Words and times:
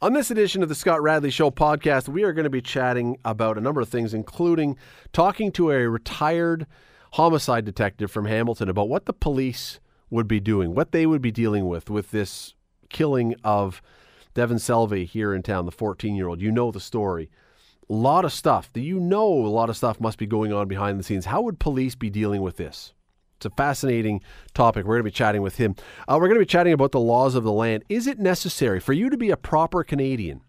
On 0.00 0.12
this 0.12 0.30
edition 0.30 0.62
of 0.62 0.68
the 0.68 0.76
Scott 0.76 1.02
Radley 1.02 1.28
Show 1.28 1.50
podcast, 1.50 2.06
we 2.08 2.22
are 2.22 2.32
going 2.32 2.44
to 2.44 2.50
be 2.50 2.62
chatting 2.62 3.18
about 3.24 3.58
a 3.58 3.60
number 3.60 3.80
of 3.80 3.88
things, 3.88 4.14
including 4.14 4.76
talking 5.12 5.50
to 5.50 5.72
a 5.72 5.88
retired 5.88 6.68
homicide 7.14 7.64
detective 7.64 8.08
from 8.08 8.26
Hamilton 8.26 8.68
about 8.68 8.88
what 8.88 9.06
the 9.06 9.12
police 9.12 9.80
would 10.08 10.28
be 10.28 10.38
doing, 10.38 10.72
what 10.72 10.92
they 10.92 11.04
would 11.04 11.20
be 11.20 11.32
dealing 11.32 11.66
with 11.66 11.90
with 11.90 12.12
this 12.12 12.54
killing 12.88 13.34
of 13.42 13.82
Devan 14.36 14.60
Selvey 14.60 15.04
here 15.04 15.34
in 15.34 15.42
town, 15.42 15.66
the 15.66 15.72
14 15.72 16.14
year 16.14 16.28
old. 16.28 16.40
You 16.40 16.52
know 16.52 16.70
the 16.70 16.78
story. 16.78 17.28
A 17.90 17.92
lot 17.92 18.24
of 18.24 18.32
stuff. 18.32 18.70
You 18.74 19.00
know 19.00 19.26
a 19.26 19.48
lot 19.48 19.68
of 19.68 19.76
stuff 19.76 20.00
must 20.00 20.18
be 20.18 20.26
going 20.26 20.52
on 20.52 20.68
behind 20.68 21.00
the 21.00 21.02
scenes. 21.02 21.24
How 21.24 21.42
would 21.42 21.58
police 21.58 21.96
be 21.96 22.08
dealing 22.08 22.42
with 22.42 22.56
this? 22.56 22.94
It's 23.38 23.46
a 23.46 23.50
fascinating 23.50 24.20
topic. 24.52 24.84
We're 24.84 24.96
going 24.96 25.04
to 25.04 25.12
be 25.12 25.12
chatting 25.12 25.42
with 25.42 25.58
him. 25.58 25.76
Uh, 26.08 26.18
we're 26.20 26.26
going 26.26 26.40
to 26.40 26.44
be 26.44 26.46
chatting 26.46 26.72
about 26.72 26.90
the 26.90 26.98
laws 26.98 27.36
of 27.36 27.44
the 27.44 27.52
land. 27.52 27.84
Is 27.88 28.08
it 28.08 28.18
necessary 28.18 28.80
for 28.80 28.92
you 28.92 29.08
to 29.10 29.16
be 29.16 29.30
a 29.30 29.36
proper 29.36 29.84
Canadian? 29.84 30.40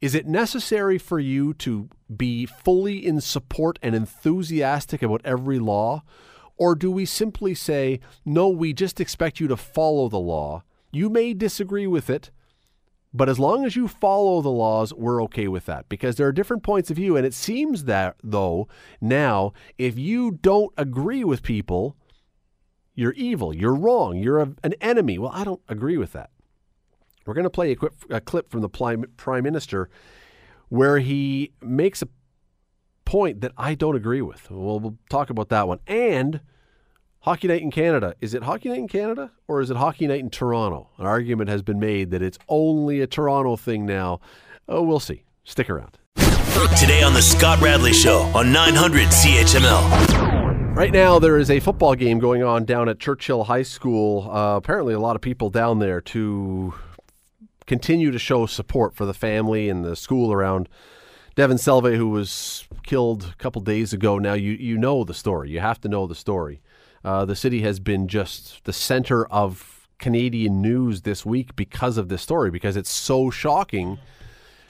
Is 0.00 0.14
it 0.14 0.26
necessary 0.26 0.96
for 0.96 1.20
you 1.20 1.52
to 1.54 1.90
be 2.16 2.46
fully 2.46 3.06
in 3.06 3.20
support 3.20 3.78
and 3.82 3.94
enthusiastic 3.94 5.02
about 5.02 5.20
every 5.22 5.58
law? 5.58 6.02
Or 6.56 6.74
do 6.74 6.90
we 6.90 7.04
simply 7.04 7.54
say, 7.54 8.00
no, 8.24 8.48
we 8.48 8.72
just 8.72 9.00
expect 9.00 9.38
you 9.38 9.46
to 9.48 9.56
follow 9.58 10.08
the 10.08 10.18
law? 10.18 10.62
You 10.92 11.10
may 11.10 11.34
disagree 11.34 11.86
with 11.86 12.08
it, 12.08 12.30
but 13.12 13.28
as 13.28 13.38
long 13.38 13.66
as 13.66 13.76
you 13.76 13.86
follow 13.86 14.40
the 14.40 14.48
laws, 14.48 14.94
we're 14.94 15.22
okay 15.24 15.46
with 15.46 15.66
that 15.66 15.90
because 15.90 16.16
there 16.16 16.26
are 16.26 16.32
different 16.32 16.62
points 16.62 16.90
of 16.90 16.96
view. 16.96 17.18
And 17.18 17.26
it 17.26 17.34
seems 17.34 17.84
that, 17.84 18.16
though, 18.22 18.66
now, 18.98 19.52
if 19.76 19.98
you 19.98 20.38
don't 20.40 20.72
agree 20.78 21.22
with 21.22 21.42
people, 21.42 21.96
you're 22.94 23.12
evil. 23.12 23.54
You're 23.54 23.74
wrong. 23.74 24.16
You're 24.16 24.40
a, 24.40 24.52
an 24.62 24.74
enemy. 24.80 25.18
Well, 25.18 25.32
I 25.32 25.44
don't 25.44 25.60
agree 25.68 25.96
with 25.96 26.12
that. 26.12 26.30
We're 27.26 27.34
going 27.34 27.44
to 27.44 27.50
play 27.50 27.72
a, 27.72 27.76
quick, 27.76 27.92
a 28.10 28.20
clip 28.20 28.50
from 28.50 28.60
the 28.60 28.68
Prime 28.68 29.42
Minister 29.42 29.88
where 30.68 30.98
he 30.98 31.52
makes 31.62 32.02
a 32.02 32.08
point 33.04 33.40
that 33.40 33.52
I 33.56 33.74
don't 33.74 33.96
agree 33.96 34.22
with. 34.22 34.50
Well, 34.50 34.80
we'll 34.80 34.98
talk 35.08 35.30
about 35.30 35.48
that 35.48 35.66
one. 35.66 35.78
And 35.86 36.40
Hockey 37.20 37.48
Night 37.48 37.62
in 37.62 37.70
Canada. 37.70 38.14
Is 38.20 38.34
it 38.34 38.42
Hockey 38.42 38.68
Night 38.68 38.78
in 38.78 38.88
Canada 38.88 39.30
or 39.48 39.62
is 39.62 39.70
it 39.70 39.78
Hockey 39.78 40.06
Night 40.06 40.20
in 40.20 40.28
Toronto? 40.28 40.90
An 40.98 41.06
argument 41.06 41.48
has 41.48 41.62
been 41.62 41.80
made 41.80 42.10
that 42.10 42.20
it's 42.20 42.38
only 42.48 43.00
a 43.00 43.06
Toronto 43.06 43.56
thing 43.56 43.86
now. 43.86 44.20
Oh, 44.68 44.82
we'll 44.82 45.00
see. 45.00 45.24
Stick 45.42 45.70
around. 45.70 45.98
Today 46.78 47.02
on 47.02 47.14
The 47.14 47.22
Scott 47.22 47.60
Radley 47.60 47.92
Show 47.94 48.20
on 48.34 48.52
900 48.52 49.08
CHML. 49.08 50.33
Right 50.74 50.90
now, 50.92 51.20
there 51.20 51.38
is 51.38 51.52
a 51.52 51.60
football 51.60 51.94
game 51.94 52.18
going 52.18 52.42
on 52.42 52.64
down 52.64 52.88
at 52.88 52.98
Churchill 52.98 53.44
High 53.44 53.62
School. 53.62 54.28
Uh, 54.28 54.56
apparently, 54.56 54.92
a 54.92 54.98
lot 54.98 55.14
of 55.14 55.22
people 55.22 55.48
down 55.48 55.78
there 55.78 56.00
to 56.00 56.74
continue 57.64 58.10
to 58.10 58.18
show 58.18 58.46
support 58.46 58.96
for 58.96 59.06
the 59.06 59.14
family 59.14 59.68
and 59.68 59.84
the 59.84 59.94
school 59.94 60.32
around 60.32 60.68
Devan 61.36 61.60
Selvey, 61.60 61.96
who 61.96 62.08
was 62.08 62.66
killed 62.82 63.32
a 63.32 63.36
couple 63.36 63.62
days 63.62 63.92
ago. 63.92 64.18
Now, 64.18 64.34
you, 64.34 64.50
you 64.50 64.76
know 64.76 65.04
the 65.04 65.14
story. 65.14 65.48
You 65.48 65.60
have 65.60 65.80
to 65.82 65.88
know 65.88 66.08
the 66.08 66.14
story. 66.16 66.60
Uh, 67.04 67.24
the 67.24 67.36
city 67.36 67.62
has 67.62 67.78
been 67.78 68.08
just 68.08 68.64
the 68.64 68.72
center 68.72 69.26
of 69.26 69.88
Canadian 69.98 70.60
news 70.60 71.02
this 71.02 71.24
week 71.24 71.54
because 71.54 71.96
of 71.96 72.08
this 72.08 72.22
story, 72.22 72.50
because 72.50 72.76
it's 72.76 72.90
so 72.90 73.30
shocking. 73.30 73.98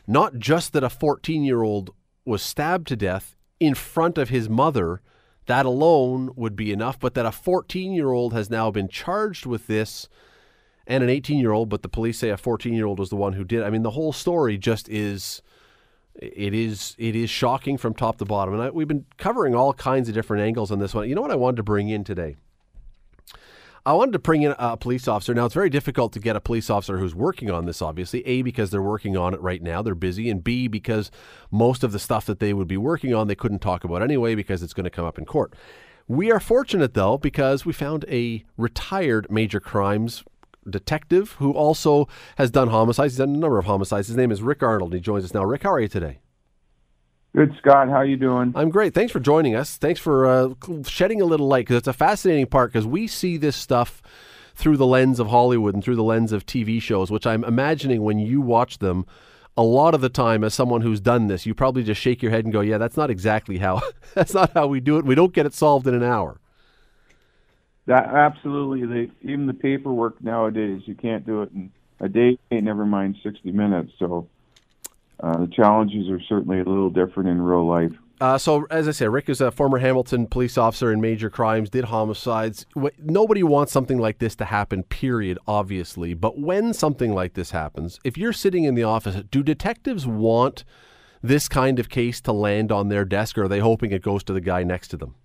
Not 0.06 0.36
just 0.38 0.74
that 0.74 0.84
a 0.84 0.90
14 0.90 1.44
year 1.44 1.62
old 1.62 1.94
was 2.26 2.42
stabbed 2.42 2.88
to 2.88 2.96
death 2.96 3.36
in 3.58 3.74
front 3.74 4.18
of 4.18 4.28
his 4.28 4.50
mother 4.50 5.00
that 5.46 5.66
alone 5.66 6.30
would 6.36 6.56
be 6.56 6.72
enough, 6.72 6.98
but 6.98 7.14
that 7.14 7.26
a 7.26 7.32
14 7.32 7.92
year 7.92 8.10
old 8.10 8.32
has 8.32 8.50
now 8.50 8.70
been 8.70 8.88
charged 8.88 9.46
with 9.46 9.66
this 9.66 10.08
and 10.86 11.02
an 11.02 11.10
18 11.10 11.38
year 11.38 11.52
old, 11.52 11.68
but 11.68 11.82
the 11.82 11.88
police 11.88 12.18
say 12.18 12.30
a 12.30 12.36
14 12.36 12.72
year 12.72 12.86
old 12.86 12.98
was 12.98 13.10
the 13.10 13.16
one 13.16 13.34
who 13.34 13.44
did. 13.44 13.62
I 13.62 13.70
mean, 13.70 13.82
the 13.82 13.90
whole 13.90 14.12
story 14.12 14.58
just 14.58 14.88
is. 14.88 15.42
It 16.16 16.54
is 16.54 16.94
it 16.96 17.16
is 17.16 17.28
shocking 17.28 17.76
from 17.76 17.92
top 17.92 18.18
to 18.18 18.24
bottom, 18.24 18.54
and 18.54 18.62
I, 18.62 18.70
we've 18.70 18.86
been 18.86 19.04
covering 19.16 19.56
all 19.56 19.72
kinds 19.72 20.08
of 20.08 20.14
different 20.14 20.44
angles 20.44 20.70
on 20.70 20.78
this 20.78 20.94
one. 20.94 21.08
You 21.08 21.16
know 21.16 21.22
what 21.22 21.32
I 21.32 21.36
wanted 21.36 21.56
to 21.56 21.64
bring 21.64 21.88
in 21.88 22.04
today? 22.04 22.36
I 23.86 23.92
wanted 23.92 24.12
to 24.12 24.18
bring 24.18 24.42
in 24.42 24.54
a 24.58 24.78
police 24.78 25.06
officer. 25.06 25.34
Now, 25.34 25.44
it's 25.44 25.54
very 25.54 25.68
difficult 25.68 26.14
to 26.14 26.18
get 26.18 26.36
a 26.36 26.40
police 26.40 26.70
officer 26.70 26.96
who's 26.96 27.14
working 27.14 27.50
on 27.50 27.66
this, 27.66 27.82
obviously. 27.82 28.26
A, 28.26 28.40
because 28.40 28.70
they're 28.70 28.80
working 28.80 29.14
on 29.14 29.34
it 29.34 29.40
right 29.42 29.60
now, 29.62 29.82
they're 29.82 29.94
busy. 29.94 30.30
And 30.30 30.42
B, 30.42 30.68
because 30.68 31.10
most 31.50 31.84
of 31.84 31.92
the 31.92 31.98
stuff 31.98 32.24
that 32.24 32.40
they 32.40 32.54
would 32.54 32.66
be 32.66 32.78
working 32.78 33.14
on, 33.14 33.28
they 33.28 33.34
couldn't 33.34 33.58
talk 33.58 33.84
about 33.84 34.02
anyway 34.02 34.34
because 34.34 34.62
it's 34.62 34.72
going 34.72 34.84
to 34.84 34.90
come 34.90 35.04
up 35.04 35.18
in 35.18 35.26
court. 35.26 35.52
We 36.08 36.32
are 36.32 36.40
fortunate, 36.40 36.94
though, 36.94 37.18
because 37.18 37.66
we 37.66 37.74
found 37.74 38.06
a 38.08 38.44
retired 38.56 39.30
major 39.30 39.60
crimes 39.60 40.24
detective 40.68 41.32
who 41.32 41.52
also 41.52 42.08
has 42.36 42.50
done 42.50 42.68
homicides. 42.68 43.12
He's 43.12 43.18
done 43.18 43.34
a 43.34 43.38
number 43.38 43.58
of 43.58 43.66
homicides. 43.66 44.08
His 44.08 44.16
name 44.16 44.32
is 44.32 44.40
Rick 44.40 44.62
Arnold. 44.62 44.94
He 44.94 45.00
joins 45.00 45.24
us 45.26 45.34
now. 45.34 45.44
Rick, 45.44 45.64
how 45.64 45.72
are 45.72 45.80
you 45.80 45.88
today? 45.88 46.20
Good, 47.34 47.52
Scott. 47.58 47.88
How 47.88 48.02
you 48.02 48.16
doing? 48.16 48.52
I'm 48.54 48.70
great. 48.70 48.94
Thanks 48.94 49.12
for 49.12 49.18
joining 49.18 49.56
us. 49.56 49.76
Thanks 49.76 49.98
for 49.98 50.26
uh, 50.26 50.54
shedding 50.86 51.20
a 51.20 51.24
little 51.24 51.48
light 51.48 51.66
because 51.66 51.76
it's 51.76 51.88
a 51.88 51.92
fascinating 51.92 52.46
part 52.46 52.72
because 52.72 52.86
we 52.86 53.08
see 53.08 53.36
this 53.36 53.56
stuff 53.56 54.00
through 54.54 54.76
the 54.76 54.86
lens 54.86 55.18
of 55.18 55.26
Hollywood 55.26 55.74
and 55.74 55.82
through 55.82 55.96
the 55.96 56.04
lens 56.04 56.30
of 56.30 56.46
TV 56.46 56.80
shows, 56.80 57.10
which 57.10 57.26
I'm 57.26 57.42
imagining 57.42 58.02
when 58.02 58.20
you 58.20 58.40
watch 58.40 58.78
them, 58.78 59.04
a 59.56 59.64
lot 59.64 59.94
of 59.94 60.00
the 60.00 60.08
time, 60.08 60.44
as 60.44 60.54
someone 60.54 60.80
who's 60.82 61.00
done 61.00 61.26
this, 61.26 61.44
you 61.44 61.54
probably 61.54 61.82
just 61.82 62.00
shake 62.00 62.22
your 62.22 62.30
head 62.30 62.44
and 62.44 62.52
go, 62.52 62.60
"Yeah, 62.60 62.78
that's 62.78 62.96
not 62.96 63.10
exactly 63.10 63.58
how. 63.58 63.82
that's 64.14 64.34
not 64.34 64.52
how 64.52 64.68
we 64.68 64.78
do 64.78 64.98
it. 64.98 65.04
We 65.04 65.16
don't 65.16 65.32
get 65.32 65.44
it 65.44 65.54
solved 65.54 65.88
in 65.88 65.94
an 65.94 66.02
hour." 66.04 66.40
That 67.86 68.06
absolutely. 68.06 68.86
They, 68.86 69.10
even 69.22 69.46
the 69.46 69.54
paperwork 69.54 70.22
nowadays, 70.22 70.82
you 70.86 70.94
can't 70.94 71.26
do 71.26 71.42
it 71.42 71.52
in 71.52 71.72
a 72.00 72.08
day. 72.08 72.38
Never 72.50 72.86
mind 72.86 73.16
sixty 73.22 73.52
minutes. 73.52 73.92
So 73.98 74.28
uh, 75.20 75.38
the 75.38 75.46
challenges 75.46 76.08
are 76.10 76.20
certainly 76.28 76.60
a 76.60 76.64
little 76.64 76.90
different 76.90 77.28
in 77.28 77.40
real 77.40 77.66
life. 77.66 77.92
Uh, 78.20 78.38
so, 78.38 78.64
as 78.70 78.86
I 78.86 78.92
said, 78.92 79.10
Rick 79.10 79.28
is 79.28 79.40
a 79.40 79.50
former 79.50 79.78
Hamilton 79.78 80.26
police 80.26 80.56
officer 80.56 80.92
in 80.92 81.00
major 81.00 81.28
crimes, 81.28 81.68
did 81.68 81.86
homicides. 81.86 82.64
Nobody 82.98 83.42
wants 83.42 83.72
something 83.72 83.98
like 83.98 84.18
this 84.18 84.36
to 84.36 84.44
happen, 84.44 84.84
period, 84.84 85.38
obviously. 85.48 86.14
But 86.14 86.38
when 86.38 86.72
something 86.72 87.12
like 87.12 87.34
this 87.34 87.50
happens, 87.50 87.98
if 88.04 88.16
you're 88.16 88.32
sitting 88.32 88.64
in 88.64 88.76
the 88.76 88.84
office, 88.84 89.16
do 89.30 89.42
detectives 89.42 90.06
want 90.06 90.64
this 91.22 91.48
kind 91.48 91.78
of 91.78 91.88
case 91.88 92.20
to 92.20 92.32
land 92.32 92.70
on 92.70 92.88
their 92.88 93.04
desk, 93.04 93.36
or 93.36 93.44
are 93.44 93.48
they 93.48 93.58
hoping 93.58 93.90
it 93.90 94.02
goes 94.02 94.22
to 94.24 94.32
the 94.32 94.40
guy 94.40 94.62
next 94.62 94.88
to 94.88 94.96
them? 94.96 95.16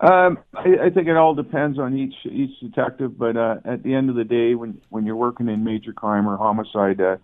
Um, 0.00 0.38
I, 0.54 0.86
I 0.86 0.90
think 0.90 1.08
it 1.08 1.16
all 1.16 1.34
depends 1.34 1.78
on 1.78 1.96
each 1.96 2.14
each 2.24 2.58
detective, 2.60 3.16
but 3.16 3.36
uh, 3.36 3.56
at 3.64 3.82
the 3.82 3.94
end 3.94 4.10
of 4.10 4.16
the 4.16 4.24
day, 4.24 4.54
when 4.54 4.80
when 4.90 5.06
you're 5.06 5.16
working 5.16 5.48
in 5.48 5.64
major 5.64 5.92
crime 5.92 6.28
or 6.28 6.36
homicide, 6.36 7.00
uh, 7.00 7.16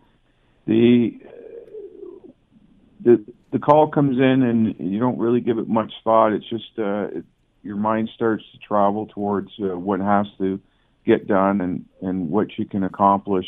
the 0.67 1.19
the 3.03 3.25
the 3.51 3.59
call 3.59 3.89
comes 3.89 4.19
in 4.19 4.43
and 4.43 4.75
you 4.79 4.99
don't 4.99 5.19
really 5.19 5.41
give 5.41 5.59
it 5.59 5.69
much 5.69 5.93
thought. 6.05 6.33
It's 6.33 6.49
just 6.49 6.79
uh, 6.79 7.19
it, 7.19 7.25
your 7.63 7.77
mind 7.77 8.11
starts 8.15 8.45
to 8.53 8.59
travel 8.59 9.07
towards 9.07 9.51
uh, 9.61 9.79
what 9.79 10.01
has 10.01 10.27
to 10.39 10.61
get 11.05 11.27
done 11.27 11.61
and 11.61 11.85
and 12.01 12.31
what 12.31 12.59
you 12.59 12.65
can 12.65 12.83
accomplish. 12.83 13.47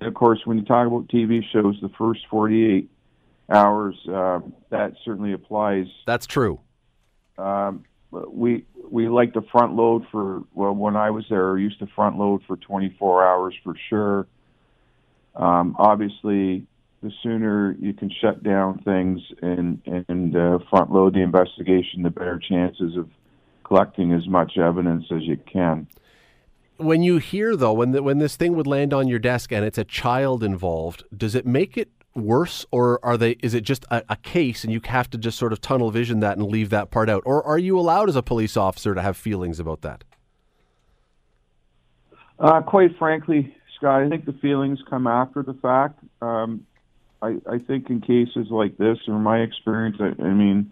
And 0.00 0.08
of 0.08 0.14
course, 0.14 0.40
when 0.44 0.58
you 0.58 0.64
talk 0.64 0.86
about 0.86 1.08
TV 1.08 1.42
shows, 1.52 1.76
the 1.82 1.90
first 1.98 2.20
48 2.30 2.90
hours 3.50 3.96
uh, 4.08 4.40
that 4.70 4.92
certainly 5.04 5.32
applies. 5.32 5.86
That's 6.06 6.26
true. 6.26 6.60
Um, 7.36 7.84
we 8.10 8.64
we 8.90 9.08
like 9.08 9.34
to 9.34 9.42
front 9.42 9.74
load 9.74 10.06
for 10.10 10.42
well 10.54 10.74
when 10.74 10.96
I 10.96 11.10
was 11.10 11.24
there, 11.28 11.52
we 11.52 11.62
used 11.62 11.78
to 11.80 11.86
front 11.94 12.18
load 12.18 12.42
for 12.46 12.56
24 12.56 13.26
hours 13.26 13.54
for 13.62 13.74
sure. 13.88 14.26
Um, 15.38 15.76
obviously, 15.78 16.66
the 17.02 17.12
sooner 17.22 17.76
you 17.78 17.94
can 17.94 18.10
shut 18.20 18.42
down 18.42 18.80
things 18.80 19.20
and 19.40 19.80
and 19.86 20.36
uh, 20.36 20.58
front 20.68 20.92
load 20.92 21.14
the 21.14 21.22
investigation, 21.22 22.02
the 22.02 22.10
better 22.10 22.38
chances 22.38 22.96
of 22.96 23.08
collecting 23.64 24.12
as 24.12 24.26
much 24.26 24.58
evidence 24.58 25.04
as 25.10 25.22
you 25.22 25.36
can. 25.50 25.86
When 26.78 27.02
you 27.02 27.18
hear 27.18 27.56
though, 27.56 27.72
when 27.72 27.92
the, 27.92 28.02
when 28.02 28.18
this 28.18 28.36
thing 28.36 28.56
would 28.56 28.66
land 28.66 28.92
on 28.92 29.06
your 29.06 29.18
desk 29.18 29.52
and 29.52 29.64
it's 29.64 29.78
a 29.78 29.84
child 29.84 30.42
involved, 30.42 31.04
does 31.16 31.34
it 31.34 31.46
make 31.46 31.76
it 31.76 31.90
worse, 32.14 32.66
or 32.72 32.98
are 33.04 33.16
they? 33.16 33.32
Is 33.42 33.54
it 33.54 33.60
just 33.60 33.84
a, 33.90 34.02
a 34.08 34.16
case 34.16 34.64
and 34.64 34.72
you 34.72 34.80
have 34.84 35.08
to 35.10 35.18
just 35.18 35.38
sort 35.38 35.52
of 35.52 35.60
tunnel 35.60 35.92
vision 35.92 36.18
that 36.20 36.36
and 36.36 36.46
leave 36.48 36.70
that 36.70 36.90
part 36.90 37.08
out, 37.08 37.22
or 37.24 37.44
are 37.44 37.58
you 37.58 37.78
allowed 37.78 38.08
as 38.08 38.16
a 38.16 38.22
police 38.22 38.56
officer 38.56 38.94
to 38.94 39.02
have 39.02 39.16
feelings 39.16 39.60
about 39.60 39.82
that? 39.82 40.02
Uh, 42.40 42.60
quite 42.62 42.96
frankly, 42.98 43.54
Scott, 43.78 44.02
I 44.02 44.08
think 44.08 44.26
the 44.26 44.32
feelings 44.32 44.80
come 44.90 45.06
after 45.06 45.42
the 45.42 45.54
fact. 45.54 46.00
Um, 46.20 46.66
I, 47.22 47.36
I 47.48 47.58
think 47.58 47.90
in 47.90 48.00
cases 48.00 48.48
like 48.50 48.76
this, 48.76 48.98
or 49.06 49.18
my 49.18 49.38
experience, 49.38 49.96
I, 50.00 50.20
I 50.22 50.32
mean, 50.34 50.70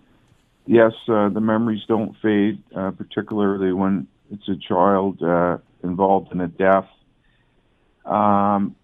yes, 0.66 0.92
uh, 1.08 1.28
the 1.28 1.40
memories 1.40 1.82
don't 1.88 2.16
fade, 2.20 2.62
uh, 2.74 2.90
particularly 2.90 3.72
when 3.72 4.08
it's 4.30 4.48
a 4.48 4.56
child 4.56 5.22
uh, 5.22 5.58
involved 5.82 6.32
in 6.32 6.40
a 6.40 6.48
death. 6.48 6.88
Um, 8.04 8.76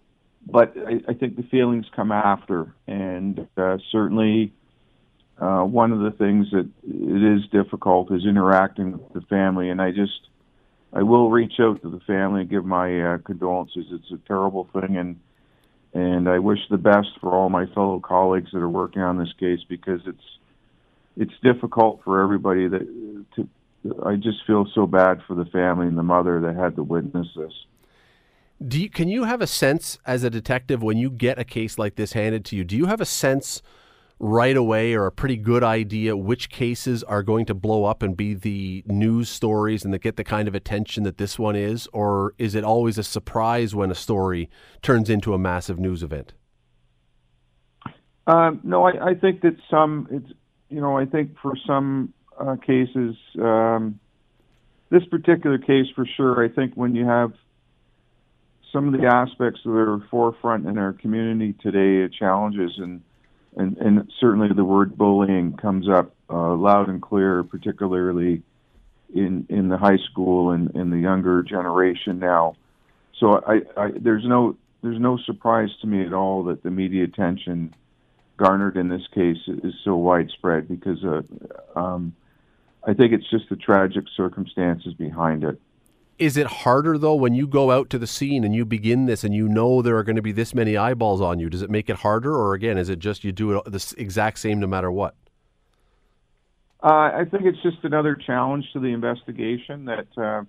but 0.45 0.73
I, 0.77 1.01
I 1.07 1.13
think 1.13 1.35
the 1.35 1.43
feelings 1.43 1.85
come 1.95 2.11
after, 2.11 2.73
and 2.87 3.47
uh, 3.57 3.77
certainly 3.91 4.53
uh, 5.37 5.63
one 5.63 5.91
of 5.91 5.99
the 5.99 6.11
things 6.11 6.47
that 6.51 6.69
it 6.83 7.37
is 7.37 7.49
difficult 7.49 8.11
is 8.11 8.25
interacting 8.25 8.93
with 8.93 9.13
the 9.13 9.21
family. 9.21 9.69
And 9.69 9.81
I 9.81 9.91
just 9.91 10.27
I 10.93 11.01
will 11.01 11.31
reach 11.31 11.53
out 11.59 11.81
to 11.81 11.89
the 11.89 11.99
family 12.01 12.41
and 12.41 12.49
give 12.49 12.65
my 12.65 13.01
uh, 13.01 13.17
condolences. 13.19 13.85
It's 13.91 14.11
a 14.11 14.27
terrible 14.27 14.69
thing, 14.73 14.97
and 14.97 15.19
and 15.93 16.27
I 16.27 16.39
wish 16.39 16.59
the 16.69 16.77
best 16.77 17.09
for 17.21 17.31
all 17.31 17.49
my 17.49 17.65
fellow 17.67 17.99
colleagues 17.99 18.51
that 18.53 18.59
are 18.59 18.69
working 18.69 19.01
on 19.01 19.17
this 19.17 19.33
case 19.39 19.59
because 19.67 20.01
it's 20.05 20.23
it's 21.17 21.33
difficult 21.43 22.01
for 22.03 22.21
everybody 22.21 22.67
that 22.67 23.25
to. 23.35 23.49
I 24.05 24.15
just 24.15 24.45
feel 24.47 24.65
so 24.73 24.87
bad 24.87 25.21
for 25.27 25.35
the 25.35 25.45
family 25.45 25.87
and 25.87 25.97
the 25.97 26.03
mother 26.03 26.39
that 26.39 26.55
had 26.55 26.77
to 26.77 26.83
witness 26.83 27.27
this. 27.35 27.51
You, 28.59 28.89
can 28.89 29.09
you 29.09 29.25
have 29.25 29.41
a 29.41 29.47
sense 29.47 29.97
as 30.05 30.23
a 30.23 30.29
detective 30.29 30.81
when 30.81 30.97
you 30.97 31.09
get 31.09 31.37
a 31.37 31.43
case 31.43 31.77
like 31.77 31.95
this 31.95 32.13
handed 32.13 32.45
to 32.45 32.55
you? 32.55 32.63
Do 32.63 32.77
you 32.77 32.85
have 32.85 33.01
a 33.01 33.05
sense 33.05 33.61
right 34.23 34.55
away 34.55 34.93
or 34.93 35.05
a 35.05 35.11
pretty 35.11 35.35
good 35.35 35.65
idea 35.65 36.15
which 36.15 36.49
cases 36.49 37.03
are 37.03 37.21
going 37.21 37.45
to 37.45 37.53
blow 37.53 37.83
up 37.83 38.01
and 38.01 38.15
be 38.15 38.33
the 38.33 38.81
news 38.85 39.27
stories 39.27 39.83
and 39.83 39.93
that 39.93 40.01
get 40.01 40.15
the 40.15 40.23
kind 40.23 40.47
of 40.47 40.55
attention 40.55 41.03
that 41.03 41.17
this 41.17 41.37
one 41.37 41.57
is? 41.57 41.89
Or 41.91 42.33
is 42.37 42.55
it 42.55 42.63
always 42.63 42.97
a 42.97 43.03
surprise 43.03 43.75
when 43.75 43.91
a 43.91 43.95
story 43.95 44.49
turns 44.81 45.09
into 45.09 45.33
a 45.33 45.37
massive 45.37 45.77
news 45.77 46.01
event? 46.03 46.31
Um, 48.25 48.61
no, 48.63 48.85
I, 48.85 49.09
I 49.09 49.13
think 49.13 49.41
that 49.41 49.57
some, 49.69 50.07
it's, 50.09 50.31
you 50.69 50.79
know, 50.79 50.97
I 50.97 51.05
think 51.05 51.35
for 51.41 51.55
some 51.67 52.13
uh, 52.39 52.55
cases, 52.55 53.17
um, 53.41 53.99
this 54.89 55.03
particular 55.03 55.57
case 55.57 55.87
for 55.93 56.07
sure, 56.15 56.45
I 56.45 56.47
think 56.47 56.75
when 56.75 56.95
you 56.95 57.05
have 57.05 57.33
some 58.71 58.87
of 58.93 58.99
the 58.99 59.05
aspects 59.05 59.59
that 59.65 59.69
are 59.69 59.99
forefront 60.09 60.65
in 60.65 60.77
our 60.77 60.93
community 60.93 61.55
today, 61.61 62.07
challenges 62.17 62.71
and 62.77 63.01
and, 63.57 63.77
and 63.77 64.11
certainly 64.19 64.49
the 64.55 64.65
word 64.65 64.97
bullying 64.97 65.57
comes 65.57 65.87
up 65.89 66.13
uh, 66.29 66.53
loud 66.55 66.89
and 66.89 67.01
clear, 67.01 67.43
particularly 67.43 68.41
in 69.13 69.45
in 69.49 69.69
the 69.69 69.77
high 69.77 69.97
school 70.11 70.51
and 70.51 70.75
in 70.75 70.89
the 70.89 70.97
younger 70.97 71.43
generation 71.43 72.19
now. 72.19 72.55
So 73.19 73.41
I, 73.45 73.61
I 73.77 73.91
there's 73.95 74.25
no 74.25 74.57
there's 74.81 74.99
no 74.99 75.17
surprise 75.17 75.69
to 75.81 75.87
me 75.87 76.05
at 76.05 76.13
all 76.13 76.43
that 76.45 76.63
the 76.63 76.71
media 76.71 77.03
attention 77.03 77.73
garnered 78.37 78.77
in 78.77 78.89
this 78.89 79.07
case 79.13 79.37
is 79.47 79.73
so 79.83 79.95
widespread 79.95 80.67
because 80.67 81.03
uh, 81.03 81.21
um, 81.79 82.13
I 82.85 82.93
think 82.93 83.13
it's 83.13 83.29
just 83.29 83.49
the 83.49 83.55
tragic 83.55 84.05
circumstances 84.15 84.93
behind 84.93 85.43
it. 85.43 85.59
Is 86.23 86.37
it 86.37 86.47
harder 86.47 86.97
though 86.97 87.15
when 87.15 87.33
you 87.33 87.45
go 87.45 87.69
out 87.71 87.89
to 87.89 87.99
the 87.99 88.07
scene 88.07 88.45
and 88.45 88.55
you 88.55 88.63
begin 88.63 89.07
this 89.07 89.25
and 89.25 89.35
you 89.35 89.49
know 89.49 89.81
there 89.81 89.97
are 89.97 90.03
going 90.03 90.15
to 90.15 90.21
be 90.21 90.31
this 90.31 90.55
many 90.55 90.77
eyeballs 90.77 91.19
on 91.19 91.37
you? 91.37 91.49
Does 91.49 91.61
it 91.61 91.69
make 91.69 91.89
it 91.89 91.97
harder, 91.97 92.33
or 92.33 92.53
again, 92.53 92.77
is 92.77 92.87
it 92.87 92.99
just 92.99 93.25
you 93.25 93.33
do 93.33 93.57
it 93.57 93.65
the 93.65 93.93
exact 93.97 94.39
same 94.39 94.61
no 94.61 94.67
matter 94.67 94.89
what? 94.89 95.15
Uh, 96.81 97.11
I 97.13 97.25
think 97.29 97.43
it's 97.43 97.61
just 97.61 97.83
another 97.83 98.15
challenge 98.15 98.71
to 98.71 98.79
the 98.79 98.87
investigation 98.87 99.83
that 99.83 100.07
uh, 100.15 100.43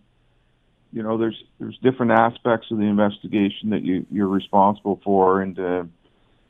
you 0.92 1.02
know 1.02 1.18
there's 1.18 1.42
there's 1.58 1.76
different 1.78 2.12
aspects 2.12 2.68
of 2.70 2.78
the 2.78 2.84
investigation 2.84 3.70
that 3.70 3.82
you 3.82 4.06
you're 4.12 4.28
responsible 4.28 5.00
for, 5.02 5.42
and 5.42 5.58
uh, 5.58 5.82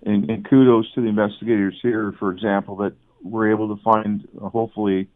and, 0.05 0.29
and 0.29 0.47
kudos 0.51 0.93
to 0.97 1.01
the 1.01 1.09
investigators 1.09 1.79
here, 1.81 2.13
for 2.19 2.31
example, 2.31 2.77
that 2.77 2.93
we're 3.23 3.51
able 3.51 3.75
to 3.75 3.83
find 3.83 4.29
hopefully 4.39 5.09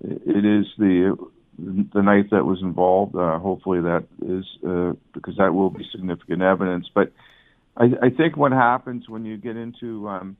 it 0.00 0.46
is 0.46 0.64
the 0.78 1.14
the 1.62 2.02
knife 2.02 2.26
that 2.30 2.44
was 2.44 2.60
involved. 2.60 3.14
Uh, 3.14 3.38
hopefully, 3.38 3.80
that 3.80 4.04
is 4.22 4.44
uh, 4.66 4.92
because 5.14 5.36
that 5.36 5.54
will 5.54 5.70
be 5.70 5.84
significant 5.92 6.42
evidence. 6.42 6.88
But 6.94 7.12
I, 7.76 7.84
I 8.02 8.10
think 8.10 8.36
what 8.36 8.52
happens 8.52 9.08
when 9.08 9.24
you 9.24 9.36
get 9.36 9.56
into 9.56 10.08
um, 10.08 10.36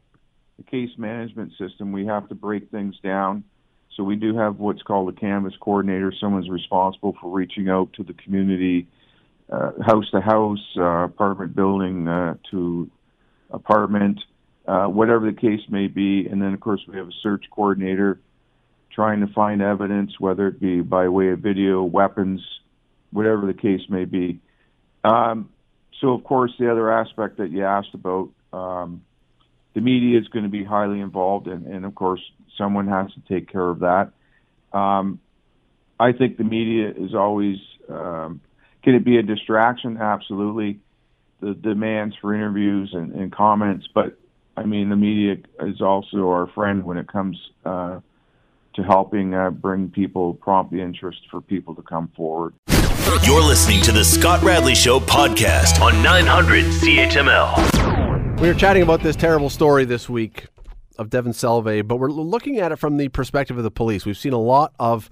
the 0.57 0.65
case 0.65 0.91
management 0.99 1.53
system, 1.59 1.93
we 1.93 2.07
have 2.07 2.29
to 2.29 2.35
break 2.35 2.71
things 2.71 2.97
down. 3.03 3.45
So 3.97 4.03
we 4.03 4.17
do 4.17 4.37
have 4.37 4.59
what's 4.59 4.83
called 4.83 5.15
a 5.15 5.19
canvass 5.19 5.55
coordinator. 5.61 6.13
Someone's 6.19 6.49
responsible 6.49 7.15
for 7.21 7.31
reaching 7.31 7.69
out 7.69 7.93
to 7.95 8.03
the 8.03 8.15
community, 8.15 8.89
uh, 9.51 9.73
house 9.85 10.11
to 10.13 10.21
house, 10.21 10.65
uh, 10.77 11.05
apartment 11.05 11.55
building 11.55 12.09
uh, 12.09 12.37
to 12.51 12.91
apartment, 13.51 14.19
uh, 14.67 14.87
whatever 14.87 15.31
the 15.31 15.39
case 15.39 15.61
may 15.69 15.89
be. 15.89 16.27
And 16.27 16.41
then, 16.41 16.55
of 16.55 16.61
course, 16.61 16.81
we 16.89 16.97
have 16.97 17.09
a 17.09 17.13
search 17.23 17.45
coordinator 17.51 18.19
trying 18.95 19.21
to 19.21 19.33
find 19.33 19.63
evidence, 19.63 20.13
whether 20.19 20.49
it 20.49 20.61
be 20.61 20.81
by 20.81 21.09
way 21.09 21.29
of 21.29 21.41
video, 21.41 21.83
weapons, 21.83 22.41
whatever 23.11 23.47
the 23.47 23.55
case 23.55 23.81
may 23.89 24.05
be. 24.05 24.41
Um, 25.05 25.51
so, 26.01 26.13
of 26.13 26.25
course, 26.25 26.53
the 26.59 26.71
other 26.71 26.93
aspect 26.93 27.39
that 27.39 27.51
you 27.51 27.65
asked 27.65 27.95
about, 27.95 28.31
um, 28.53 29.03
the 29.75 29.81
media 29.81 30.19
is 30.19 30.29
going 30.29 30.45
to 30.45 30.51
be 30.51 30.65
highly 30.65 31.01
involved, 31.01 31.47
and, 31.47 31.67
and 31.67 31.85
of 31.85 31.95
course, 31.95 32.21
someone 32.59 32.89
has 32.89 33.07
to 33.15 33.21
take 33.29 33.51
care 33.51 33.69
of 33.69 33.81
that. 33.81 34.13
Um, 34.73 35.21
I 35.99 36.13
think 36.13 36.37
the 36.37 36.45
media 36.45 36.91
is 36.91 37.15
always 37.15 37.57
um, 37.89 38.41
can 38.83 38.95
it 38.95 39.05
be 39.05 39.19
a 39.19 39.23
distraction? 39.23 39.97
Absolutely. 39.97 40.81
The 41.41 41.55
demands 41.55 42.17
for 42.21 42.35
interviews 42.35 42.91
and, 42.93 43.13
and 43.13 43.33
comments, 43.33 43.89
but 43.95 44.19
I 44.57 44.65
mean, 44.65 44.91
the 44.91 44.97
media 44.97 45.37
is 45.61 45.81
also 45.81 46.29
our 46.29 46.47
friend 46.49 46.85
when 46.85 46.99
it 46.99 47.09
comes 47.09 47.39
uh, 47.65 48.01
to 48.75 48.83
helping 48.83 49.35
uh, 49.35 49.51
bring 49.51 49.91
people, 49.91 50.35
prompt 50.35 50.73
the 50.73 50.81
interest 50.81 51.21
for 51.31 51.41
people 51.41 51.75
to 51.75 51.83
come 51.83 52.09
forward. 52.17 52.55
You're 53.25 53.43
listening 53.43 53.83
to 53.83 53.93
the 53.93 54.05
Scott 54.05 54.43
Radley 54.43 54.75
Show 54.75 55.01
podcast 55.01 55.81
on 55.81 56.03
900 56.03 56.65
CHML. 56.65 58.41
We 58.41 58.49
were 58.49 58.55
chatting 58.55 58.83
about 58.83 59.03
this 59.03 59.17
terrible 59.17 59.51
story 59.51 59.85
this 59.85 60.09
week 60.09 60.47
of 60.99 61.11
Devan 61.11 61.29
Selvey, 61.29 61.87
but 61.87 61.97
we're 61.97 62.11
looking 62.11 62.59
at 62.59 62.73
it 62.73 62.77
from 62.77 62.97
the 62.97 63.09
perspective 63.09 63.57
of 63.59 63.65
the 63.65 63.71
police. 63.71 64.07
We've 64.07 64.17
seen 64.17 64.33
a 64.33 64.39
lot 64.39 64.75
of 64.79 65.11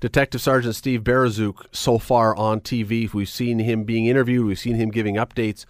Detective 0.00 0.40
Sergeant 0.40 0.74
Steve 0.76 1.02
Bereziuk 1.02 1.66
so 1.72 1.98
far 1.98 2.34
on 2.36 2.60
TV. 2.60 3.12
We've 3.12 3.28
seen 3.28 3.58
him 3.58 3.84
being 3.84 4.06
interviewed, 4.06 4.46
we've 4.46 4.58
seen 4.58 4.76
him 4.76 4.90
giving 4.90 5.16
updates 5.16 5.66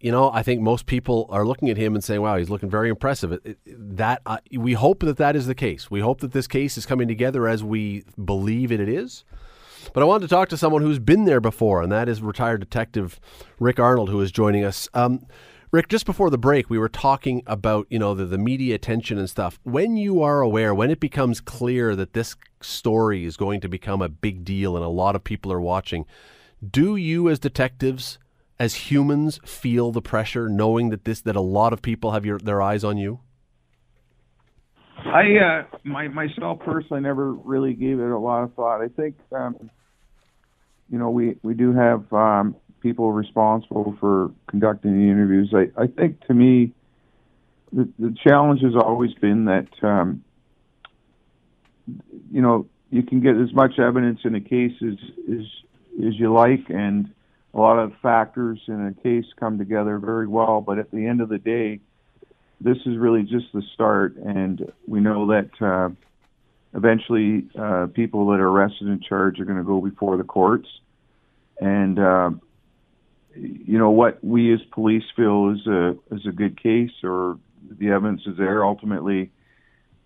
you 0.00 0.12
know, 0.12 0.30
I 0.32 0.42
think 0.42 0.60
most 0.60 0.86
people 0.86 1.26
are 1.30 1.44
looking 1.44 1.70
at 1.70 1.76
him 1.76 1.94
and 1.94 2.04
saying, 2.04 2.20
"Wow, 2.20 2.36
he's 2.36 2.50
looking 2.50 2.70
very 2.70 2.88
impressive." 2.88 3.32
It, 3.32 3.42
it, 3.44 3.58
that 3.96 4.22
uh, 4.26 4.38
we 4.52 4.74
hope 4.74 5.00
that 5.00 5.16
that 5.16 5.34
is 5.34 5.46
the 5.46 5.54
case. 5.54 5.90
We 5.90 6.00
hope 6.00 6.20
that 6.20 6.32
this 6.32 6.46
case 6.46 6.78
is 6.78 6.86
coming 6.86 7.08
together 7.08 7.48
as 7.48 7.64
we 7.64 8.04
believe 8.22 8.70
it, 8.70 8.80
it 8.80 8.88
is. 8.88 9.24
But 9.92 10.02
I 10.02 10.06
wanted 10.06 10.28
to 10.28 10.34
talk 10.34 10.48
to 10.50 10.56
someone 10.56 10.82
who's 10.82 10.98
been 10.98 11.24
there 11.24 11.40
before, 11.40 11.82
and 11.82 11.90
that 11.90 12.08
is 12.08 12.22
retired 12.22 12.60
detective 12.60 13.18
Rick 13.58 13.80
Arnold, 13.80 14.08
who 14.08 14.20
is 14.20 14.30
joining 14.30 14.64
us. 14.64 14.88
Um, 14.94 15.26
Rick, 15.70 15.88
just 15.88 16.06
before 16.06 16.30
the 16.30 16.38
break, 16.38 16.70
we 16.70 16.78
were 16.78 16.88
talking 16.88 17.42
about 17.46 17.88
you 17.90 17.98
know 17.98 18.14
the, 18.14 18.24
the 18.24 18.38
media 18.38 18.76
attention 18.76 19.18
and 19.18 19.28
stuff. 19.28 19.58
When 19.64 19.96
you 19.96 20.22
are 20.22 20.40
aware, 20.40 20.74
when 20.74 20.90
it 20.90 21.00
becomes 21.00 21.40
clear 21.40 21.96
that 21.96 22.12
this 22.12 22.36
story 22.60 23.24
is 23.24 23.36
going 23.36 23.60
to 23.62 23.68
become 23.68 24.00
a 24.00 24.08
big 24.08 24.44
deal 24.44 24.76
and 24.76 24.84
a 24.84 24.88
lot 24.88 25.16
of 25.16 25.24
people 25.24 25.52
are 25.52 25.60
watching, 25.60 26.06
do 26.70 26.94
you 26.94 27.28
as 27.28 27.40
detectives 27.40 28.18
as 28.60 28.74
humans 28.74 29.40
feel 29.44 29.92
the 29.92 30.02
pressure 30.02 30.48
knowing 30.48 30.90
that 30.90 31.04
this 31.04 31.20
that 31.22 31.36
a 31.36 31.40
lot 31.40 31.72
of 31.72 31.82
people 31.82 32.12
have 32.12 32.24
your 32.24 32.38
their 32.38 32.60
eyes 32.60 32.84
on 32.84 32.96
you? 32.96 33.20
I 35.04 35.36
uh, 35.36 35.76
my 35.84 36.08
myself 36.08 36.60
personally 36.60 37.02
never 37.02 37.32
really 37.32 37.74
gave 37.74 38.00
it 38.00 38.10
a 38.10 38.18
lot 38.18 38.42
of 38.42 38.54
thought. 38.54 38.82
I 38.82 38.88
think 38.88 39.16
um, 39.32 39.70
you 40.90 40.98
know 40.98 41.10
we 41.10 41.36
we 41.42 41.54
do 41.54 41.72
have 41.72 42.12
um, 42.12 42.56
people 42.80 43.12
responsible 43.12 43.96
for 44.00 44.32
conducting 44.48 44.98
the 44.98 45.10
interviews. 45.10 45.54
I 45.54 45.80
I 45.80 45.86
think 45.86 46.26
to 46.26 46.34
me 46.34 46.72
the 47.72 47.88
the 47.98 48.14
challenge 48.24 48.60
has 48.62 48.74
always 48.74 49.14
been 49.14 49.44
that 49.44 49.68
um, 49.82 50.24
you 52.32 52.42
know 52.42 52.66
you 52.90 53.02
can 53.02 53.20
get 53.20 53.36
as 53.36 53.52
much 53.52 53.78
evidence 53.78 54.20
in 54.24 54.34
a 54.34 54.40
case 54.40 54.72
as 54.82 54.98
as, 55.30 55.44
as 56.06 56.18
you 56.18 56.32
like 56.32 56.70
and 56.70 57.12
a 57.54 57.58
lot 57.58 57.78
of 57.78 57.92
factors 58.02 58.60
in 58.68 58.86
a 58.86 59.02
case 59.02 59.24
come 59.38 59.58
together 59.58 59.98
very 59.98 60.26
well. 60.26 60.60
But 60.60 60.78
at 60.78 60.90
the 60.90 61.06
end 61.06 61.20
of 61.20 61.28
the 61.28 61.38
day, 61.38 61.80
this 62.60 62.76
is 62.86 62.96
really 62.98 63.22
just 63.22 63.46
the 63.52 63.62
start, 63.74 64.16
and 64.16 64.72
we 64.86 65.00
know 65.00 65.28
that 65.28 65.50
uh, 65.60 65.90
eventually 66.74 67.48
uh, 67.58 67.86
people 67.94 68.26
that 68.28 68.40
are 68.40 68.48
arrested 68.48 68.88
and 68.88 69.02
charged 69.02 69.40
are 69.40 69.44
going 69.44 69.58
to 69.58 69.64
go 69.64 69.80
before 69.80 70.16
the 70.16 70.24
courts, 70.24 70.68
and 71.60 71.98
uh, 71.98 72.30
you 73.34 73.78
know 73.78 73.90
what 73.90 74.22
we 74.24 74.52
as 74.52 74.60
police 74.72 75.04
feel 75.14 75.50
is 75.50 75.66
a 75.66 75.90
is 76.10 76.26
a 76.26 76.32
good 76.32 76.60
case, 76.60 76.90
or 77.04 77.38
the 77.70 77.90
evidence 77.90 78.22
is 78.26 78.36
there. 78.36 78.64
Ultimately, 78.64 79.30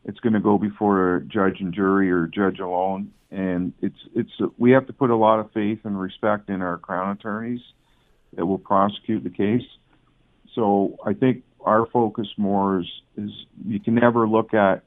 it's 0.05 0.21
going 0.21 0.35
to 0.35 0.41
go 0.41 0.59
before 0.59 1.17
a 1.17 1.21
judge 1.23 1.61
and 1.61 1.73
jury 1.73 2.11
or 2.11 2.27
judge 2.27 2.59
alone, 2.59 3.13
and 3.33 3.73
it's 3.81 3.99
it's 4.15 4.31
we 4.59 4.73
have 4.73 4.87
to 4.87 4.93
put 4.93 5.11
a 5.11 5.17
lot 5.17 5.41
of 5.41 5.51
faith 5.53 5.81
and 5.85 5.99
respect 5.99 6.51
in 6.51 6.61
our 6.61 6.77
crown 6.77 7.17
attorneys 7.17 7.63
that 8.35 8.45
will 8.45 8.59
prosecute 8.59 9.25
the 9.25 9.31
case. 9.31 9.67
So 10.55 10.99
I 11.05 11.15
think 11.15 11.43
our 11.61 11.87
focus 11.87 12.29
more 12.37 12.81
is 12.81 12.87
is 13.17 13.31
you 13.67 13.81
can 13.81 13.95
never 13.95 14.29
look 14.29 14.53
at 14.53 14.83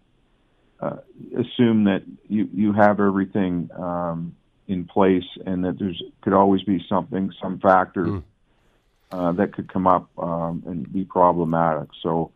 uh, 0.79 0.97
assume 1.35 1.85
that 1.85 2.03
you 2.29 2.47
you 2.53 2.73
have 2.73 2.99
everything 2.99 3.69
um, 3.75 4.35
in 4.67 4.85
place 4.85 5.27
and 5.45 5.65
that 5.65 5.79
there's 5.79 6.01
could 6.21 6.33
always 6.33 6.61
be 6.63 6.85
something 6.87 7.31
some 7.41 7.59
factor 7.59 8.05
mm. 8.05 8.23
uh, 9.11 9.31
that 9.31 9.53
could 9.53 9.71
come 9.73 9.87
up 9.87 10.07
um, 10.19 10.63
and 10.67 10.91
be 10.93 11.03
problematic. 11.03 11.89
So 12.03 12.31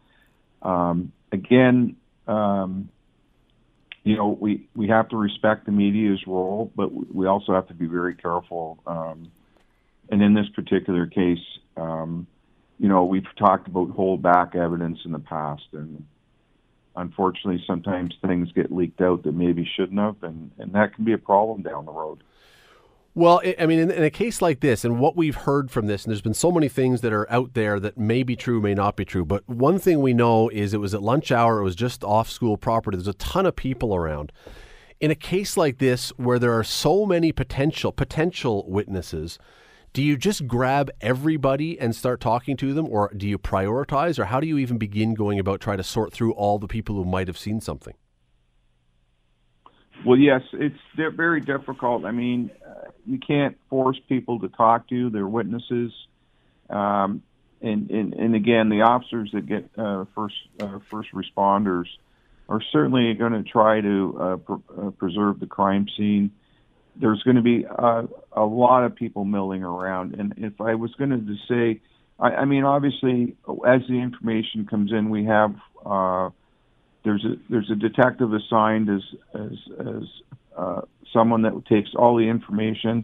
um, 0.64 1.12
again. 1.32 1.96
Um, 2.28 2.90
you 4.10 4.18
know, 4.18 4.36
we, 4.40 4.68
we 4.76 4.88
have 4.88 5.08
to 5.10 5.18
respect 5.18 5.68
the 5.68 5.72
media's 5.72 6.26
role, 6.26 6.72
but 6.76 7.14
we 7.14 7.28
also 7.28 7.54
have 7.54 7.68
to 7.68 7.76
be 7.76 7.86
very 7.86 8.16
careful. 8.16 8.80
Um, 8.88 9.32
and 10.10 10.24
in 10.24 10.34
this 10.34 10.48
particular 10.56 11.06
case, 11.06 11.46
um, 11.78 12.26
you 12.80 12.88
know, 12.88 13.06
we've 13.06 13.28
talked 13.38 13.68
about 13.68 13.92
hold 13.92 14.24
back 14.24 14.56
evidence 14.56 14.98
in 15.06 15.12
the 15.12 15.20
past, 15.20 15.68
and 15.74 16.04
unfortunately, 16.96 17.64
sometimes 17.68 18.16
things 18.26 18.52
get 18.54 18.72
leaked 18.72 19.00
out 19.00 19.22
that 19.26 19.36
maybe 19.36 19.70
shouldn't 19.76 20.00
have, 20.00 20.16
and, 20.24 20.50
and 20.58 20.74
that 20.74 20.96
can 20.96 21.06
be 21.06 21.14
a 21.14 21.20
problem 21.20 21.62
down 21.62 21.86
the 21.86 21.92
road. 21.92 22.24
Well, 23.16 23.42
I 23.60 23.66
mean, 23.66 23.80
in, 23.80 23.92
in, 23.92 24.04
a 24.04 24.12
case 24.12 24.42
like 24.42 24.60
this, 24.60 24.86
and 24.86 25.00
what 25.00 25.18
we've 25.18 25.36
heard 25.36 25.72
from 25.72 25.88
this, 25.88 26.06
and 26.06 26.12
there's 26.12 26.22
been 26.22 26.34
so 26.34 26.52
many 26.52 26.70
things 26.70 27.02
that 27.02 27.12
are 27.12 27.30
out 27.32 27.54
there 27.54 27.80
that 27.80 27.98
may 27.98 28.24
be 28.24 28.36
true, 28.36 28.62
may 28.62 28.76
not 28.76 28.96
be 28.96 29.04
true. 29.04 29.26
But 29.26 29.48
one 29.50 29.80
thing 29.80 30.00
we 30.00 30.14
know 30.14 30.48
is 30.50 30.74
it 30.74 30.80
was 30.80 30.94
at 30.94 31.02
lunch 31.02 31.32
hour, 31.32 31.60
it 31.60 31.64
was 31.64 31.76
just 31.76 32.04
off 32.04 32.30
school 32.30 32.56
property. 32.56 32.98
There's 32.98 33.08
a 33.08 33.14
ton 33.14 33.46
of 33.46 33.56
people 33.56 33.96
around. 33.96 34.32
In 35.00 35.12
a 35.12 35.16
case 35.16 35.58
like 35.58 35.80
this, 35.80 36.10
where 36.18 36.40
there 36.40 36.58
are 36.58 36.64
so 36.64 37.06
many 37.06 37.32
potential 37.32 37.92
potential 37.92 38.66
witnesses, 38.70 39.40
do 39.92 40.04
you 40.04 40.16
just 40.16 40.48
grab 40.48 40.92
everybody 41.02 41.80
and 41.80 41.96
start 41.96 42.22
talking 42.22 42.56
to 42.58 42.74
them, 42.74 42.88
or 42.88 43.12
do 43.18 43.28
you 43.28 43.40
prioritize, 43.40 44.20
or 44.20 44.26
how 44.26 44.40
do 44.40 44.46
you 44.46 44.60
even 44.60 44.78
begin 44.78 45.16
going 45.16 45.40
about 45.40 45.62
trying 45.62 45.78
to 45.78 45.84
sort 45.84 46.14
through 46.14 46.34
all 46.34 46.60
the 46.60 46.68
people 46.68 46.96
who 46.96 47.06
might 47.06 47.28
have 47.28 47.38
seen 47.40 47.60
something? 47.60 47.96
Well, 50.06 50.18
yes, 50.18 50.42
it's 50.54 50.80
very 50.96 51.42
difficult. 51.42 52.06
I 52.06 52.12
mean, 52.12 52.52
uh, 52.66 52.92
you 53.06 53.20
can't 53.20 53.58
force 53.70 54.00
people 54.08 54.40
to 54.40 54.50
talk 54.50 54.88
to 54.90 54.96
you; 54.96 55.10
they're 55.10 55.28
witnesses. 55.28 55.92
Um, 56.70 57.24
and, 57.62 57.90
and, 57.90 58.14
and 58.14 58.36
again, 58.36 58.70
the 58.70 58.82
officers 58.84 59.32
that 59.34 59.46
get 59.46 59.70
uh, 59.78 60.06
first 60.16 60.36
uh, 60.62 60.80
first 60.90 61.10
responders 61.14 61.86
are 62.48 62.62
certainly 62.72 63.14
going 63.16 63.34
to 63.34 63.44
try 63.44 63.82
to 63.82 64.18
uh, 64.20 64.36
pr- 64.38 64.82
uh, 64.82 64.90
preserve 64.92 65.40
the 65.40 65.48
crime 65.48 65.88
scene 65.98 66.32
there's 67.00 67.22
going 67.24 67.38
to 67.38 67.42
be 67.42 67.66
a 67.66 68.44
lot 68.44 68.84
of 68.84 68.96
people 68.96 69.24
milling 69.24 69.64
around. 69.64 70.16
And 70.16 70.34
if 70.38 70.60
I 70.60 70.76
was 70.76 70.94
going 70.96 71.12
to 71.12 71.36
say, 71.48 71.82
I, 72.20 72.42
I 72.42 72.46
mean, 72.46 72.64
obviously, 72.64 73.36
as 73.66 73.82
the 73.88 74.00
information 74.02 74.66
comes 74.66 74.92
in, 74.92 75.10
we 75.10 75.26
have 75.26 75.56
uh, 75.86 76.30
there's 77.10 77.26
a 77.26 77.36
there's 77.50 77.72
a 77.72 77.76
detective 77.76 78.34
assigned 78.34 78.88
as 78.88 79.02
as 79.34 79.58
as 79.80 80.04
uh, 80.56 80.82
someone 81.12 81.42
that 81.42 81.66
takes 81.66 81.90
all 81.96 82.16
the 82.16 82.30
information, 82.30 83.04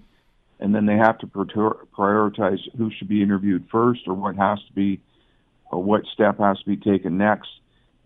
and 0.59 0.75
then 0.75 0.85
they 0.85 0.95
have 0.95 1.17
to 1.19 1.27
prioritize 1.27 2.59
who 2.77 2.91
should 2.95 3.07
be 3.07 3.23
interviewed 3.23 3.65
first, 3.71 4.01
or 4.05 4.13
what 4.13 4.35
has 4.35 4.59
to 4.67 4.73
be, 4.73 5.01
or 5.71 5.81
what 5.81 6.03
step 6.13 6.37
has 6.37 6.59
to 6.59 6.65
be 6.65 6.77
taken 6.77 7.17
next. 7.17 7.49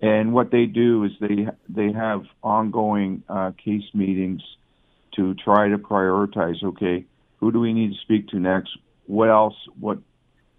And 0.02 0.34
what 0.34 0.52
they 0.52 0.66
do 0.68 1.04
is 1.04 1.12
they 1.20 1.48
they 1.68 1.92
have 1.92 2.24
ongoing 2.42 3.24
uh, 3.28 3.52
case 3.62 3.90
meetings 3.94 4.42
to 5.18 5.34
try 5.34 5.68
to 5.68 5.78
prioritize. 5.78 6.64
Okay, 6.64 7.06
who 7.42 7.52
do 7.52 7.60
we 7.60 7.74
need 7.74 7.92
to 7.92 8.00
speak 8.04 8.30
to 8.30 8.40
next? 8.40 8.70
What 9.06 9.30
else? 9.30 9.56
What 9.78 9.98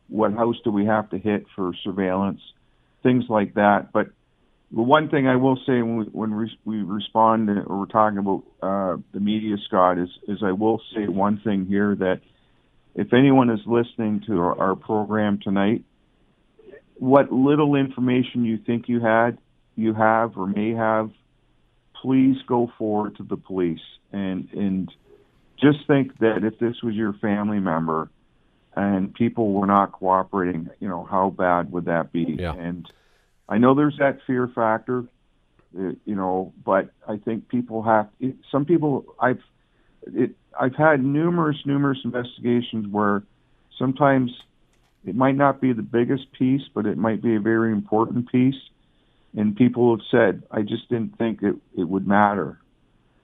what 0.08 0.34
house 0.34 0.56
do 0.64 0.70
we 0.70 0.84
have 0.84 1.08
to 1.10 1.18
hit 1.18 1.46
for 1.56 1.72
surveillance? 1.82 2.42
Things 3.02 3.24
like 3.30 3.54
that. 3.54 3.90
But 3.90 4.08
the 4.72 4.82
one 4.82 5.08
thing 5.08 5.26
I 5.26 5.36
will 5.36 5.56
say 5.66 5.82
when 5.82 5.96
we, 5.96 6.04
when 6.06 6.36
we, 6.36 6.58
we 6.64 6.82
respond 6.82 7.50
or 7.50 7.80
we're 7.80 7.86
talking 7.86 8.18
about 8.18 8.42
uh, 8.62 8.96
the 9.12 9.20
media, 9.20 9.56
Scott, 9.66 9.98
is 9.98 10.08
is 10.28 10.38
I 10.44 10.52
will 10.52 10.80
say 10.94 11.06
one 11.08 11.40
thing 11.42 11.66
here 11.66 11.94
that 11.96 12.20
if 12.94 13.12
anyone 13.12 13.50
is 13.50 13.60
listening 13.66 14.22
to 14.26 14.38
our, 14.38 14.58
our 14.58 14.76
program 14.76 15.40
tonight, 15.42 15.84
what 16.98 17.32
little 17.32 17.74
information 17.74 18.44
you 18.44 18.58
think 18.58 18.88
you 18.88 19.00
had, 19.00 19.38
you 19.74 19.94
have 19.94 20.36
or 20.36 20.46
may 20.46 20.74
have, 20.74 21.10
please 22.00 22.36
go 22.46 22.70
forward 22.78 23.16
to 23.16 23.24
the 23.24 23.36
police 23.36 23.80
and 24.12 24.48
and 24.52 24.92
just 25.60 25.86
think 25.86 26.18
that 26.18 26.44
if 26.44 26.58
this 26.58 26.76
was 26.82 26.94
your 26.94 27.12
family 27.14 27.58
member 27.58 28.08
and 28.74 29.12
people 29.12 29.52
were 29.52 29.66
not 29.66 29.92
cooperating, 29.92 30.70
you 30.78 30.88
know, 30.88 31.04
how 31.04 31.30
bad 31.30 31.70
would 31.72 31.86
that 31.86 32.12
be? 32.12 32.36
Yeah. 32.38 32.54
And 32.54 32.90
I 33.50 33.58
know 33.58 33.74
there's 33.74 33.96
that 33.98 34.20
fear 34.26 34.48
factor, 34.54 35.04
uh, 35.78 35.90
you 36.04 36.14
know, 36.14 36.54
but 36.64 36.90
I 37.06 37.16
think 37.18 37.48
people 37.48 37.82
have 37.82 38.08
some 38.50 38.64
people 38.64 39.04
I've 39.20 39.42
it 40.06 40.30
I've 40.58 40.76
had 40.76 41.04
numerous 41.04 41.58
numerous 41.66 41.98
investigations 42.04 42.86
where 42.90 43.24
sometimes 43.76 44.30
it 45.04 45.16
might 45.16 45.36
not 45.36 45.60
be 45.60 45.72
the 45.72 45.82
biggest 45.82 46.32
piece, 46.32 46.62
but 46.74 46.86
it 46.86 46.96
might 46.96 47.22
be 47.22 47.34
a 47.34 47.40
very 47.40 47.72
important 47.72 48.30
piece. 48.30 48.54
And 49.36 49.56
people 49.56 49.96
have 49.96 50.04
said, 50.10 50.42
I 50.50 50.62
just 50.62 50.88
didn't 50.88 51.16
think 51.16 51.42
it, 51.42 51.56
it 51.76 51.84
would 51.84 52.06
matter. 52.06 52.58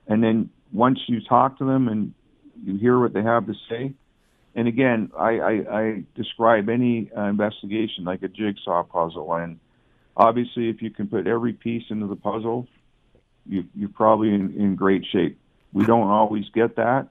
And 0.06 0.22
then 0.22 0.50
once 0.72 1.00
you 1.08 1.20
talk 1.20 1.58
to 1.58 1.64
them 1.64 1.88
and 1.88 2.14
you 2.64 2.78
hear 2.78 2.98
what 2.98 3.12
they 3.12 3.22
have 3.22 3.46
to 3.46 3.54
say, 3.68 3.92
and 4.54 4.68
again, 4.68 5.10
I, 5.18 5.38
I, 5.38 5.80
I 5.80 6.04
describe 6.14 6.68
any 6.68 7.10
uh, 7.16 7.24
investigation 7.24 8.04
like 8.04 8.22
a 8.22 8.28
jigsaw 8.28 8.84
puzzle, 8.84 9.34
and 9.34 9.58
obviously, 10.16 10.68
if 10.68 10.82
you 10.82 10.90
can 10.90 11.08
put 11.08 11.26
every 11.26 11.52
piece 11.52 11.84
into 11.90 12.06
the 12.06 12.16
puzzle, 12.16 12.66
you, 13.46 13.64
you're 13.74 13.88
probably 13.88 14.34
in, 14.34 14.54
in 14.56 14.74
great 14.74 15.04
shape. 15.12 15.38
We 15.72 15.84
don't 15.84 16.08
always 16.08 16.44
get 16.54 16.76
that, 16.76 17.08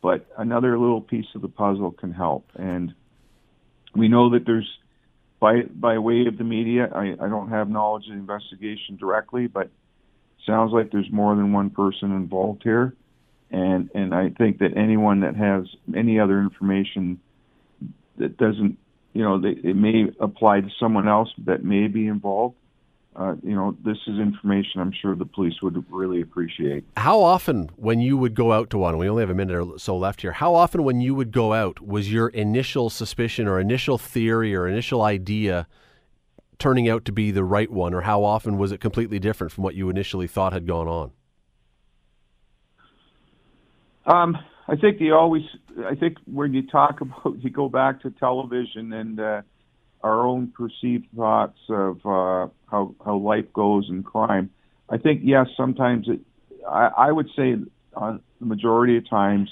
but 0.00 0.26
another 0.36 0.78
little 0.78 1.00
piece 1.00 1.26
of 1.34 1.42
the 1.42 1.48
puzzle 1.48 1.92
can 1.92 2.12
help. 2.12 2.50
And 2.56 2.94
we 3.94 4.08
know 4.08 4.30
that 4.30 4.46
there's, 4.46 4.68
by 5.38 5.62
by 5.62 5.98
way 5.98 6.26
of 6.26 6.38
the 6.38 6.44
media, 6.44 6.88
I, 6.94 7.12
I 7.12 7.28
don't 7.28 7.50
have 7.50 7.68
knowledge 7.68 8.06
of 8.06 8.12
the 8.12 8.18
investigation 8.18 8.96
directly, 8.96 9.46
but 9.46 9.70
sounds 10.46 10.72
like 10.72 10.90
there's 10.90 11.10
more 11.10 11.36
than 11.36 11.52
one 11.52 11.70
person 11.70 12.12
involved 12.12 12.62
here, 12.62 12.94
and 13.50 13.90
and 13.94 14.14
I 14.14 14.30
think 14.30 14.58
that 14.58 14.76
anyone 14.76 15.20
that 15.20 15.36
has 15.36 15.64
any 15.94 16.18
other 16.18 16.40
information 16.40 17.20
that 18.16 18.36
doesn't, 18.36 18.78
you 19.12 19.22
know, 19.22 19.40
they, 19.40 19.50
it 19.50 19.76
may 19.76 20.12
apply 20.20 20.60
to 20.60 20.68
someone 20.78 21.08
else 21.08 21.28
that 21.46 21.64
may 21.64 21.88
be 21.88 22.06
involved. 22.06 22.56
Uh, 23.16 23.34
you 23.42 23.56
know, 23.56 23.76
this 23.84 23.98
is 24.06 24.20
information 24.20 24.80
I'm 24.80 24.92
sure 24.92 25.16
the 25.16 25.24
police 25.24 25.60
would 25.62 25.84
really 25.90 26.20
appreciate. 26.20 26.84
How 26.96 27.20
often, 27.20 27.68
when 27.74 28.00
you 28.00 28.16
would 28.16 28.34
go 28.34 28.52
out 28.52 28.70
to 28.70 28.78
one, 28.78 28.98
we 28.98 29.08
only 29.08 29.22
have 29.22 29.30
a 29.30 29.34
minute 29.34 29.56
or 29.56 29.78
so 29.78 29.96
left 29.96 30.20
here, 30.22 30.32
how 30.32 30.54
often, 30.54 30.84
when 30.84 31.00
you 31.00 31.14
would 31.16 31.32
go 31.32 31.52
out, 31.52 31.80
was 31.80 32.12
your 32.12 32.28
initial 32.28 32.88
suspicion 32.88 33.48
or 33.48 33.58
initial 33.58 33.98
theory 33.98 34.54
or 34.54 34.68
initial 34.68 35.02
idea 35.02 35.66
turning 36.60 36.88
out 36.88 37.04
to 37.06 37.12
be 37.12 37.32
the 37.32 37.42
right 37.42 37.70
one, 37.70 37.94
or 37.94 38.02
how 38.02 38.22
often 38.22 38.58
was 38.58 38.70
it 38.70 38.80
completely 38.80 39.18
different 39.18 39.50
from 39.52 39.64
what 39.64 39.74
you 39.74 39.90
initially 39.90 40.28
thought 40.28 40.52
had 40.52 40.66
gone 40.66 40.86
on? 40.86 41.10
Um, 44.06 44.38
I 44.70 44.76
think 44.76 45.00
you 45.00 45.14
always. 45.16 45.42
I 45.84 45.96
think 45.96 46.18
when 46.26 46.54
you 46.54 46.64
talk 46.64 47.00
about, 47.00 47.42
you 47.42 47.50
go 47.50 47.68
back 47.68 48.02
to 48.02 48.10
television 48.10 48.92
and 48.92 49.18
uh, 49.18 49.42
our 50.00 50.24
own 50.24 50.52
perceived 50.56 51.08
thoughts 51.16 51.58
of 51.68 51.96
uh, 52.06 52.46
how 52.70 52.94
how 53.04 53.16
life 53.16 53.52
goes 53.52 53.88
in 53.90 54.04
crime. 54.04 54.50
I 54.88 54.98
think 54.98 55.22
yes, 55.24 55.48
sometimes 55.56 56.06
it. 56.08 56.20
I, 56.68 56.90
I 56.96 57.10
would 57.10 57.28
say 57.36 57.56
on 57.94 58.22
the 58.38 58.46
majority 58.46 58.96
of 58.96 59.10
times, 59.10 59.50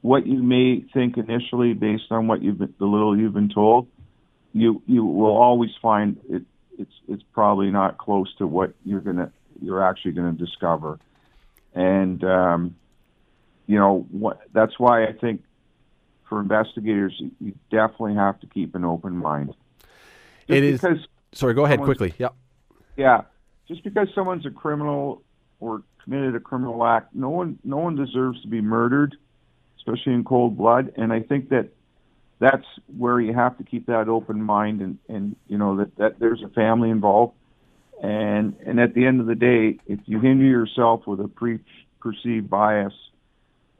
what 0.00 0.26
you 0.26 0.42
may 0.42 0.82
think 0.94 1.18
initially, 1.18 1.74
based 1.74 2.10
on 2.10 2.26
what 2.26 2.42
you've 2.42 2.58
been, 2.58 2.74
the 2.78 2.86
little 2.86 3.18
you've 3.18 3.34
been 3.34 3.50
told, 3.50 3.86
you 4.54 4.82
you 4.86 5.04
will 5.04 5.36
always 5.36 5.72
find 5.82 6.18
it 6.30 6.42
it's 6.78 6.94
it's 7.06 7.22
probably 7.34 7.70
not 7.70 7.98
close 7.98 8.34
to 8.38 8.46
what 8.46 8.72
you're 8.82 9.00
gonna 9.00 9.30
you're 9.60 9.84
actually 9.84 10.12
gonna 10.12 10.32
discover, 10.32 10.98
and 11.74 12.24
um, 12.24 12.76
you 13.66 13.78
know 13.78 14.06
what 14.10 14.40
that's 14.52 14.78
why 14.78 15.04
I 15.04 15.12
think 15.12 15.42
for 16.28 16.40
investigators 16.40 17.14
you 17.40 17.54
definitely 17.70 18.14
have 18.14 18.40
to 18.40 18.46
keep 18.46 18.74
an 18.74 18.84
open 18.84 19.16
mind. 19.16 19.48
Just 19.48 19.58
it 20.48 20.64
is 20.64 20.80
because 20.80 21.06
sorry, 21.32 21.54
go 21.54 21.64
ahead 21.64 21.80
quickly. 21.80 22.14
Yeah, 22.18 22.28
yeah. 22.96 23.22
Just 23.68 23.82
because 23.82 24.08
someone's 24.14 24.46
a 24.46 24.50
criminal 24.50 25.22
or 25.58 25.82
committed 26.02 26.36
a 26.36 26.40
criminal 26.40 26.84
act, 26.86 27.14
no 27.14 27.30
one 27.30 27.58
no 27.64 27.78
one 27.78 27.96
deserves 27.96 28.40
to 28.42 28.48
be 28.48 28.60
murdered, 28.60 29.16
especially 29.78 30.14
in 30.14 30.24
cold 30.24 30.56
blood. 30.56 30.92
And 30.96 31.12
I 31.12 31.20
think 31.20 31.48
that 31.50 31.68
that's 32.38 32.66
where 32.96 33.20
you 33.20 33.32
have 33.32 33.56
to 33.58 33.64
keep 33.64 33.86
that 33.86 34.08
open 34.08 34.42
mind 34.42 34.80
and, 34.82 34.98
and 35.08 35.36
you 35.48 35.58
know 35.58 35.76
that, 35.76 35.96
that 35.96 36.18
there's 36.18 36.42
a 36.42 36.48
family 36.48 36.90
involved 36.90 37.34
and 38.02 38.54
and 38.66 38.78
at 38.78 38.94
the 38.94 39.06
end 39.06 39.20
of 39.20 39.26
the 39.26 39.34
day 39.34 39.78
if 39.86 39.98
you 40.04 40.20
hinder 40.20 40.44
yourself 40.44 41.06
with 41.06 41.20
a 41.20 41.28
pre 41.28 41.58
perceived 42.00 42.50
bias 42.50 42.92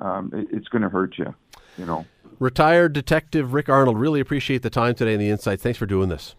um, 0.00 0.30
it, 0.34 0.48
it's 0.50 0.68
going 0.68 0.82
to 0.82 0.88
hurt 0.88 1.16
you 1.18 1.34
you 1.78 1.86
know. 1.86 2.06
Retired 2.38 2.92
detective 2.92 3.52
rick 3.52 3.68
arnold 3.68 3.98
really 3.98 4.20
appreciate 4.20 4.62
the 4.62 4.70
time 4.70 4.94
today 4.94 5.12
and 5.12 5.20
the 5.20 5.30
insights. 5.30 5.62
Thanks 5.62 5.78
for 5.78 5.86
doing 5.86 6.08
this. 6.08 6.34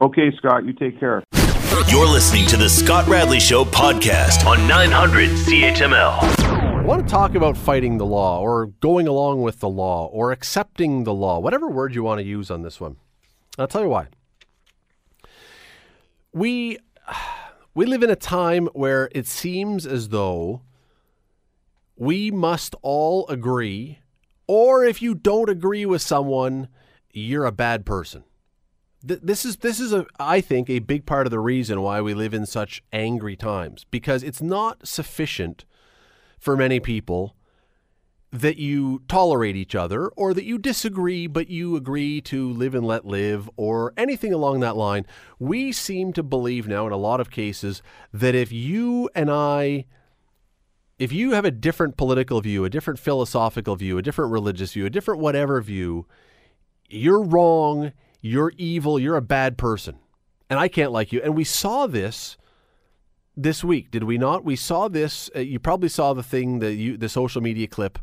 Okay 0.00 0.30
scott 0.36 0.64
you 0.64 0.72
take 0.72 0.98
care. 0.98 1.22
You're 1.88 2.08
listening 2.08 2.46
to 2.48 2.56
the 2.56 2.68
scott 2.68 3.06
radley 3.06 3.40
show 3.40 3.64
podcast 3.64 4.44
on 4.44 4.66
900 4.66 5.30
CHML 5.30 6.40
I 6.80 6.82
want 6.82 7.06
to 7.06 7.10
talk 7.10 7.34
about 7.34 7.56
fighting 7.56 7.98
the 7.98 8.06
law 8.06 8.40
or 8.40 8.66
going 8.80 9.06
along 9.06 9.42
with 9.42 9.60
the 9.60 9.68
law 9.68 10.06
or 10.06 10.32
accepting 10.32 11.04
the 11.04 11.12
law, 11.12 11.38
whatever 11.38 11.68
word 11.68 11.94
you 11.94 12.02
want 12.02 12.20
to 12.20 12.24
use 12.24 12.50
on 12.50 12.62
this 12.62 12.80
one. 12.80 12.96
I'll 13.58 13.68
tell 13.68 13.82
you 13.82 13.88
why. 13.88 14.06
We 16.32 16.78
we 17.74 17.86
live 17.86 18.02
in 18.02 18.10
a 18.10 18.16
time 18.16 18.66
where 18.72 19.10
it 19.12 19.26
seems 19.26 19.86
as 19.86 20.08
though 20.08 20.62
we 22.00 22.30
must 22.30 22.74
all 22.80 23.28
agree 23.28 23.98
or 24.48 24.84
if 24.84 25.00
you 25.00 25.14
don't 25.14 25.50
agree 25.50 25.84
with 25.86 26.02
someone, 26.02 26.68
you're 27.12 27.44
a 27.44 27.52
bad 27.52 27.84
person. 27.84 28.24
Th- 29.06 29.20
this 29.22 29.44
is 29.44 29.58
this 29.58 29.78
is 29.78 29.92
a 29.92 30.06
I 30.18 30.40
think 30.40 30.68
a 30.68 30.78
big 30.80 31.04
part 31.04 31.26
of 31.26 31.30
the 31.30 31.38
reason 31.38 31.82
why 31.82 32.00
we 32.00 32.14
live 32.14 32.34
in 32.34 32.46
such 32.46 32.82
angry 32.92 33.36
times 33.36 33.84
because 33.90 34.22
it's 34.22 34.40
not 34.40 34.88
sufficient 34.88 35.64
for 36.38 36.56
many 36.56 36.80
people 36.80 37.36
that 38.32 38.56
you 38.56 39.02
tolerate 39.06 39.56
each 39.56 39.74
other 39.74 40.08
or 40.08 40.32
that 40.32 40.44
you 40.44 40.56
disagree 40.56 41.26
but 41.26 41.48
you 41.48 41.76
agree 41.76 42.20
to 42.22 42.50
live 42.50 42.74
and 42.74 42.86
let 42.86 43.04
live 43.04 43.48
or 43.56 43.92
anything 43.98 44.32
along 44.32 44.60
that 44.60 44.76
line. 44.76 45.04
We 45.38 45.70
seem 45.70 46.14
to 46.14 46.22
believe 46.22 46.66
now 46.66 46.86
in 46.86 46.92
a 46.92 46.96
lot 46.96 47.20
of 47.20 47.30
cases 47.30 47.82
that 48.12 48.34
if 48.34 48.50
you 48.50 49.10
and 49.14 49.30
I 49.30 49.84
if 51.00 51.10
you 51.10 51.32
have 51.32 51.44
a 51.44 51.50
different 51.50 51.96
political 51.96 52.40
view, 52.40 52.64
a 52.64 52.70
different 52.70 53.00
philosophical 53.00 53.74
view, 53.74 53.98
a 53.98 54.02
different 54.02 54.30
religious 54.30 54.74
view, 54.74 54.86
a 54.86 54.90
different 54.90 55.20
whatever 55.20 55.60
view, 55.60 56.06
you're 56.88 57.24
wrong 57.24 57.92
you're 58.20 58.52
evil, 58.58 58.98
you're 58.98 59.16
a 59.16 59.22
bad 59.22 59.56
person, 59.56 59.96
and 60.48 60.58
I 60.58 60.68
can't 60.68 60.92
like 60.92 61.12
you. 61.12 61.20
And 61.22 61.34
we 61.34 61.44
saw 61.44 61.86
this 61.86 62.36
this 63.36 63.64
week, 63.64 63.90
did 63.90 64.04
we 64.04 64.18
not? 64.18 64.44
We 64.44 64.56
saw 64.56 64.88
this. 64.88 65.30
Uh, 65.34 65.40
you 65.40 65.58
probably 65.58 65.88
saw 65.88 66.12
the 66.12 66.22
thing, 66.22 66.58
that 66.58 66.74
you, 66.74 66.96
the 66.96 67.08
social 67.08 67.40
media 67.40 67.66
clip 67.66 67.98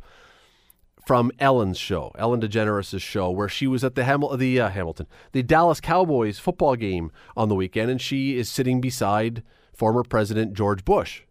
from 1.05 1.31
Ellen's 1.39 1.77
show, 1.77 2.11
Ellen 2.17 2.41
DeGeneres' 2.41 2.99
show, 2.99 3.29
where 3.29 3.47
she 3.47 3.67
was 3.67 3.83
at 3.83 3.95
the 3.95 4.01
Hamil- 4.01 4.37
the 4.37 4.59
uh, 4.59 4.69
Hamilton, 4.69 5.07
the 5.31 5.43
Dallas 5.43 5.79
Cowboys 5.79 6.39
football 6.39 6.75
game 6.75 7.11
on 7.35 7.49
the 7.49 7.55
weekend, 7.55 7.91
and 7.91 8.01
she 8.01 8.37
is 8.37 8.49
sitting 8.49 8.81
beside 8.81 9.43
former 9.73 10.03
President 10.03 10.53
George 10.53 10.83
Bush. 10.83 11.21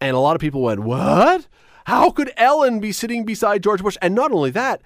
And 0.00 0.16
a 0.16 0.20
lot 0.20 0.36
of 0.36 0.40
people 0.40 0.62
went, 0.62 0.80
"What? 0.80 1.46
How 1.86 2.10
could 2.10 2.32
Ellen 2.36 2.80
be 2.80 2.92
sitting 2.92 3.24
beside 3.24 3.62
George 3.62 3.82
Bush?" 3.82 3.96
And 4.00 4.14
not 4.14 4.32
only 4.32 4.50
that, 4.50 4.80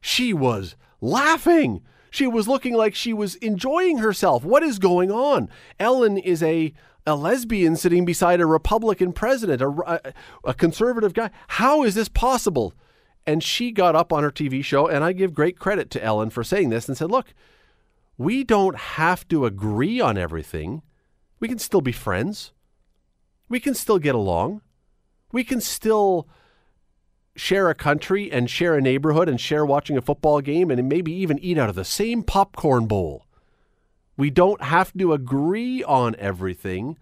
she 0.00 0.32
was 0.32 0.76
laughing. 1.00 1.82
She 2.10 2.26
was 2.26 2.48
looking 2.48 2.74
like 2.74 2.94
she 2.94 3.12
was 3.12 3.34
enjoying 3.36 3.98
herself. 3.98 4.44
What 4.44 4.62
is 4.62 4.78
going 4.78 5.10
on? 5.10 5.48
Ellen 5.78 6.18
is 6.18 6.42
a 6.42 6.72
a 7.06 7.14
lesbian 7.14 7.74
sitting 7.74 8.04
beside 8.04 8.40
a 8.40 8.46
Republican 8.46 9.12
president, 9.12 9.62
a, 9.62 10.12
a, 10.44 10.52
conservative 10.52 11.14
guy. 11.14 11.30
How 11.48 11.82
is 11.82 11.94
this 11.94 12.08
possible? 12.08 12.74
And 13.26 13.42
she 13.42 13.72
got 13.72 13.96
up 13.96 14.12
on 14.12 14.22
her 14.22 14.30
TV 14.30 14.62
show, 14.62 14.86
and 14.86 15.02
I 15.02 15.12
give 15.12 15.32
great 15.32 15.58
credit 15.58 15.90
to 15.92 16.04
Ellen 16.04 16.28
for 16.28 16.44
saying 16.44 16.68
this 16.68 16.86
and 16.86 16.96
said, 16.96 17.10
Look, 17.10 17.32
we 18.18 18.44
don't 18.44 18.76
have 18.76 19.26
to 19.28 19.46
agree 19.46 20.00
on 20.00 20.18
everything. 20.18 20.82
We 21.40 21.48
can 21.48 21.58
still 21.58 21.80
be 21.80 21.92
friends. 21.92 22.52
We 23.48 23.60
can 23.60 23.74
still 23.74 23.98
get 23.98 24.14
along. 24.14 24.62
We 25.32 25.44
can 25.44 25.60
still 25.60 26.28
share 27.36 27.70
a 27.70 27.74
country 27.74 28.30
and 28.30 28.50
share 28.50 28.74
a 28.74 28.80
neighborhood 28.80 29.28
and 29.28 29.40
share 29.40 29.64
watching 29.64 29.96
a 29.96 30.02
football 30.02 30.40
game 30.40 30.70
and 30.70 30.88
maybe 30.88 31.12
even 31.12 31.38
eat 31.38 31.56
out 31.56 31.68
of 31.68 31.76
the 31.76 31.84
same 31.84 32.22
popcorn 32.22 32.86
bowl. 32.86 33.26
We 34.16 34.30
don't 34.30 34.62
have 34.62 34.92
to 34.98 35.12
agree 35.12 35.84
on 35.84 36.16
everything. 36.18 36.98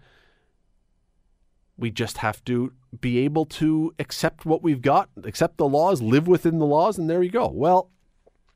We 1.77 1.89
just 1.89 2.19
have 2.19 2.43
to 2.45 2.73
be 3.01 3.19
able 3.19 3.45
to 3.45 3.93
accept 3.99 4.45
what 4.45 4.61
we've 4.61 4.81
got, 4.81 5.09
accept 5.23 5.57
the 5.57 5.67
laws, 5.67 6.01
live 6.01 6.27
within 6.27 6.59
the 6.59 6.65
laws, 6.65 6.97
and 6.97 7.09
there 7.09 7.23
you 7.23 7.31
go. 7.31 7.47
Well, 7.47 7.89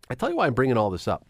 I 0.10 0.16
tell 0.16 0.30
you 0.30 0.36
why 0.36 0.48
I'm 0.48 0.54
bringing 0.54 0.78
all 0.78 0.92
this 0.92 1.08
up. 1.08 1.26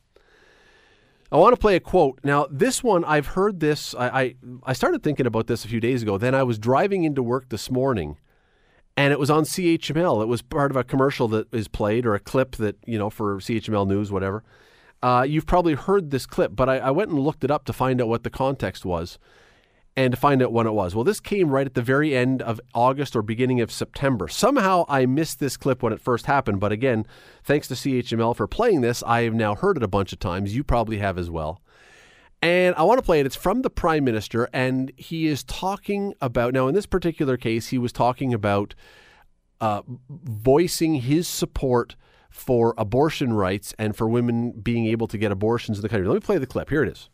I 1.32 1.38
want 1.38 1.54
to 1.54 1.60
play 1.60 1.76
a 1.76 1.80
quote. 1.80 2.20
Now, 2.24 2.48
this 2.52 2.84
one, 2.84 3.06
I've 3.06 3.28
heard 3.28 3.62
this. 3.62 3.96
I, 3.96 4.08
I, 4.08 4.36
I 4.64 4.74
started 4.74 5.02
thinking 5.02 5.26
about 5.26 5.48
this 5.48 5.64
a 5.64 5.68
few 5.68 5.80
days 5.80 6.04
ago. 6.04 6.18
Then 6.18 6.36
I 6.36 6.44
was 6.44 6.60
driving 6.60 7.06
into 7.06 7.24
work 7.24 7.50
this 7.50 7.72
morning 7.72 8.18
and 8.98 9.14
it 9.14 9.20
was 9.20 9.30
on 9.30 9.44
CHML. 9.44 10.22
It 10.22 10.28
was 10.28 10.42
part 10.42 10.72
of 10.72 10.78
a 10.78 10.84
commercial 10.84 11.28
that 11.30 11.54
is 11.54 11.68
played 11.68 12.06
or 12.06 12.16
a 12.16 12.20
clip 12.20 12.58
that 12.58 12.76
you 12.86 12.98
know 12.98 13.10
for 13.10 13.38
CHML 13.38 13.88
News, 13.88 14.12
whatever. 14.12 14.44
Uh, 15.02 15.26
you've 15.28 15.48
probably 15.48 15.74
heard 15.74 16.12
this 16.12 16.26
clip, 16.26 16.56
but 16.56 16.70
I, 16.70 16.78
I, 16.78 16.92
went 16.92 17.10
and 17.10 17.20
looked 17.20 17.44
it 17.44 17.50
up 17.50 17.66
to 17.66 17.74
find 17.74 18.00
out 18.00 18.08
what 18.08 18.24
the 18.24 18.30
context 18.30 18.86
was 18.86 19.18
and 19.98 20.12
to 20.12 20.18
find 20.18 20.42
out 20.42 20.54
when 20.54 20.68
it 20.68 20.72
was. 20.72 20.96
Well, 20.96 21.04
this 21.04 21.20
came 21.20 21.50
right 21.50 21.68
at 21.68 21.74
the 21.74 21.82
very 21.82 22.16
end 22.16 22.42
of 22.42 22.62
August 22.74 23.16
or 23.16 23.22
beginning 23.22 23.60
of 23.60 23.72
September. 23.72 24.28
Somehow 24.28 24.86
I 24.88 25.06
missed 25.06 25.40
this 25.40 25.58
clip 25.58 25.84
when 25.84 25.92
it 25.92 26.02
first 26.02 26.26
happened, 26.26 26.60
but 26.60 26.72
again, 26.72 27.06
thanks 27.44 27.68
to 27.68 27.74
CHML 27.74 28.36
for 28.36 28.48
playing 28.48 28.82
this, 28.82 29.04
I 29.04 29.24
have 29.24 29.34
now 29.34 29.56
heard 29.56 29.78
it 29.78 29.84
a 29.84 29.90
bunch 29.90 30.14
of 30.14 30.20
times. 30.20 30.56
You 30.56 30.64
probably 30.64 31.00
have 31.00 31.18
as 31.18 31.30
well. 31.30 31.62
And 32.42 32.74
I 32.76 32.84
want 32.84 32.98
to 32.98 33.06
play 33.06 33.20
it. 33.20 33.26
It's 33.26 33.36
from 33.36 33.62
the 33.62 33.70
prime 33.70 34.04
minister, 34.04 34.50
and 34.52 34.92
he 34.96 35.28
is 35.28 35.44
talking 35.44 36.16
about 36.22 36.54
now. 36.54 36.68
In 36.68 36.74
this 36.74 36.88
particular 36.88 37.38
case, 37.38 37.68
he 37.68 37.78
was 37.78 37.92
talking 37.92 38.34
about 38.34 38.74
uh, 39.60 39.84
voicing 40.10 40.96
his 40.96 41.28
support 41.28 41.96
for 42.32 42.74
abortion 42.78 43.34
rights 43.34 43.76
and 43.78 43.96
for 43.96 44.08
women 44.10 44.52
being 44.52 44.88
able 44.88 45.08
to 45.08 45.18
get 45.20 45.32
abortions 45.32 45.78
in 45.78 45.82
the 45.84 45.90
country. 45.90 46.08
Let 46.08 46.16
me 46.16 46.20
play 46.22 46.40
the 46.40 46.48
clip. 46.48 46.70
Here 46.70 46.82
it 46.82 46.90
is. 46.90 47.10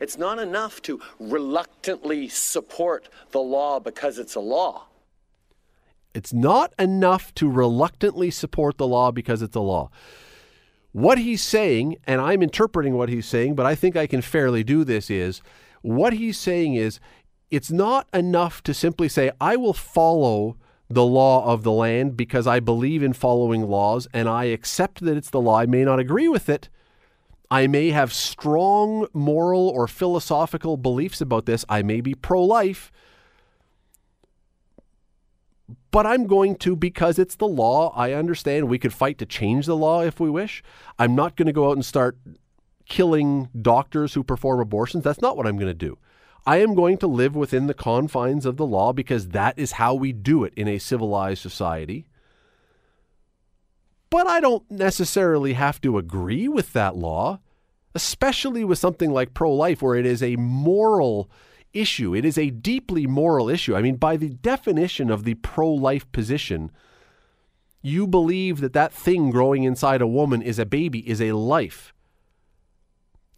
It's 0.00 0.16
not 0.16 0.38
enough 0.38 0.80
to 0.82 1.00
reluctantly 1.20 2.28
support 2.28 3.08
the 3.30 3.40
law 3.40 3.78
because 3.78 4.18
it's 4.18 4.34
a 4.34 4.40
law. 4.40 4.86
It's 6.14 6.32
not 6.32 6.74
enough 6.78 7.34
to 7.36 7.50
reluctantly 7.50 8.30
support 8.30 8.78
the 8.78 8.86
law 8.86 9.10
because 9.10 9.42
it's 9.42 9.56
a 9.56 9.60
law. 9.60 9.90
What 10.92 11.18
he's 11.18 11.42
saying, 11.42 11.96
and 12.06 12.20
I'm 12.20 12.42
interpreting 12.42 12.94
what 12.94 13.08
he's 13.08 13.26
saying, 13.26 13.54
but 13.54 13.64
I 13.64 13.74
think 13.74 13.96
I 13.96 14.06
can 14.06 14.20
fairly 14.20 14.62
do 14.62 14.84
this, 14.84 15.10
is 15.10 15.40
what 15.80 16.12
he's 16.12 16.38
saying 16.38 16.74
is 16.74 17.00
it's 17.50 17.70
not 17.70 18.08
enough 18.12 18.62
to 18.64 18.74
simply 18.74 19.08
say, 19.08 19.30
I 19.40 19.56
will 19.56 19.72
follow 19.72 20.56
the 20.88 21.04
law 21.04 21.44
of 21.46 21.62
the 21.62 21.72
land 21.72 22.16
because 22.16 22.46
I 22.46 22.60
believe 22.60 23.02
in 23.02 23.14
following 23.14 23.62
laws 23.62 24.06
and 24.12 24.28
I 24.28 24.44
accept 24.44 25.00
that 25.04 25.16
it's 25.16 25.30
the 25.30 25.40
law. 25.40 25.58
I 25.58 25.66
may 25.66 25.84
not 25.84 25.98
agree 25.98 26.28
with 26.28 26.48
it. 26.48 26.68
I 27.52 27.66
may 27.66 27.90
have 27.90 28.14
strong 28.14 29.08
moral 29.12 29.68
or 29.68 29.86
philosophical 29.86 30.78
beliefs 30.78 31.20
about 31.20 31.44
this. 31.44 31.66
I 31.68 31.82
may 31.82 32.00
be 32.00 32.14
pro 32.14 32.42
life 32.42 32.90
but 35.90 36.06
I'm 36.06 36.26
going 36.26 36.56
to 36.56 36.74
because 36.74 37.18
it's 37.18 37.36
the 37.36 37.46
law. 37.46 37.92
I 37.94 38.12
understand 38.12 38.68
we 38.68 38.78
could 38.78 38.94
fight 38.94 39.18
to 39.18 39.26
change 39.26 39.66
the 39.66 39.76
law 39.76 40.00
if 40.00 40.18
we 40.18 40.30
wish. 40.30 40.62
I'm 40.98 41.14
not 41.14 41.36
going 41.36 41.46
to 41.46 41.52
go 41.52 41.68
out 41.68 41.76
and 41.76 41.84
start 41.84 42.16
killing 42.86 43.50
doctors 43.60 44.14
who 44.14 44.24
perform 44.24 44.58
abortions. 44.58 45.04
That's 45.04 45.20
not 45.20 45.36
what 45.36 45.46
I'm 45.46 45.58
going 45.58 45.68
to 45.68 45.74
do. 45.74 45.98
I 46.46 46.56
am 46.56 46.74
going 46.74 46.96
to 46.98 47.06
live 47.06 47.36
within 47.36 47.66
the 47.66 47.74
confines 47.74 48.46
of 48.46 48.56
the 48.56 48.66
law 48.66 48.94
because 48.94 49.28
that 49.28 49.58
is 49.58 49.72
how 49.72 49.94
we 49.94 50.12
do 50.12 50.44
it 50.44 50.54
in 50.56 50.66
a 50.66 50.78
civilized 50.78 51.42
society. 51.42 52.06
But 54.12 54.26
I 54.26 54.40
don't 54.40 54.70
necessarily 54.70 55.54
have 55.54 55.80
to 55.80 55.96
agree 55.96 56.46
with 56.46 56.74
that 56.74 56.94
law, 56.94 57.40
especially 57.94 58.62
with 58.62 58.78
something 58.78 59.10
like 59.10 59.32
pro 59.32 59.50
life, 59.50 59.80
where 59.80 59.94
it 59.94 60.04
is 60.04 60.22
a 60.22 60.36
moral 60.36 61.30
issue. 61.72 62.14
It 62.14 62.26
is 62.26 62.36
a 62.36 62.50
deeply 62.50 63.06
moral 63.06 63.48
issue. 63.48 63.74
I 63.74 63.80
mean, 63.80 63.96
by 63.96 64.18
the 64.18 64.28
definition 64.28 65.08
of 65.08 65.24
the 65.24 65.32
pro 65.36 65.72
life 65.72 66.12
position, 66.12 66.70
you 67.80 68.06
believe 68.06 68.60
that 68.60 68.74
that 68.74 68.92
thing 68.92 69.30
growing 69.30 69.64
inside 69.64 70.02
a 70.02 70.06
woman 70.06 70.42
is 70.42 70.58
a 70.58 70.66
baby, 70.66 71.08
is 71.08 71.22
a 71.22 71.32
life. 71.32 71.94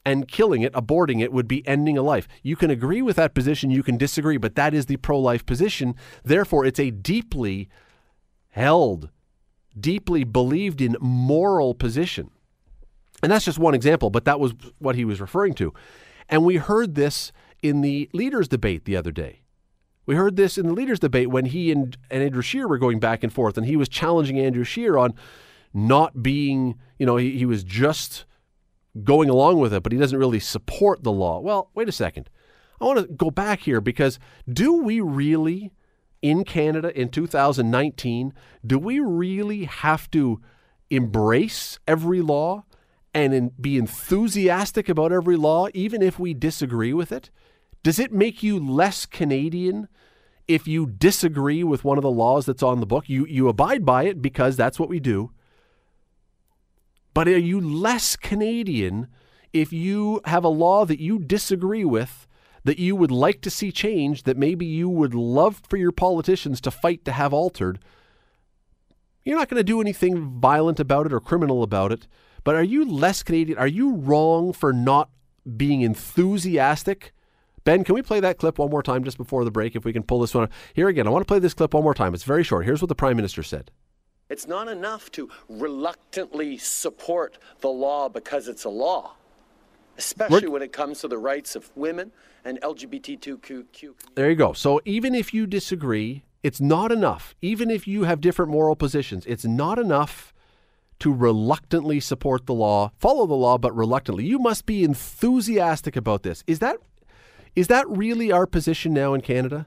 And 0.05 0.27
killing 0.27 0.63
it, 0.63 0.73
aborting 0.73 1.23
it, 1.23 1.33
would 1.33 1.47
be 1.47 1.65
ending 1.69 1.97
a 1.97 2.03
life. 2.03 2.27
You 2.43 2.57
can 2.57 2.73
agree 2.73 3.01
with 3.01 3.15
that 3.15 3.33
position, 3.33 3.71
you 3.71 3.85
can 3.85 3.97
disagree, 3.97 4.39
but 4.39 4.57
that 4.57 4.75
is 4.75 4.87
the 4.87 4.97
pro 4.97 5.21
life 5.21 5.47
position. 5.47 5.95
Therefore, 6.25 6.65
it's 6.67 6.81
a 6.81 6.91
deeply 6.91 7.69
held, 8.49 9.11
deeply 9.79 10.25
believed 10.25 10.81
in 10.81 10.97
moral 11.01 11.75
position. 11.75 12.31
And 13.23 13.33
that's 13.33 13.45
just 13.45 13.59
one 13.59 13.75
example, 13.75 14.11
but 14.11 14.25
that 14.25 14.41
was 14.41 14.55
what 14.79 14.97
he 14.97 15.05
was 15.05 15.21
referring 15.21 15.55
to. 15.55 15.73
And 16.29 16.45
we 16.45 16.57
heard 16.57 16.95
this 16.95 17.33
in 17.63 17.81
the 17.81 18.09
leaders' 18.13 18.49
debate 18.49 18.85
the 18.85 18.97
other 18.97 19.11
day. 19.11 19.43
We 20.07 20.17
heard 20.17 20.37
this 20.37 20.59
in 20.59 20.67
the 20.67 20.75
leaders' 20.75 21.01
debate 21.01 21.31
when 21.31 21.47
he 21.47 21.73
and, 21.73 21.97
and 22.11 22.23
Andrew 22.23 22.43
Scheer 22.43 22.69
were 22.69 22.79
going 22.79 23.01
back 23.01 23.23
and 23.23 23.33
forth, 23.33 23.57
and 23.57 23.67
he 23.67 23.77
was 23.77 23.89
challenging 23.89 24.39
Andrew 24.39 24.65
Scheer 24.65 24.99
on 24.99 25.15
not 25.73 26.23
being, 26.23 26.79
you 26.99 27.07
know, 27.07 27.17
he, 27.17 27.39
he 27.39 27.47
was 27.47 27.65
just 27.65 28.27
going 29.03 29.29
along 29.29 29.59
with 29.59 29.73
it, 29.73 29.83
but 29.83 29.93
he 29.93 29.99
doesn't 29.99 30.19
really 30.19 30.41
support 30.41 31.03
the 31.03 31.13
law. 31.13 31.41
Well, 31.41 31.71
wait 31.75 31.89
a 31.89 31.93
second. 31.93 32.29
I 32.81 32.85
want 32.85 33.01
to 33.01 33.07
go 33.07 33.31
back 33.31 33.61
here 33.61 33.81
because 33.81 34.19
do 34.53 34.75
we 34.75 35.01
really, 35.01 35.73
in 36.25 36.43
Canada 36.43 36.91
in 36.99 37.11
2019, 37.11 38.33
do 38.67 38.79
we 38.79 38.99
really 38.99 39.65
have 39.65 40.11
to 40.11 40.41
embrace 40.89 41.79
every 41.87 42.23
law 42.23 42.65
and 43.13 43.35
in, 43.35 43.53
be 43.61 43.77
enthusiastic 43.77 44.89
about 44.89 45.13
every 45.13 45.37
law, 45.37 45.69
even 45.75 46.01
if 46.01 46.19
we 46.19 46.33
disagree 46.33 46.95
with 46.95 47.13
it? 47.13 47.31
Does 47.83 47.99
it 47.99 48.11
make 48.11 48.43
you 48.43 48.59
less 48.59 49.05
Canadian 49.05 49.87
if 50.49 50.67
you 50.67 50.87
disagree 50.87 51.63
with 51.63 51.85
one 51.85 51.99
of 51.99 52.03
the 52.03 52.11
laws 52.11 52.47
that's 52.47 52.63
on 52.63 52.81
the 52.81 52.87
book? 52.87 53.07
You, 53.07 53.27
you 53.27 53.47
abide 53.49 53.85
by 53.85 54.05
it 54.05 54.23
because 54.23 54.57
that's 54.57 54.81
what 54.81 54.89
we 54.89 55.01
do. 55.01 55.31
But 57.13 57.29
are 57.29 57.37
you 57.37 57.61
less 57.61 58.17
Canadian 58.17 59.09
if 59.53 59.75
you 59.75 60.23
have 60.25 60.43
a 60.43 60.49
law 60.49 60.87
that 60.87 61.01
you 61.01 61.19
disagree 61.19 61.85
with, 61.85 62.27
that 62.65 62.79
you 62.79 62.97
would 62.97 63.11
like 63.11 63.41
to 63.43 63.51
see 63.51 63.71
change, 63.71 64.25
that 64.25 64.37
maybe 64.37 64.67
you 64.67 64.89
would 64.89 65.15
love 65.15 65.63
for 65.69 65.77
your 65.77 65.93
politicians 65.93 66.61
to 66.63 66.71
fight 66.71 67.05
to 67.05 67.13
have 67.13 67.33
altered? 67.33 67.79
You're 69.25 69.39
not 69.39 69.49
going 69.49 69.61
to 69.61 69.65
do 69.65 69.81
anything 69.81 70.41
violent 70.41 70.81
about 70.81 71.07
it 71.07 71.13
or 71.13 71.21
criminal 71.21 71.63
about 71.63 71.93
it, 71.93 72.07
but 72.43 72.55
are 72.55 72.63
you 72.63 72.85
less 72.85 73.23
Canadian? 73.23 73.59
Are 73.59 73.67
you 73.67 73.95
wrong 73.95 74.53
for 74.53 74.73
not 74.73 75.11
being 75.57 75.83
enthusiastic? 75.83 77.13
Ben, 77.65 77.85
can 77.85 77.95
we 77.95 78.03
play 78.03 78.21
that 78.21 78.37
clip 78.37 78.59
one 78.59 78.71
more 78.71 78.83
time 78.83 79.05
just 79.05 79.17
before 79.17 79.45
the 79.45 79.51
break 79.51 79.75
if 79.75 79.85
we 79.85 79.93
can 79.93 80.03
pull 80.03 80.21
this 80.21 80.35
one? 80.35 80.45
Up? 80.45 80.53
Here 80.75 80.89
again, 80.89 81.07
I 81.07 81.11
want 81.11 81.23
to 81.23 81.27
play 81.27 81.39
this 81.39 81.55
clip 81.55 81.73
one 81.73 81.83
more 81.83 81.95
time. 81.95 82.13
It's 82.13 82.25
very 82.25 82.45
short. 82.45 82.67
Here's 82.67 82.83
what 82.83 82.91
the 82.91 82.95
Prime 82.95 83.17
Minister 83.17 83.43
said. 83.43 83.71
It's 84.29 84.47
not 84.47 84.69
enough 84.69 85.11
to 85.13 85.31
reluctantly 85.49 86.59
support 86.59 87.39
the 87.61 87.69
law 87.69 88.09
because 88.09 88.49
it's 88.49 88.65
a 88.65 88.71
law, 88.71 89.17
especially 89.97 90.49
when 90.49 90.63
it 90.63 90.73
comes 90.73 91.01
to 91.01 91.09
the 91.09 91.19
rights 91.19 91.57
of 91.57 91.71
women 91.77 92.13
and 92.45 92.61
LGBTQ. 92.61 93.95
There 94.15 94.31
you 94.31 94.37
go. 94.37 94.53
So 94.53 94.81
even 94.85 95.15
if 95.15 95.33
you 95.33 95.47
disagree, 95.47 96.25
it's 96.43 96.61
not 96.61 96.93
enough. 96.93 97.35
Even 97.41 97.71
if 97.71 97.87
you 97.87 98.05
have 98.05 98.21
different 98.21 98.51
moral 98.51 98.77
positions, 98.77 99.25
it's 99.27 99.45
not 99.45 99.79
enough 99.79 100.35
to 101.01 101.13
reluctantly 101.13 102.01
support 102.01 102.47
the 102.47 102.55
law, 102.55 102.93
follow 102.99 103.27
the 103.27 103.35
law, 103.35 103.59
but 103.59 103.75
reluctantly. 103.75 104.25
You 104.25 104.39
must 104.39 104.65
be 104.67 104.85
enthusiastic 104.85 105.97
about 105.97 106.23
this. 106.23 106.45
Is 106.47 106.61
that 106.61 106.77
is 107.57 107.69
that 107.69 107.89
really 107.89 108.33
our 108.33 108.47
position 108.47 108.93
now 108.93 109.15
in 109.15 109.21
Canada? 109.21 109.67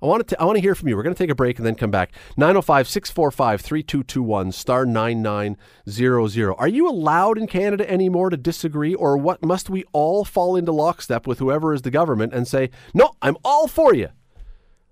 I 0.00 0.06
want 0.06 0.28
to 0.28 0.40
I 0.40 0.44
want 0.44 0.54
to 0.56 0.62
hear 0.62 0.76
from 0.76 0.88
you. 0.88 0.96
We're 0.96 1.02
going 1.02 1.14
to 1.14 1.18
take 1.18 1.30
a 1.30 1.34
break 1.34 1.58
and 1.58 1.66
then 1.66 1.74
come 1.74 1.90
back. 1.90 2.12
905-645-3221 2.36 4.54
star 4.54 4.86
9900. 4.86 6.54
Are 6.56 6.68
you 6.68 6.88
allowed 6.88 7.36
in 7.36 7.48
Canada 7.48 7.90
anymore 7.90 8.30
to 8.30 8.36
disagree 8.36 8.94
or 8.94 9.16
what 9.16 9.44
must 9.44 9.68
we 9.68 9.82
all 9.92 10.24
fall 10.24 10.54
into 10.54 10.70
lockstep 10.70 11.26
with 11.26 11.40
whoever 11.40 11.74
is 11.74 11.82
the 11.82 11.90
government 11.90 12.32
and 12.32 12.46
say, 12.46 12.70
"No, 12.94 13.10
I'm 13.22 13.36
all 13.44 13.66
for 13.66 13.92
you." 13.92 14.10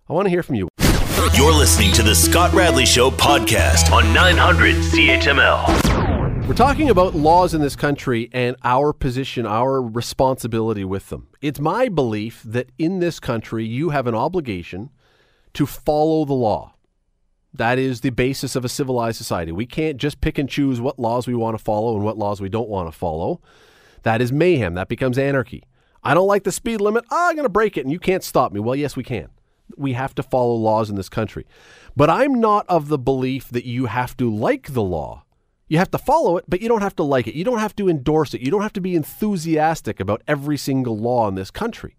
I 0.09 0.12
want 0.12 0.27
to 0.27 0.31
hear 0.31 0.42
from 0.42 0.57
you. 0.57 0.69
You're 1.35 1.53
listening 1.53 1.92
to 1.92 2.03
the 2.03 2.14
Scott 2.14 2.53
Radley 2.53 2.87
Show 2.87 3.11
podcast 3.11 3.92
on 3.92 4.12
900 4.12 4.75
CHML. 4.77 6.49
We're 6.49 6.55
talking 6.55 6.90
about 6.90 7.16
laws 7.16 7.55
in 7.55 7.61
this 7.61 7.75
country 7.75 8.31
and 8.33 8.55
our 8.62 8.92
position, 8.92 9.47
our 9.47 9.83
responsibility 9.83 10.85
with 10.85 11.09
them. 11.09 11.27
It's 11.42 11.59
my 11.59 11.88
belief 11.88 12.40
that 12.45 12.71
in 12.79 13.01
this 13.01 13.19
country, 13.19 13.66
you 13.66 13.90
have 13.90 14.07
an 14.07 14.14
obligation 14.14 14.90
to 15.57 15.66
follow 15.66 16.25
the 16.25 16.35
law. 16.35 16.75
That 17.55 17.79
is 17.79 18.03
the 18.03 18.11
basis 18.11 18.57
of 18.57 18.64
a 18.64 18.69
civilized 18.69 19.16
society. 19.16 19.53
We 19.53 19.64
can't 19.64 19.97
just 19.97 20.21
pick 20.21 20.37
and 20.37 20.49
choose 20.49 20.81
what 20.81 20.99
laws 20.99 21.27
we 21.27 21.35
want 21.35 21.57
to 21.57 21.64
follow 21.64 21.97
and 21.97 22.05
what 22.05 22.19
laws 22.19 22.40
we 22.40 22.51
don't 22.51 22.69
want 22.69 22.92
to 22.92 22.97
follow. 22.97 23.40
That 24.03 24.21
is 24.21 24.31
mayhem. 24.31 24.75
That 24.75 24.88
becomes 24.88 25.16
anarchy. 25.16 25.64
I 26.05 26.12
don't 26.12 26.29
like 26.29 26.45
the 26.45 26.53
speed 26.53 26.83
limit. 26.83 27.05
Oh, 27.11 27.29
I'm 27.29 27.37
going 27.37 27.47
to 27.47 27.49
break 27.49 27.79
it 27.79 27.81
and 27.81 27.90
you 27.90 27.99
can't 27.99 28.23
stop 28.23 28.53
me. 28.53 28.61
Well, 28.61 28.77
yes, 28.77 28.97
we 28.97 29.03
can. 29.03 29.31
We 29.79 29.95
have 29.95 30.14
to 30.16 30.23
follow 30.23 30.55
laws 30.55 30.90
in 30.90 30.97
this 30.97 31.09
country. 31.09 31.47
But 31.97 32.11
I'm 32.11 32.35
not 32.35 32.66
of 32.69 32.88
the 32.88 32.99
belief 32.99 33.49
that 33.49 33.64
you 33.64 33.87
have 33.87 34.14
to 34.19 34.33
like 34.33 34.75
the 34.75 34.83
law. 34.83 35.25
You 35.69 35.79
have 35.79 35.90
to 35.92 35.99
follow 35.99 36.37
it, 36.37 36.45
but 36.47 36.61
you 36.61 36.69
don't 36.69 36.83
have 36.83 36.97
to 36.97 37.03
like 37.03 37.27
it. 37.27 37.35
You 37.35 37.45
don't 37.45 37.59
have 37.59 37.75
to 37.77 37.88
endorse 37.88 38.35
it. 38.35 38.42
You 38.42 38.51
don't 38.51 38.62
have 38.62 38.75
to 38.75 38.81
be 38.81 38.95
enthusiastic 38.95 39.99
about 40.01 40.23
every 40.29 40.59
single 40.59 40.99
law 40.99 41.27
in 41.27 41.35
this 41.35 41.51
country. 41.51 41.97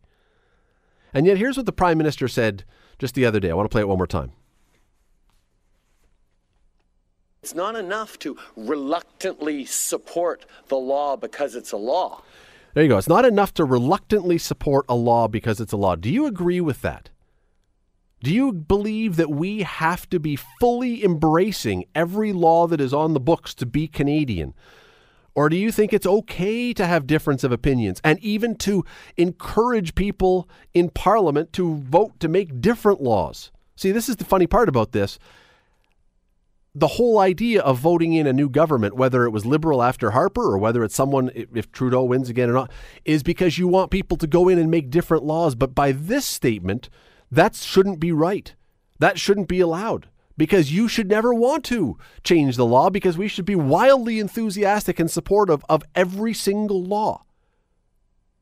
And 1.13 1.25
yet, 1.25 1.37
here's 1.37 1.57
what 1.57 1.65
the 1.65 1.73
Prime 1.73 1.97
Minister 1.97 2.27
said 2.27 2.63
just 2.99 3.15
the 3.15 3.25
other 3.25 3.39
day. 3.39 3.49
I 3.49 3.53
want 3.53 3.69
to 3.69 3.73
play 3.73 3.81
it 3.81 3.87
one 3.87 3.97
more 3.97 4.07
time. 4.07 4.31
It's 7.43 7.55
not 7.55 7.75
enough 7.75 8.19
to 8.19 8.37
reluctantly 8.55 9.65
support 9.65 10.45
the 10.67 10.75
law 10.75 11.15
because 11.15 11.55
it's 11.55 11.71
a 11.71 11.77
law. 11.77 12.21
There 12.73 12.83
you 12.83 12.89
go. 12.89 12.97
It's 12.97 13.07
not 13.07 13.25
enough 13.25 13.53
to 13.55 13.65
reluctantly 13.65 14.37
support 14.37 14.85
a 14.89 14.95
law 14.95 15.27
because 15.27 15.61
it's 15.61 15.71
a 15.71 15.77
law. 15.77 15.95
Do 15.95 16.09
you 16.09 16.25
agree 16.25 16.61
with 16.61 16.81
that? 16.81 17.09
Do 18.21 18.33
you 18.33 18.51
believe 18.51 19.15
that 19.15 19.29
we 19.29 19.61
have 19.61 20.09
to 20.09 20.19
be 20.19 20.35
fully 20.59 21.03
embracing 21.03 21.85
every 21.95 22.33
law 22.33 22.67
that 22.67 22.81
is 22.81 22.93
on 22.93 23.13
the 23.13 23.19
books 23.19 23.53
to 23.55 23.65
be 23.65 23.87
Canadian? 23.87 24.53
Or 25.37 25.49
do 25.49 25.55
you 25.55 25.71
think 25.71 25.93
it's 25.93 26.07
okay 26.07 26.73
to 26.73 26.87
have 26.87 27.05
difference 27.05 27.43
of 27.43 27.51
opinions 27.51 28.01
and 28.03 28.17
even 28.21 28.55
to 28.55 28.83
encourage 29.17 29.93
people 29.93 30.49
in 30.73 30.89
Parliament 30.89 31.53
to 31.53 31.75
vote 31.75 32.19
to 32.21 32.27
make 32.27 32.59
different 32.59 33.01
laws? 33.03 33.51
See, 33.75 33.91
this 33.91 34.09
is 34.09 34.15
the 34.15 34.25
funny 34.25 34.47
part 34.47 34.67
about 34.67 34.93
this. 34.93 35.19
The 36.73 36.87
whole 36.87 37.19
idea 37.19 37.61
of 37.61 37.77
voting 37.77 38.13
in 38.13 38.25
a 38.25 38.33
new 38.33 38.49
government, 38.49 38.95
whether 38.95 39.25
it 39.25 39.29
was 39.29 39.45
Liberal 39.45 39.83
after 39.83 40.09
Harper 40.09 40.41
or 40.41 40.57
whether 40.57 40.83
it's 40.83 40.95
someone, 40.95 41.29
if 41.35 41.71
Trudeau 41.71 42.01
wins 42.01 42.29
again 42.29 42.49
or 42.49 42.53
not, 42.53 42.71
is 43.05 43.21
because 43.21 43.59
you 43.59 43.67
want 43.67 43.91
people 43.91 44.17
to 44.17 44.25
go 44.25 44.49
in 44.49 44.57
and 44.57 44.71
make 44.71 44.89
different 44.89 45.23
laws. 45.23 45.53
But 45.53 45.75
by 45.75 45.91
this 45.91 46.25
statement, 46.25 46.89
that 47.29 47.53
shouldn't 47.53 47.99
be 47.99 48.11
right. 48.11 48.55
That 48.97 49.19
shouldn't 49.19 49.49
be 49.49 49.59
allowed 49.59 50.07
because 50.37 50.71
you 50.71 50.87
should 50.87 51.09
never 51.09 51.33
want 51.33 51.65
to 51.65 51.97
change 52.23 52.55
the 52.55 52.65
law 52.65 52.89
because 52.89 53.17
we 53.17 53.27
should 53.27 53.45
be 53.45 53.55
wildly 53.55 54.19
enthusiastic 54.19 54.99
and 54.99 55.11
supportive 55.11 55.65
of 55.67 55.83
every 55.95 56.33
single 56.33 56.83
law. 56.83 57.23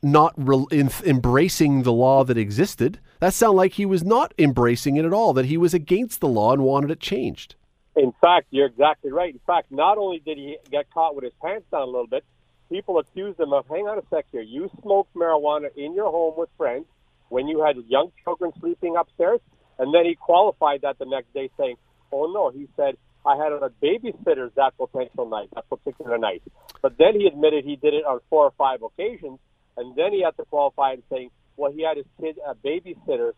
not 0.04 0.34
re- 0.36 0.66
in, 0.72 0.90
embracing 1.06 1.84
the 1.84 1.92
law 1.92 2.24
that 2.24 2.38
existed. 2.38 3.00
That 3.20 3.34
sounded 3.34 3.58
like 3.58 3.74
he 3.74 3.86
was 3.86 4.04
not 4.04 4.34
embracing 4.38 4.98
it 4.98 5.06
at 5.06 5.14
all, 5.14 5.34
that 5.34 5.46
he 5.46 5.58
was 5.58 5.74
against 5.74 6.22
the 6.22 6.28
law 6.28 6.54
and 6.54 6.64
wanted 6.64 6.92
it 6.92 7.00
changed. 7.00 7.56
In 7.96 8.14
fact, 8.22 8.48
you're 8.52 8.68
exactly 8.68 9.12
right. 9.12 9.34
In 9.34 9.42
fact, 9.46 9.72
not 9.72 9.98
only 9.98 10.20
did 10.20 10.38
he 10.38 10.58
get 10.72 10.90
caught 10.92 11.14
with 11.14 11.24
his 11.24 11.34
pants 11.44 11.66
down 11.72 11.82
a 11.82 11.86
little 11.86 12.08
bit, 12.08 12.24
people 12.70 12.98
accused 13.00 13.40
him 13.40 13.54
of, 13.54 13.68
hang 13.68 13.88
on 13.88 13.98
a 13.98 14.02
sec 14.10 14.26
here, 14.32 14.42
you 14.42 14.70
smoked 14.82 15.14
marijuana 15.14 15.68
in 15.76 15.94
your 15.94 16.10
home 16.10 16.34
with 16.38 16.50
friends 16.58 16.86
when 17.30 17.48
you 17.48 17.62
had 17.64 17.76
young 17.88 18.12
children 18.24 18.52
sleeping 18.60 18.96
upstairs? 18.96 19.40
And 19.78 19.94
then 19.94 20.06
he 20.06 20.16
qualified 20.16 20.82
that 20.82 21.00
the 21.00 21.06
next 21.06 21.34
day 21.34 21.50
saying, 21.58 21.76
oh 22.12 22.32
no, 22.32 22.50
he 22.50 22.68
said, 22.78 22.96
I 23.26 23.36
had 23.36 23.52
a 23.52 23.62
on 23.64 23.72
babysitters 23.84 24.54
that 24.56 24.76
potential 24.78 25.30
night, 25.30 25.50
that 25.54 25.70
particular 25.70 26.18
night. 26.18 26.42
But 26.82 26.98
then 26.98 27.20
he 27.20 27.28
admitted 27.28 27.66
he 27.66 27.76
did 27.76 27.94
it 27.94 28.06
on 28.06 28.20
four 28.30 28.46
or 28.46 28.54
five 28.58 28.82
occasions, 28.82 29.38
and 29.78 29.96
then 29.96 30.14
he 30.14 30.22
had 30.22 30.36
to 30.38 30.46
qualify 30.46 30.94
and 30.94 31.04
saying, 31.10 31.30
well, 31.58 31.72
he 31.72 31.84
had 31.84 31.98
his 31.98 32.06
kid 32.20 32.38
uh, 32.48 32.54
babysitters 32.64 33.34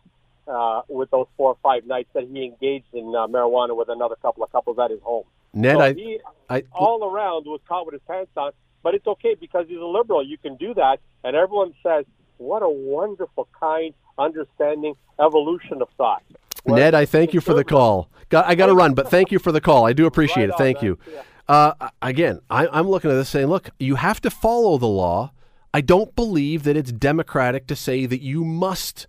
uh, 0.47 0.81
with 0.87 1.09
those 1.11 1.27
four 1.37 1.49
or 1.49 1.57
five 1.63 1.85
nights 1.85 2.09
that 2.13 2.23
he 2.23 2.45
engaged 2.45 2.93
in 2.93 3.13
uh, 3.15 3.27
marijuana 3.27 3.75
with 3.75 3.89
another 3.89 4.15
couple 4.21 4.43
of 4.43 4.51
couples 4.51 4.77
at 4.79 4.91
his 4.91 5.01
home. 5.01 5.23
Ned, 5.53 5.77
So 5.77 5.81
I, 5.81 5.93
he 5.93 6.19
I, 6.49 6.63
all 6.71 7.03
around 7.03 7.45
was 7.45 7.61
caught 7.67 7.85
with 7.85 7.93
his 7.93 8.01
pants 8.07 8.31
down, 8.35 8.51
but 8.81 8.95
it's 8.95 9.07
okay 9.07 9.35
because 9.39 9.67
he's 9.67 9.77
a 9.77 9.85
liberal. 9.85 10.25
You 10.25 10.37
can 10.37 10.55
do 10.57 10.73
that, 10.73 10.99
and 11.23 11.35
everyone 11.35 11.73
says, 11.83 12.05
"What 12.37 12.63
a 12.63 12.69
wonderful, 12.69 13.47
kind, 13.59 13.93
understanding 14.17 14.95
evolution 15.19 15.81
of 15.81 15.89
thought. 15.97 16.23
Ned, 16.65 16.95
I 16.95 17.05
thank 17.05 17.33
you 17.33 17.41
for 17.41 17.53
the 17.53 17.63
call. 17.63 18.09
Got, 18.29 18.45
I 18.47 18.55
got 18.55 18.67
to 18.67 18.73
run, 18.73 18.93
but 18.93 19.09
thank 19.09 19.31
you 19.31 19.39
for 19.39 19.51
the 19.51 19.61
call. 19.61 19.85
I 19.85 19.93
do 19.93 20.05
appreciate 20.05 20.49
Right 20.49 20.49
it. 20.49 20.57
Thank 20.57 20.77
man. 20.77 20.85
you. 20.85 20.99
Yeah. 21.11 21.21
Uh, 21.47 21.89
again, 22.01 22.39
I, 22.49 22.67
I'm 22.67 22.89
looking 22.89 23.11
at 23.11 23.15
this 23.15 23.29
saying, 23.29 23.47
look, 23.47 23.69
you 23.79 23.95
have 23.95 24.21
to 24.21 24.29
follow 24.29 24.77
the 24.77 24.87
law. 24.87 25.31
I 25.73 25.81
don't 25.81 26.15
believe 26.15 26.63
that 26.63 26.77
it's 26.77 26.91
democratic 26.91 27.65
to 27.67 27.75
say 27.75 28.05
that 28.05 28.21
you 28.21 28.43
must 28.43 29.07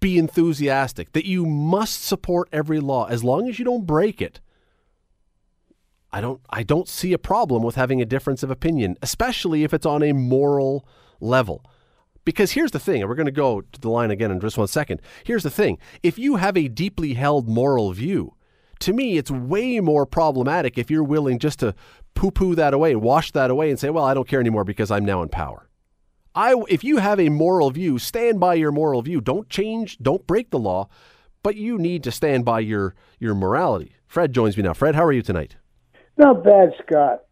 be 0.00 0.18
enthusiastic, 0.18 1.12
that 1.12 1.26
you 1.26 1.44
must 1.44 2.02
support 2.02 2.48
every 2.52 2.80
law 2.80 3.06
as 3.06 3.22
long 3.22 3.48
as 3.48 3.58
you 3.58 3.64
don't 3.64 3.86
break 3.86 4.22
it. 4.22 4.40
I 6.12 6.20
don't 6.20 6.40
I 6.48 6.62
don't 6.62 6.88
see 6.88 7.12
a 7.12 7.18
problem 7.18 7.62
with 7.62 7.74
having 7.74 8.00
a 8.00 8.06
difference 8.06 8.42
of 8.42 8.50
opinion, 8.50 8.96
especially 9.02 9.64
if 9.64 9.74
it's 9.74 9.84
on 9.86 10.02
a 10.02 10.12
moral 10.12 10.86
level. 11.20 11.62
Because 12.24 12.52
here's 12.52 12.72
the 12.72 12.80
thing, 12.80 13.02
and 13.02 13.08
we're 13.08 13.14
going 13.14 13.26
to 13.26 13.32
go 13.32 13.60
to 13.60 13.80
the 13.80 13.90
line 13.90 14.10
again 14.10 14.30
in 14.30 14.40
just 14.40 14.58
one 14.58 14.66
second. 14.66 15.00
Here's 15.24 15.42
the 15.42 15.50
thing 15.50 15.78
if 16.02 16.18
you 16.18 16.36
have 16.36 16.56
a 16.56 16.68
deeply 16.68 17.14
held 17.14 17.48
moral 17.48 17.92
view, 17.92 18.34
to 18.80 18.92
me, 18.92 19.16
it's 19.16 19.30
way 19.30 19.80
more 19.80 20.06
problematic 20.06 20.78
if 20.78 20.90
you're 20.90 21.04
willing 21.04 21.38
just 21.38 21.60
to 21.60 21.74
poo 22.14 22.30
poo 22.30 22.54
that 22.54 22.74
away, 22.74 22.96
wash 22.96 23.32
that 23.32 23.50
away, 23.50 23.70
and 23.70 23.78
say, 23.78 23.90
well, 23.90 24.04
I 24.04 24.14
don't 24.14 24.28
care 24.28 24.40
anymore 24.40 24.64
because 24.64 24.90
I'm 24.90 25.04
now 25.04 25.22
in 25.22 25.28
power. 25.28 25.65
I, 26.36 26.54
if 26.68 26.84
you 26.84 26.98
have 26.98 27.18
a 27.18 27.30
moral 27.30 27.70
view, 27.70 27.98
stand 27.98 28.38
by 28.38 28.54
your 28.54 28.70
moral 28.70 29.00
view. 29.00 29.22
Don't 29.22 29.48
change, 29.48 29.96
don't 29.98 30.26
break 30.26 30.50
the 30.50 30.58
law, 30.58 30.90
but 31.42 31.56
you 31.56 31.78
need 31.78 32.04
to 32.04 32.12
stand 32.12 32.44
by 32.44 32.60
your, 32.60 32.94
your 33.18 33.34
morality. 33.34 33.92
Fred 34.06 34.34
joins 34.34 34.54
me 34.54 34.62
now. 34.62 34.74
Fred, 34.74 34.94
how 34.94 35.04
are 35.04 35.12
you 35.12 35.22
tonight? 35.22 35.56
Not 36.18 36.44
bad, 36.44 36.74
Scott. 36.84 37.22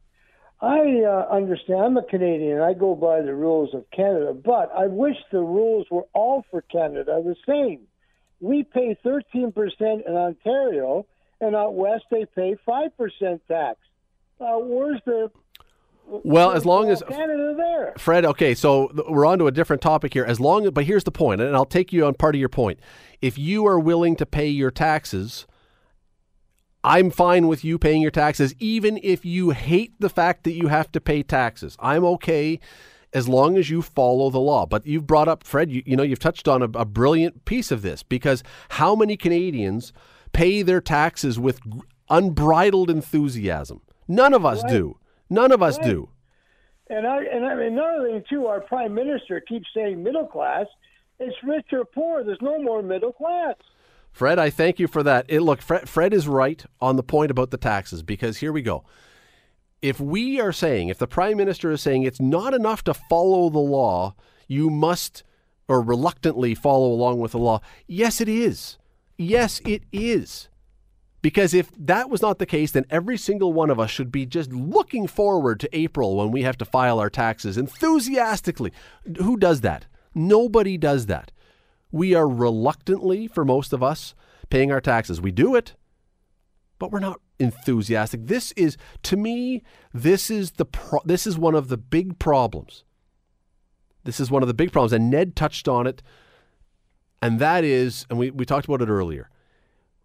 I 0.63 1.03
uh, 1.07 1.27
understand. 1.31 1.81
I'm 1.81 1.97
a 1.99 2.03
Canadian. 2.03 2.63
I 2.63 2.73
go 2.73 2.95
by 2.95 3.21
the 3.21 3.35
rules 3.35 3.75
of 3.75 3.85
Canada, 3.91 4.33
but 4.33 4.73
I 4.75 4.87
wish 4.87 5.17
the 5.31 5.41
rules 5.41 5.87
were 5.91 6.07
all 6.15 6.43
for 6.51 6.63
Canada 6.63 7.23
the 7.23 7.37
same. 7.47 7.81
We 8.41 8.63
pay 8.63 8.97
13% 9.05 9.53
in 9.81 10.15
Ontario, 10.15 11.07
and 11.43 11.55
out 11.55 11.75
west 11.75 12.05
they 12.11 12.25
pay 12.35 12.57
5% 12.67 13.41
tax. 13.47 13.79
Uh, 14.41 14.57
where's 14.59 15.01
the 15.05 15.31
Well, 16.07 16.53
as 16.53 16.65
long 16.65 16.91
as 16.91 17.03
Canada 17.09 17.55
there? 17.57 17.95
Fred, 17.99 18.25
okay, 18.25 18.55
so 18.55 18.91
we're 19.09 19.27
on 19.27 19.39
to 19.39 19.47
a 19.47 19.53
different 19.53 19.83
topic 19.83 20.13
here. 20.13 20.25
As 20.25 20.39
long 20.39 20.69
but 20.71 20.85
here's 20.85 21.05
the 21.05 21.11
point, 21.11 21.41
and 21.41 21.55
I'll 21.57 21.65
take 21.65 21.93
you 21.93 22.07
on 22.07 22.15
part 22.15 22.35
of 22.35 22.39
your 22.39 22.49
point. 22.49 22.79
If 23.21 23.39
you 23.39 23.67
are 23.67 23.79
willing 23.79 24.17
to 24.17 24.27
pay 24.27 24.49
your 24.49 24.71
taxes, 24.71 25.47
I'm 26.83 27.11
fine 27.11 27.49
with 27.49 27.65
you 27.65 27.79
paying 27.79 28.03
your 28.03 28.11
taxes, 28.11 28.55
even 28.59 29.01
if 29.03 29.25
you 29.25 29.51
hate 29.51 29.95
the 29.99 30.11
fact 30.11 30.45
that 30.45 30.53
you 30.53 30.69
have 30.69 30.93
to 30.93 31.01
pay 31.01 31.23
taxes. 31.23 31.77
I'm 31.81 32.05
okay 32.05 32.61
as 33.15 33.29
long 33.29 33.57
as 33.57 33.71
you 33.71 33.81
follow 33.81 34.29
the 34.29 34.41
law. 34.41 34.67
But 34.67 34.87
you've 34.87 35.07
brought 35.07 35.29
up, 35.29 35.45
Fred, 35.45 35.71
you, 35.71 35.83
you 35.87 35.97
know, 35.97 36.03
you've 36.03 36.19
touched 36.19 36.49
on 36.49 36.63
a, 36.63 36.69
a 36.75 36.85
brilliant 36.85 37.45
piece 37.45 37.71
of 37.71 37.83
this 37.83 38.03
because 38.03 38.43
how 38.71 38.95
many 38.95 39.17
Canadians 39.17 39.93
pay 40.33 40.63
their 40.63 40.81
taxes 40.81 41.39
with 41.39 41.61
unbridled 42.11 42.91
enthusiasm? 42.91 43.81
None 44.07 44.35
of 44.35 44.45
us 44.45 44.63
do. 44.65 44.99
None 45.35 45.53
of 45.53 45.63
us 45.63 45.79
do. 45.79 46.09
And 46.89 47.07
I 47.07 47.25
and 47.25 47.45
I 47.45 47.55
mean 47.55 47.73
another 47.73 48.09
thing 48.09 48.25
too. 48.29 48.47
Our 48.47 48.61
prime 48.61 48.95
minister 48.95 49.41
keeps 49.41 49.67
saying 49.75 50.03
middle 50.03 50.27
class. 50.27 50.67
It's 51.19 51.37
rich 51.43 51.67
or 51.73 51.85
poor. 51.85 52.25
There's 52.25 52.43
no 52.43 52.59
more 52.61 52.83
middle 52.83 53.13
class. 53.13 53.57
Fred, 54.13 54.39
I 54.39 54.51
thank 54.51 54.79
you 54.79 54.87
for 54.87 55.03
that. 55.03 55.27
It, 55.29 55.41
look, 55.41 55.61
Fred, 55.61 55.89
Fred 55.89 56.15
is 56.15 56.29
right 56.29 56.65
on 56.81 56.97
the 56.97 57.03
point 57.03 57.33
about 57.33 57.51
the 57.51 57.57
taxes 57.57 58.03
because 58.03 58.37
here 58.37 58.53
we 58.53 58.63
go. 58.63 58.85
If 59.83 59.99
we 59.99 60.41
are 60.41 60.53
saying, 60.53 60.89
if 60.89 60.99
the 60.99 61.09
prime 61.09 61.37
minister 61.37 61.71
is 61.73 61.83
saying 61.83 62.05
it's 62.05 62.21
not 62.21 62.55
enough 62.55 62.85
to 62.85 62.95
follow 62.95 63.51
the 63.51 63.59
law, 63.59 64.15
you 64.47 64.71
must 64.71 65.25
or 65.67 65.83
reluctantly 65.83 66.55
follow 66.55 66.93
along 66.93 67.19
with 67.19 67.33
the 67.33 67.39
law. 67.39 67.61
Yes, 67.89 68.21
it 68.21 68.29
is. 68.29 68.79
Yes, 69.17 69.61
it 69.65 69.83
is. 69.93 70.49
Because 71.25 71.55
if 71.55 71.71
that 71.79 72.11
was 72.11 72.21
not 72.21 72.39
the 72.39 72.45
case, 72.45 72.73
then 72.73 72.85
every 72.91 73.17
single 73.17 73.55
one 73.55 73.71
of 73.71 73.81
us 73.81 73.91
should 73.91 74.13
be 74.13 74.27
just 74.27 74.53
looking 74.53 75.07
forward 75.07 75.59
to 75.61 75.75
April 75.75 76.17
when 76.17 76.31
we 76.31 76.43
have 76.43 76.59
to 76.59 76.67
file 76.67 76.99
our 76.99 77.09
taxes 77.09 77.57
enthusiastically. 77.57 78.75
Who 79.17 79.39
does 79.39 79.63
that? 79.63 79.87
Nobody 80.15 80.77
does 80.77 81.07
that. 81.07 81.33
We 81.91 82.15
are 82.15 82.29
reluctantly, 82.29 83.27
for 83.27 83.43
most 83.43 83.73
of 83.73 83.83
us, 83.83 84.15
paying 84.51 84.71
our 84.71 84.83
taxes. 84.83 85.19
We 85.19 85.31
do 85.31 85.55
it, 85.55 85.75
but 86.79 86.93
we're 86.93 87.01
not 87.01 87.23
enthusiastic. 87.39 88.27
This 88.27 88.53
is, 88.53 88.77
to 89.05 89.17
me, 89.17 89.63
this 89.95 90.31
is 90.31 90.51
the 90.51 90.67
pro- 90.67 91.01
this 91.07 91.27
is 91.27 91.39
one 91.39 91.55
of 91.55 91.69
the 91.69 91.79
big 91.79 92.19
problems. 92.19 92.85
This 94.03 94.21
is 94.21 94.31
one 94.31 94.43
of 94.43 94.47
the 94.47 94.53
big 94.53 94.73
problems, 94.73 94.93
and 94.93 95.09
Ned 95.09 95.37
touched 95.37 95.69
on 95.69 95.87
it, 95.87 96.03
and 97.23 97.39
that 97.39 97.65
is, 97.65 98.05
and 98.11 98.19
we, 98.19 98.31
we 98.31 98.45
talked 98.45 98.67
about 98.67 98.83
it 98.83 98.91
earlier. 98.91 99.31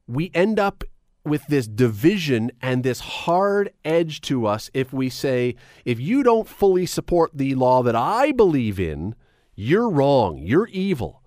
We 0.07 0.31
end 0.33 0.61
up 0.61 0.85
with 1.29 1.45
this 1.47 1.67
division 1.67 2.51
and 2.61 2.83
this 2.83 2.99
hard 2.99 3.71
edge 3.85 4.21
to 4.21 4.45
us 4.45 4.69
if 4.73 4.91
we 4.91 5.09
say, 5.09 5.55
if 5.85 5.99
you 5.99 6.23
don't 6.23 6.47
fully 6.47 6.85
support 6.85 7.31
the 7.33 7.55
law 7.55 7.83
that 7.83 7.95
I 7.95 8.31
believe 8.31 8.79
in, 8.79 9.15
you're 9.55 9.89
wrong, 9.89 10.39
you're 10.39 10.67
evil. 10.67 11.21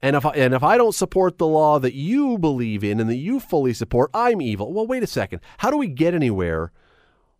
And 0.00 0.14
if 0.14 0.24
I, 0.24 0.30
and 0.30 0.54
if 0.54 0.62
I 0.62 0.76
don't 0.76 0.94
support 0.94 1.38
the 1.38 1.46
law 1.46 1.78
that 1.78 1.94
you 1.94 2.38
believe 2.38 2.84
in 2.84 3.00
and 3.00 3.10
that 3.10 3.16
you 3.16 3.40
fully 3.40 3.72
support, 3.72 4.10
I'm 4.14 4.40
evil. 4.40 4.72
Well, 4.72 4.86
wait 4.86 5.02
a 5.02 5.08
second. 5.08 5.40
How 5.58 5.70
do 5.70 5.76
we 5.76 5.88
get 5.88 6.14
anywhere 6.14 6.72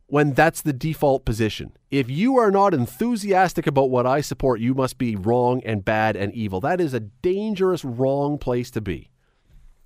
when 0.07 0.33
that's 0.33 0.61
the 0.61 0.73
default 0.73 1.25
position? 1.25 1.73
If 1.91 2.11
you 2.11 2.37
are 2.37 2.51
not 2.51 2.75
enthusiastic 2.75 3.67
about 3.67 3.91
what 3.91 4.07
I 4.07 4.21
support, 4.21 4.61
you 4.61 4.75
must 4.75 4.99
be 4.99 5.15
wrong 5.15 5.63
and 5.65 5.85
bad 5.85 6.17
and 6.17 6.35
evil. 6.35 6.61
That 6.61 6.81
is 6.81 6.95
a 6.95 7.01
dangerous, 7.01 7.85
wrong 7.85 8.39
place 8.39 8.71
to 8.73 8.81
be. 8.81 9.11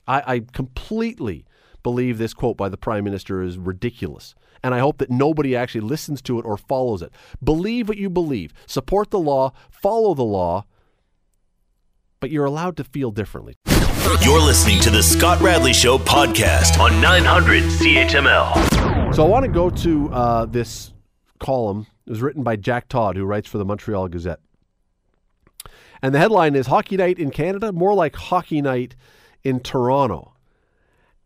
I, 0.06 0.34
I 0.34 0.40
completely 0.52 1.44
believe 1.82 2.18
this 2.18 2.34
quote 2.34 2.56
by 2.56 2.68
the 2.68 2.76
Prime 2.76 3.04
Minister 3.04 3.42
is 3.42 3.58
ridiculous. 3.58 4.34
And 4.62 4.74
I 4.74 4.78
hope 4.78 4.98
that 4.98 5.10
nobody 5.10 5.56
actually 5.56 5.80
listens 5.80 6.22
to 6.22 6.38
it 6.38 6.44
or 6.44 6.56
follows 6.56 7.02
it. 7.02 7.12
Believe 7.42 7.88
what 7.88 7.98
you 7.98 8.08
believe, 8.08 8.52
support 8.66 9.10
the 9.10 9.18
law, 9.18 9.52
follow 9.70 10.14
the 10.14 10.22
law, 10.22 10.64
but 12.20 12.30
you're 12.30 12.44
allowed 12.44 12.76
to 12.76 12.84
feel 12.84 13.10
differently. 13.10 13.56
You're 14.22 14.40
listening 14.40 14.80
to 14.80 14.90
the 14.90 15.02
Scott 15.02 15.40
Radley 15.40 15.72
Show 15.72 15.98
podcast 15.98 16.78
on 16.78 17.00
900 17.00 17.64
CHML. 17.64 19.14
So 19.14 19.24
I 19.24 19.28
want 19.28 19.44
to 19.44 19.50
go 19.50 19.70
to 19.70 20.12
uh, 20.12 20.46
this 20.46 20.92
column. 21.40 21.86
It 22.06 22.10
was 22.10 22.22
written 22.22 22.42
by 22.42 22.56
Jack 22.56 22.88
Todd, 22.88 23.16
who 23.16 23.24
writes 23.24 23.48
for 23.48 23.58
the 23.58 23.64
Montreal 23.64 24.08
Gazette. 24.08 24.40
And 26.02 26.14
the 26.14 26.18
headline 26.18 26.54
is 26.54 26.66
Hockey 26.66 26.96
Night 26.96 27.18
in 27.18 27.30
Canada, 27.30 27.72
more 27.72 27.94
like 27.94 28.14
Hockey 28.14 28.62
Night 28.62 28.96
in 29.44 29.60
Toronto. 29.60 30.32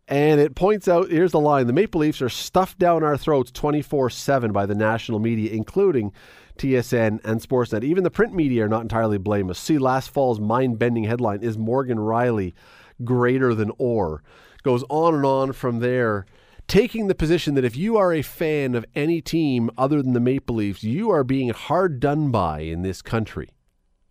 And 0.07 0.39
it 0.39 0.55
points 0.55 0.87
out 0.87 1.09
here's 1.09 1.33
the 1.33 1.39
line 1.39 1.67
the 1.67 1.73
Maple 1.73 1.99
Leafs 1.99 2.21
are 2.21 2.29
stuffed 2.29 2.79
down 2.79 3.03
our 3.03 3.17
throats 3.17 3.51
24 3.51 4.09
7 4.09 4.51
by 4.51 4.65
the 4.65 4.75
national 4.75 5.19
media, 5.19 5.51
including 5.51 6.13
TSN 6.57 7.19
and 7.25 7.41
Sportsnet. 7.41 7.83
Even 7.83 8.03
the 8.03 8.11
print 8.11 8.33
media 8.33 8.65
are 8.65 8.69
not 8.69 8.81
entirely 8.81 9.17
blameless. 9.17 9.59
See 9.59 9.77
last 9.77 10.09
fall's 10.09 10.39
mind 10.39 10.79
bending 10.79 11.03
headline 11.03 11.43
Is 11.43 11.57
Morgan 11.57 11.97
Rielly 11.97 12.53
greater 13.03 13.53
than 13.53 13.71
Orr? 13.77 14.23
Goes 14.63 14.83
on 14.89 15.13
and 15.13 15.25
on 15.25 15.51
from 15.51 15.79
there 15.79 16.25
taking 16.67 17.07
the 17.07 17.15
position 17.15 17.55
that 17.55 17.65
if 17.65 17.77
you 17.77 17.97
are 17.97 18.13
a 18.13 18.21
fan 18.21 18.75
of 18.75 18.85
any 18.93 19.21
team 19.21 19.69
other 19.77 20.01
than 20.01 20.13
the 20.13 20.19
Maple 20.19 20.55
Leafs, 20.55 20.83
you 20.83 21.09
are 21.09 21.23
being 21.23 21.49
hard 21.49 21.99
done 21.99 22.29
by 22.29 22.59
in 22.59 22.81
this 22.81 23.01
country 23.01 23.49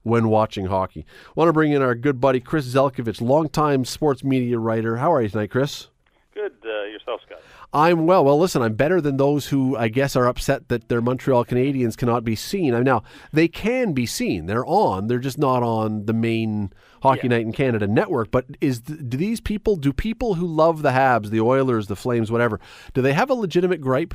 when 0.07 0.29
watching 0.29 0.67
hockey. 0.67 1.05
want 1.35 1.49
to 1.49 1.53
bring 1.53 1.73
in 1.73 1.83
our 1.83 1.97
good 1.97 2.21
buddy 2.21 2.39
Chris 2.39 2.73
Zelkovich, 2.73 3.21
longtime 3.21 3.85
sports 3.85 4.23
media 4.23 4.57
writer. 4.57 4.99
How 4.99 5.13
are 5.13 5.21
you 5.21 5.29
tonight, 5.29 5.51
Chris? 5.51 5.89
Good. 6.33 6.53
Uh, 6.65 6.85
yourself, 6.85 7.23
Scott. 7.27 7.41
I'm 7.73 8.07
well. 8.07 8.25
Well, 8.25 8.39
listen, 8.39 8.63
I'm 8.63 8.75
better 8.75 9.01
than 9.01 9.17
those 9.17 9.49
who 9.49 9.77
I 9.77 9.89
guess 9.89 10.15
are 10.15 10.29
upset 10.29 10.69
that 10.69 10.89
their 10.89 11.01
Montreal 11.01 11.45
Canadiens 11.45 11.97
cannot 11.97 12.23
be 12.23 12.37
seen. 12.37 12.73
I 12.73 12.83
now 12.83 13.03
they 13.33 13.49
can 13.49 13.95
be 13.95 14.07
seen. 14.07 14.47
They're 14.47 14.65
on. 14.65 15.09
They're 15.09 15.19
just 15.19 15.39
not 15.39 15.65
on 15.65 16.07
the 16.07 16.13
main 16.13 16.73
Hockey 17.03 17.27
Night 17.27 17.43
in 17.43 17.53
Canada 17.53 17.89
network. 17.89 18.31
But 18.31 18.47
is 18.61 18.81
do 18.81 19.17
these 19.17 19.41
people? 19.41 19.75
Do 19.75 19.93
people 19.93 20.35
who 20.35 20.47
love 20.47 20.83
the 20.83 20.91
Habs, 20.91 21.31
the 21.31 21.41
Oilers, 21.41 21.89
the 21.89 21.97
Flames, 21.97 22.31
whatever, 22.31 22.61
do 22.95 23.03
they 23.03 23.13
have 23.13 23.29
a 23.29 23.35
legitimate 23.35 23.81
gripe? 23.81 24.15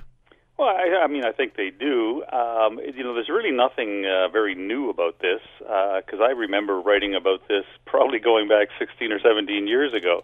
Well, 0.62 0.70
I, 0.70 1.06
I 1.06 1.08
mean, 1.08 1.26
I 1.26 1.32
think 1.32 1.56
they 1.56 1.72
do. 1.72 2.24
Um, 2.32 2.78
you 2.78 3.04
know, 3.04 3.16
there's 3.16 3.30
really 3.30 3.50
nothing 3.50 4.06
uh, 4.06 4.28
very 4.28 4.54
new 4.54 4.92
about 4.92 5.18
this 5.18 5.42
because 5.58 6.20
I 6.22 6.38
remember 6.38 6.80
writing 6.80 7.16
about 7.16 7.48
this 7.48 7.66
probably 7.88 8.20
going 8.20 8.48
back 8.48 8.68
16 8.78 9.12
or 9.12 9.20
17 9.20 9.66
years 9.66 9.92
ago. 9.92 10.24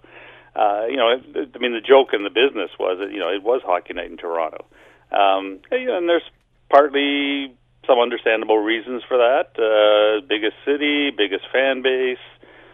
Uh, 0.55 0.85
you 0.87 0.95
know, 0.95 1.09
it, 1.09 1.49
I 1.55 1.57
mean, 1.57 1.73
the 1.73 1.81
joke 1.81 2.09
in 2.13 2.21
the 2.23 2.29
business 2.29 2.69
was 2.79 2.99
that 2.99 3.11
you 3.11 3.17
know 3.17 3.29
it 3.29 3.41
was 3.41 3.63
hockey 3.65 3.95
night 3.95 4.11
in 4.11 4.17
Toronto, 4.17 4.63
um, 5.11 5.57
and 5.71 6.07
there's 6.07 6.29
partly 6.69 7.57
some 7.87 7.97
understandable 7.97 8.59
reasons 8.59 9.01
for 9.07 9.17
that. 9.17 9.57
Uh, 9.57 10.21
biggest 10.29 10.57
city, 10.63 11.09
biggest 11.09 11.45
fan 11.51 11.81
base, 11.81 12.21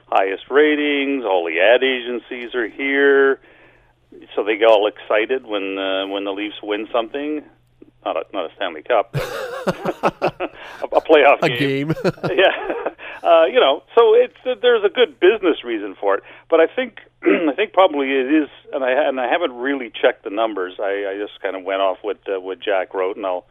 highest 0.07 0.51
ratings. 0.51 1.23
All 1.23 1.45
the 1.45 1.61
ad 1.61 1.81
agencies 1.81 2.55
are 2.55 2.67
here, 2.67 3.39
so 4.35 4.43
they 4.43 4.57
get 4.57 4.67
all 4.67 4.87
excited 4.87 5.45
when 5.45 5.77
uh, 5.77 6.07
when 6.07 6.23
the 6.23 6.31
Leafs 6.31 6.55
win 6.61 6.87
something. 6.91 7.43
Not 8.05 8.17
a, 8.17 8.23
not 8.33 8.51
a 8.51 8.55
Stanley 8.55 8.83
Cup, 8.83 9.13
but 9.13 9.23
a, 9.23 10.49
a 10.83 11.01
playoff 11.01 11.41
A 11.41 11.49
game. 11.49 11.93
yeah. 12.03 12.83
uh, 13.23 13.45
you 13.45 13.59
know, 13.59 13.83
so 13.95 14.13
it's 14.13 14.35
there's 14.61 14.83
a 14.83 14.89
good 14.89 15.19
business 15.19 15.63
reason 15.63 15.95
for 15.99 16.15
it. 16.15 16.23
But 16.49 16.59
I 16.59 16.67
think 16.67 16.99
I 17.23 17.53
think 17.55 17.71
probably 17.73 18.11
it 18.11 18.43
is, 18.43 18.49
and 18.73 18.83
I 18.83 18.91
and 18.91 19.19
I 19.19 19.29
haven't 19.31 19.53
really 19.53 19.89
checked 19.89 20.23
the 20.23 20.29
numbers. 20.29 20.73
I, 20.79 21.13
I 21.13 21.17
just 21.17 21.41
kind 21.41 21.55
of 21.55 21.63
went 21.63 21.81
off 21.81 21.97
what 22.01 22.19
uh, 22.27 22.39
what 22.39 22.59
Jack 22.59 22.93
wrote, 22.93 23.15
and 23.15 23.25
I'll 23.25 23.45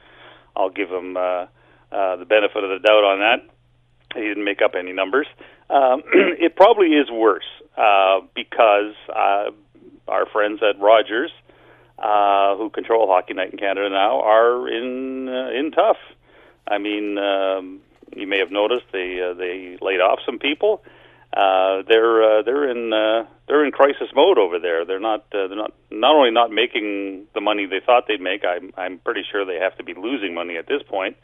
I'll 0.54 0.70
give 0.70 0.90
him 0.90 1.16
uh, 1.16 1.46
uh, 1.90 2.16
the 2.16 2.26
benefit 2.26 2.62
of 2.62 2.70
the 2.70 2.80
doubt 2.86 3.04
on 3.04 3.20
that. 3.20 3.48
He 4.14 4.20
didn't 4.20 4.44
make 4.44 4.60
up 4.62 4.72
any 4.78 4.92
numbers. 4.92 5.26
Um, 5.70 6.02
it 6.12 6.56
probably 6.56 6.88
is 6.88 7.10
worse 7.10 7.48
uh, 7.76 8.20
because 8.34 8.94
uh, 9.08 9.50
our 10.08 10.26
friends 10.26 10.60
at 10.62 10.80
Rogers, 10.80 11.30
uh, 11.98 12.56
who 12.56 12.70
control 12.70 13.06
Hockey 13.06 13.34
Night 13.34 13.52
in 13.52 13.58
Canada 13.58 13.88
now, 13.90 14.20
are 14.20 14.68
in 14.68 15.28
uh, 15.28 15.50
in 15.50 15.70
tough. 15.72 15.98
I 16.66 16.78
mean, 16.78 17.18
um, 17.18 17.80
you 18.14 18.26
may 18.26 18.38
have 18.38 18.50
noticed 18.50 18.86
they 18.92 19.20
uh, 19.20 19.34
they 19.34 19.78
laid 19.80 20.00
off 20.00 20.20
some 20.24 20.38
people. 20.38 20.82
Uh, 21.34 21.82
they're 21.88 22.22
uh, 22.22 22.42
they're 22.42 22.68
in 22.70 22.92
uh, 22.92 23.26
they're 23.48 23.64
in 23.64 23.72
crisis 23.72 24.08
mode 24.14 24.38
over 24.38 24.58
there. 24.58 24.84
They're 24.84 25.00
not 25.00 25.20
uh, 25.32 25.48
they're 25.48 25.56
not 25.56 25.72
not 25.90 26.14
only 26.14 26.30
not 26.30 26.50
making 26.50 27.26
the 27.34 27.40
money 27.40 27.66
they 27.66 27.80
thought 27.84 28.04
they'd 28.06 28.20
make. 28.20 28.44
I'm 28.44 28.72
I'm 28.76 28.98
pretty 28.98 29.22
sure 29.30 29.44
they 29.44 29.58
have 29.58 29.76
to 29.78 29.84
be 29.84 29.94
losing 29.94 30.34
money 30.34 30.56
at 30.56 30.66
this 30.66 30.82
point. 30.82 31.16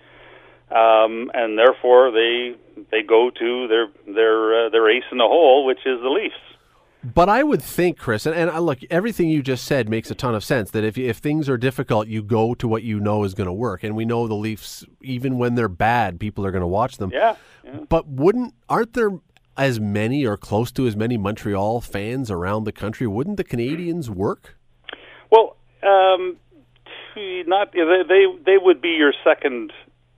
Um, 0.71 1.31
and 1.33 1.59
therefore 1.59 2.11
they 2.11 2.55
they 2.91 3.03
go 3.03 3.31
to 3.31 3.69
their 3.69 3.87
their 4.07 4.67
uh, 4.67 4.69
their 4.71 4.91
ace 4.91 5.05
in 5.13 5.19
the 5.19 5.25
hole, 5.25 5.67
which 5.67 5.81
is 5.85 6.01
the 6.01 6.09
Leafs. 6.09 6.37
But 7.15 7.29
I 7.29 7.43
would 7.43 7.63
think, 7.63 7.97
Chris, 7.97 8.27
and, 8.27 8.35
and 8.35 8.51
uh, 8.51 8.59
look, 8.59 8.81
everything 8.91 9.29
you 9.29 9.43
just 9.43 9.65
said 9.65 9.89
makes 9.89 10.11
a 10.11 10.15
ton 10.15 10.35
of 10.35 10.43
sense. 10.45 10.71
That 10.73 10.85
if 10.85 10.99
if 10.99 11.19
things 11.19 11.49
are 11.49 11.57
difficult, 11.57 12.09
you 12.09 12.23
go 12.23 12.55
to 12.55 12.69
what 12.69 12.83
you 12.83 13.01
know 13.01 13.25
is 13.25 13.35
going 13.35 13.47
to 13.47 13.53
work, 13.53 13.85
and 13.85 13.97
we 13.97 14.05
know 14.05 14.27
the 14.27 14.35
Leafs, 14.35 14.85
even 15.01 15.39
when 15.39 15.55
they're 15.55 15.69
bad, 15.69 16.21
people 16.21 16.45
are 16.45 16.51
going 16.51 16.63
to 16.63 16.67
watch 16.67 16.97
them. 16.99 17.11
Yeah, 17.13 17.37
yeah. 17.65 17.81
But 17.89 18.09
wouldn't 18.09 18.55
aren't 18.69 18.95
there 18.95 19.11
as 19.57 19.81
many 19.81 20.27
or 20.27 20.37
close 20.37 20.71
to 20.73 20.87
as 20.87 20.97
many 20.97 21.17
Montreal 21.17 21.81
fans 21.81 22.31
around 22.31 22.65
the 22.65 22.73
country? 22.73 23.07
Wouldn't 23.07 23.37
the 23.37 23.45
Canadiens 23.45 24.09
work? 24.09 24.57
Well, 25.31 25.57
um, 25.83 26.37
not 27.47 27.73
they, 27.73 28.03
they 28.09 28.25
they 28.45 28.59
would 28.59 28.81
be 28.81 28.91
your 28.91 29.13
second, 29.25 29.73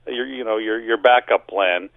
your 0.06 0.26
you 0.26 0.44
know 0.44 0.56
your 0.56 0.80
your 0.80 0.96
backup 0.96 1.46
plan. 1.46 1.90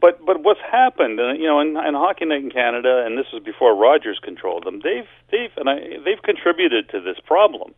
But 0.00 0.24
but 0.24 0.42
what's 0.42 0.60
happened, 0.60 1.18
uh, 1.18 1.32
you 1.32 1.46
know, 1.46 1.60
in, 1.60 1.76
in 1.76 1.94
Hockey 1.94 2.24
Night 2.24 2.42
in 2.42 2.50
Canada, 2.50 3.02
and 3.04 3.18
this 3.18 3.26
was 3.32 3.42
before 3.42 3.74
Rogers 3.74 4.18
controlled 4.22 4.64
them. 4.64 4.80
They've 4.82 5.08
they've 5.30 5.50
and 5.56 5.68
I, 5.68 5.98
they've 6.04 6.22
contributed 6.22 6.88
to 6.90 7.00
this 7.00 7.16
problem 7.26 7.74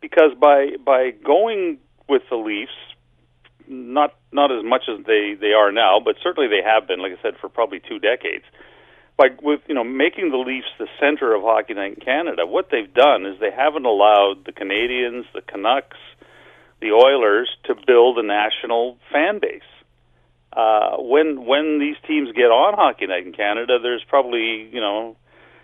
because 0.00 0.32
by 0.40 0.76
by 0.84 1.10
going 1.10 1.78
with 2.08 2.22
the 2.30 2.36
Leafs, 2.36 2.72
not 3.68 4.14
not 4.32 4.50
as 4.50 4.64
much 4.64 4.84
as 4.88 5.04
they 5.06 5.34
they 5.38 5.52
are 5.52 5.70
now, 5.70 6.00
but 6.02 6.16
certainly 6.22 6.48
they 6.48 6.62
have 6.64 6.88
been, 6.88 7.00
like 7.00 7.12
I 7.12 7.22
said, 7.22 7.34
for 7.38 7.50
probably 7.50 7.80
two 7.80 7.98
decades. 7.98 8.44
By 9.18 9.28
with 9.42 9.60
you 9.68 9.74
know 9.74 9.84
making 9.84 10.30
the 10.30 10.38
Leafs 10.38 10.72
the 10.78 10.88
center 10.98 11.34
of 11.34 11.42
Hockey 11.42 11.74
Night 11.74 11.98
in 11.98 12.00
Canada, 12.00 12.46
what 12.46 12.68
they've 12.70 12.92
done 12.92 13.26
is 13.26 13.38
they 13.40 13.52
haven't 13.54 13.84
allowed 13.84 14.46
the 14.46 14.52
Canadiens, 14.52 15.24
the 15.34 15.42
Canucks, 15.42 16.00
the 16.80 16.92
Oilers 16.92 17.50
to 17.64 17.74
build 17.86 18.16
a 18.16 18.22
national 18.22 18.96
fan 19.12 19.38
base 19.38 19.60
uh, 20.52 20.96
when 20.98 21.46
when 21.46 21.78
these 21.78 21.96
teams 22.06 22.30
get 22.32 22.50
on 22.52 22.74
Hockey 22.74 23.06
Night 23.06 23.26
in 23.26 23.32
Canada, 23.32 23.78
there's 23.82 24.04
probably 24.08 24.68
you 24.72 24.80
know 24.80 25.16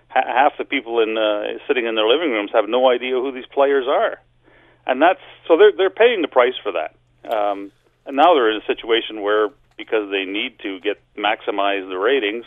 ha- 0.09 0.27
half 0.27 0.53
the 0.59 0.65
people 0.65 1.01
in 1.01 1.17
uh, 1.19 1.59
sitting 1.67 1.87
in 1.87 1.95
their 1.95 2.07
living 2.07 2.31
rooms 2.31 2.51
have 2.55 2.69
no 2.69 2.89
idea 2.91 3.15
who 3.15 3.33
these 3.33 3.47
players 3.53 3.87
are, 3.87 4.19
and 4.87 5.03
that's 5.03 5.21
so 5.47 5.57
they're 5.57 5.73
they're 5.77 5.91
paying 5.91 6.23
the 6.23 6.29
price 6.29 6.57
for 6.63 6.73
that. 6.73 6.95
Um, 7.31 7.71
and 8.07 8.17
now 8.17 8.35
they're 8.35 8.51
in 8.51 8.63
a 8.63 8.67
situation 8.67 9.21
where 9.21 9.49
because 9.77 10.11
they 10.11 10.25
need 10.25 10.59
to 10.61 10.81
get 10.81 11.01
maximize 11.17 11.89
the 11.89 11.99
ratings, 11.99 12.47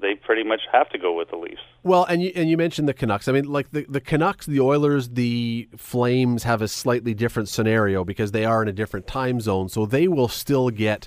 they 0.00 0.14
pretty 0.14 0.42
much 0.42 0.62
have 0.72 0.88
to 0.90 0.98
go 0.98 1.16
with 1.16 1.30
the 1.30 1.36
Leafs. 1.36 1.62
Well, 1.84 2.04
and 2.04 2.20
you 2.22 2.32
and 2.34 2.50
you 2.50 2.56
mentioned 2.56 2.88
the 2.88 2.94
Canucks. 2.94 3.28
I 3.28 3.32
mean, 3.32 3.44
like 3.44 3.70
the 3.70 3.86
the 3.88 4.00
Canucks, 4.00 4.46
the 4.46 4.60
Oilers, 4.60 5.10
the 5.10 5.68
Flames 5.76 6.42
have 6.42 6.62
a 6.62 6.68
slightly 6.68 7.14
different 7.14 7.48
scenario 7.48 8.04
because 8.04 8.32
they 8.32 8.44
are 8.44 8.60
in 8.60 8.68
a 8.68 8.72
different 8.72 9.06
time 9.06 9.40
zone, 9.40 9.68
so 9.68 9.86
they 9.86 10.08
will 10.08 10.28
still 10.28 10.70
get 10.70 11.06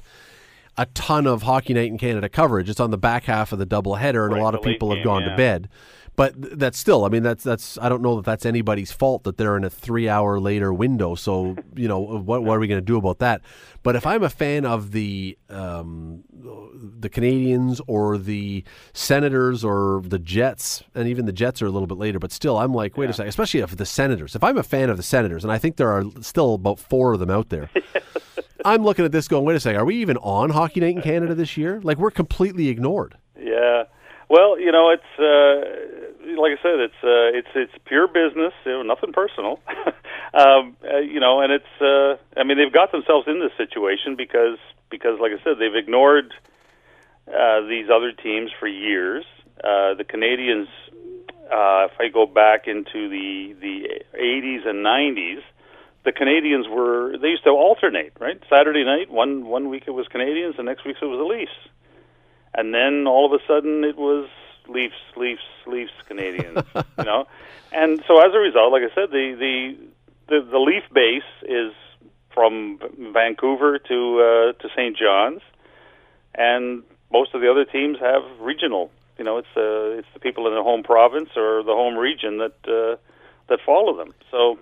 a 0.78 0.86
ton 0.88 1.26
of 1.28 1.44
Hockey 1.44 1.74
Night 1.74 1.90
in 1.90 1.98
Canada 1.98 2.30
coverage. 2.30 2.70
It's 2.70 2.80
on 2.80 2.92
the 2.92 2.98
back 2.98 3.26
half 3.26 3.52
of 3.52 3.60
the 3.60 3.66
doubleheader, 3.66 4.26
and 4.26 4.34
Right, 4.34 4.40
a 4.40 4.44
lot 4.44 4.56
of 4.56 4.62
people 4.62 4.94
have 4.94 5.04
gone 5.04 5.24
yeah. 5.24 5.30
to 5.30 5.38
bed. 5.38 5.70
But 6.18 6.34
that's 6.60 6.80
still, 6.80 7.06
I 7.06 7.10
mean, 7.10 7.22
that's 7.22 7.44
that's. 7.44 7.78
I 7.78 7.90
don't 7.90 8.02
know 8.02 8.16
that 8.16 8.26
that's 8.26 8.44
anybody's 8.44 8.92
fault 8.92 9.24
that 9.26 9.38
they're 9.38 9.56
in 9.56 9.64
a 9.64 9.70
three-hour 9.70 10.40
later 10.40 10.74
window. 10.74 11.14
So 11.14 11.56
you 11.76 11.88
know, 11.88 12.00
what 12.00 12.44
what 12.44 12.58
are 12.58 12.60
we 12.60 12.68
going 12.68 12.82
to 12.82 12.86
do 12.86 12.98
about 12.98 13.20
that? 13.20 13.42
But 13.84 13.96
if 13.96 14.08
I'm 14.08 14.24
a 14.24 14.30
fan 14.30 14.66
of 14.66 14.94
the 14.94 15.38
um, 15.48 16.24
the 16.34 17.08
Canadiens 17.08 17.80
or 17.86 18.18
the 18.18 18.64
Senators 18.94 19.64
or 19.64 20.02
the 20.04 20.18
Jets, 20.18 20.84
and 20.96 21.08
even 21.08 21.28
the 21.28 21.32
Jets 21.32 21.62
are 21.62 21.68
a 21.68 21.70
little 21.70 21.88
bit 21.88 22.00
later, 22.00 22.18
but 22.18 22.32
still, 22.32 22.58
I'm 22.58 22.74
like, 22.74 22.98
wait 22.98 23.12
a 23.12 23.14
second. 23.14 23.30
Especially 23.30 23.60
if 23.60 23.78
the 23.78 23.86
Senators. 23.86 24.36
If 24.36 24.44
I'm 24.44 24.58
a 24.58 24.64
fan 24.64 24.90
of 24.90 24.98
the 24.98 25.04
Senators, 25.04 25.44
and 25.44 25.54
I 25.54 25.60
think 25.60 25.76
there 25.76 25.92
are 25.92 26.04
still 26.22 26.56
about 26.56 26.80
four 26.80 27.14
of 27.14 27.20
them 27.20 27.30
out 27.30 27.50
there. 27.50 27.70
I'm 28.66 28.84
looking 28.84 29.06
at 29.06 29.12
this 29.12 29.28
going, 29.28 29.46
wait 29.46 29.56
a 29.56 29.60
second, 29.60 29.80
are 29.80 29.86
we 29.86 29.98
even 29.98 30.18
on 30.18 30.50
Hockey 30.50 30.80
Night 30.80 30.96
in 30.96 31.02
Canada 31.04 31.36
this 31.36 31.58
year? 31.58 31.80
Like 31.84 32.00
we're 32.00 32.10
completely 32.10 32.70
ignored. 32.70 33.16
Yeah. 33.40 33.84
Well, 34.30 34.60
you 34.60 34.72
know, 34.72 34.90
it's 34.90 35.20
uh, 35.20 36.07
like 36.36 36.60
I 36.60 36.62
said, 36.62 36.80
it's 36.80 37.02
uh, 37.04 37.38
it's 37.38 37.48
it's 37.56 37.74
pure 37.86 38.08
business, 38.08 38.54
you 38.66 38.72
know, 38.72 38.84
nothing 38.84 39.13
personal. 39.13 39.60
um, 40.34 40.76
uh, 40.84 40.98
you 40.98 41.20
know, 41.20 41.42
and 41.42 41.52
it's 41.54 41.74
uh, 41.82 42.18
I 42.40 42.44
mean, 42.44 42.58
they've 42.58 42.74
got 42.74 42.92
themselves 42.92 43.28
in 43.28 43.40
this 43.40 43.52
situation 43.58 44.16
because 44.16 44.58
because 44.90 45.20
like 45.20 45.32
I 45.32 45.44
said, 45.44 45.54
they've 45.60 45.76
ignored 45.76 46.34
uh, 47.28 47.62
these 47.68 47.88
other 47.90 48.12
teams 48.12 48.52
for 48.60 48.68
years. 48.68 49.26
Uh, 49.63 49.96
the 49.96 50.04
Canadiens, 50.04 50.68
uh, 51.50 51.88
if 51.92 52.00
I 52.00 52.10
go 52.13 52.26
back 52.26 52.68
into 52.68 53.10
the 53.10 53.56
the 53.60 54.04
80s 54.20 54.68
and 54.68 54.86
90s, 54.86 55.42
the 56.04 56.12
Canadiens 56.12 56.70
were 56.70 57.18
they 57.18 57.30
used 57.30 57.44
to 57.46 57.52
alternate, 57.52 58.13
right? 58.20 58.42
Saturday 58.50 58.84
night, 58.84 59.10
one 59.10 59.46
one 59.48 59.70
week 59.70 59.84
it 59.88 59.92
was 59.92 60.08
Canadiens, 60.08 60.58
the 60.58 60.63
next 60.63 60.86
week 60.86 60.98
it 61.02 61.06
was 61.06 61.18
the 61.18 61.26
Leafs 61.26 61.52
and 62.58 62.74
then 62.74 63.08
all 63.08 63.26
of 63.26 63.32
a 63.40 63.44
sudden 63.48 63.84
it 63.84 63.96
was 63.96 64.28
Leafs, 64.70 64.96
Leafs, 65.16 65.42
Leafs, 65.66 65.92
Canadiens, 66.10 66.66
you 66.98 67.04
know, 67.04 67.26
and 67.72 68.04
so 68.08 68.20
as 68.20 68.34
a 68.34 68.40
result, 68.40 68.72
like 68.72 68.84
I 68.84 68.94
said, 68.96 69.12
the 69.12 69.36
the 69.38 69.78
the, 70.30 70.48
the 70.52 70.60
Leaf 70.60 70.84
base 70.94 71.24
is 71.44 71.74
from 72.34 72.80
Vancouver 73.14 73.80
to 73.80 74.20
uh, 74.20 74.62
to 74.62 74.70
St. 74.76 74.96
John's, 74.96 75.42
and 76.36 76.84
most 77.12 77.34
of 77.34 77.42
the 77.42 77.50
other 77.50 77.66
teams 77.66 77.98
have 78.00 78.22
regional. 78.40 78.92
You 79.18 79.24
know, 79.24 79.38
it's 79.38 79.48
uh, 79.56 79.98
it's 79.98 80.08
the 80.14 80.20
people 80.20 80.48
in 80.48 80.54
the 80.54 80.64
home 80.64 80.84
province 80.84 81.30
or 81.36 81.64
the 81.64 81.74
home 81.74 81.96
region 81.96 82.38
that 82.38 82.56
uh, 82.68 82.98
that 83.50 83.60
follow 83.66 83.98
them. 83.98 84.14
So 84.30 84.60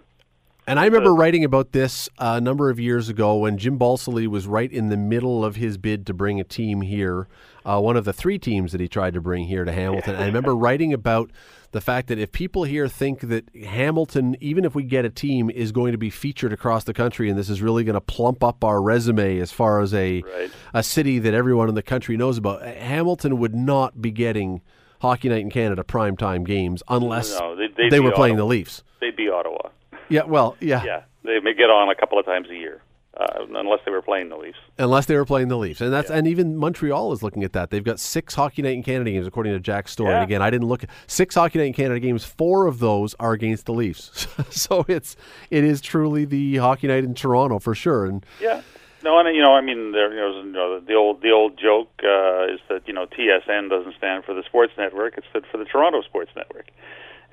And 0.68 0.80
I 0.80 0.86
remember 0.86 1.14
writing 1.14 1.44
about 1.44 1.74
this 1.74 2.08
a 2.18 2.40
number 2.40 2.70
of 2.70 2.80
years 2.80 3.10
ago 3.10 3.36
when 3.36 3.58
Jim 3.58 3.78
Balsillie 3.78 4.28
was 4.28 4.48
right 4.48 4.72
in 4.72 4.90
the 4.90 4.98
middle 4.98 5.44
of 5.44 5.58
his 5.58 5.78
bid 5.78 6.06
to 6.08 6.14
bring 6.14 6.40
a 6.40 6.44
team 6.44 6.82
here, 6.82 7.28
uh, 7.66 7.80
one 7.82 7.98
of 7.98 8.06
the 8.06 8.14
three 8.14 8.38
teams 8.38 8.72
that 8.72 8.80
he 8.80 8.88
tried 8.88 9.14
to 9.16 9.22
bring 9.22 9.46
here 9.46 9.66
to 9.66 9.72
Hamilton. 9.72 10.16
I 10.16 10.26
remember 10.28 10.56
writing 10.66 10.94
about 10.94 11.32
the 11.72 11.82
fact 11.82 12.08
that 12.08 12.20
if 12.20 12.32
people 12.32 12.64
here 12.64 12.88
think 12.88 13.22
that 13.22 13.50
Hamilton, 13.56 14.38
even 14.40 14.64
if 14.66 14.76
we 14.76 14.84
get 14.84 15.04
a 15.04 15.10
team, 15.10 15.50
is 15.50 15.72
going 15.72 15.92
to 15.92 15.98
be 15.98 16.10
featured 16.10 16.54
across 16.54 16.84
the 16.86 16.94
country 16.94 17.30
and 17.30 17.38
this 17.38 17.50
is 17.50 17.62
really 17.62 17.84
going 17.84 17.96
to 17.96 18.02
plump 18.02 18.44
up 18.44 18.64
our 18.64 18.82
resume 18.82 19.40
as 19.40 19.52
far 19.52 19.82
as 19.82 19.94
a, 19.94 20.22
Right. 20.22 20.52
a 20.74 20.84
city 20.84 21.20
that 21.20 21.34
everyone 21.34 21.68
in 21.68 21.76
the 21.76 21.84
country 21.84 22.16
knows 22.18 22.38
about, 22.38 22.62
Hamilton 22.64 23.40
would 23.40 23.56
not 23.56 24.02
be 24.02 24.12
getting 24.12 24.62
Hockey 25.02 25.28
Night 25.30 25.42
in 25.42 25.50
Canada 25.50 25.84
primetime 25.84 26.46
games 26.46 26.82
unless 26.88 27.38
No, 27.40 27.56
they- 27.56 27.68
they, 27.76 27.90
they'd 27.90 28.00
were 28.00 28.12
be 28.12 28.16
playing 28.16 28.38
the 28.38 28.46
Leafs. 28.46 28.84
they'd 29.02 29.16
be 29.16 29.28
Ottawa. 29.30 29.70
Yeah, 30.08 30.24
well, 30.24 30.56
yeah. 30.62 30.84
Yeah, 30.86 31.02
they 31.24 31.40
may 31.42 31.54
get 31.54 31.70
on 31.70 31.90
a 31.90 31.96
couple 31.96 32.18
of 32.20 32.26
times 32.26 32.48
a 32.50 32.56
year, 32.56 32.82
uh, 33.18 33.46
unless 33.56 33.80
they 33.86 33.92
were 33.92 34.02
playing 34.02 34.30
the 34.30 34.36
Leafs. 34.36 34.58
Unless 34.78 35.06
they 35.06 35.16
were 35.16 35.26
playing 35.26 35.48
the 35.48 35.58
Leafs, 35.58 35.82
and 35.82 35.92
that's 35.92 36.10
and 36.10 36.28
even 36.28 36.58
Montreal 36.58 37.14
is 37.14 37.24
looking 37.24 37.44
at 37.44 37.54
that. 37.54 37.70
They've 37.70 37.84
got 37.84 38.00
six 38.00 38.36
Hockey 38.36 38.62
Night 38.62 38.74
in 38.74 38.84
Canada 38.84 39.12
games, 39.12 39.28
according 39.28 39.54
to 39.54 39.60
Jack's 39.60 39.92
story. 39.92 40.14
And 40.14 40.24
again, 40.24 40.42
I 40.42 40.50
didn't 40.50 40.68
look 40.68 40.84
six 41.08 41.36
Hockey 41.36 41.60
Night 41.60 41.68
in 41.68 41.74
Canada 41.74 42.00
games. 42.00 42.26
Four 42.26 42.68
of 42.68 42.80
those 42.80 43.16
are 43.20 43.34
against 43.34 43.66
the 43.66 43.74
Leafs, 43.74 44.28
so 44.50 44.86
it's 44.88 45.16
it 45.50 45.64
is 45.64 45.82
truly 45.82 46.26
the 46.26 46.58
Hockey 46.58 46.88
Night 46.88 47.04
in 47.04 47.14
Toronto 47.14 47.60
for 47.60 47.76
sure. 47.76 48.06
And 48.06 48.26
Yeah. 48.42 48.62
No, 49.04 49.20
and 49.20 49.36
you 49.36 49.44
know, 49.44 49.54
I 49.54 49.62
mean, 49.62 49.92
there, 49.92 50.12
you 50.12 50.20
know, 50.20 50.44
you 50.44 50.52
know, 50.52 50.80
the 50.80 50.96
old 50.96 51.22
the 51.22 51.30
old 51.30 51.60
joke 51.60 51.92
uh, 52.04 52.52
is 52.52 52.60
that 52.70 52.88
you 52.88 52.94
know 52.94 53.06
TSN 53.06 53.70
doesn't 53.70 53.96
stand 53.98 54.26
for 54.26 54.34
the 54.34 54.42
Sports 54.44 54.74
Network; 54.80 55.16
it 55.16 55.24
stood 55.30 55.46
for 55.52 55.60
the 55.60 55.66
Toronto 55.66 56.02
Sports 56.02 56.32
Network, 56.36 56.66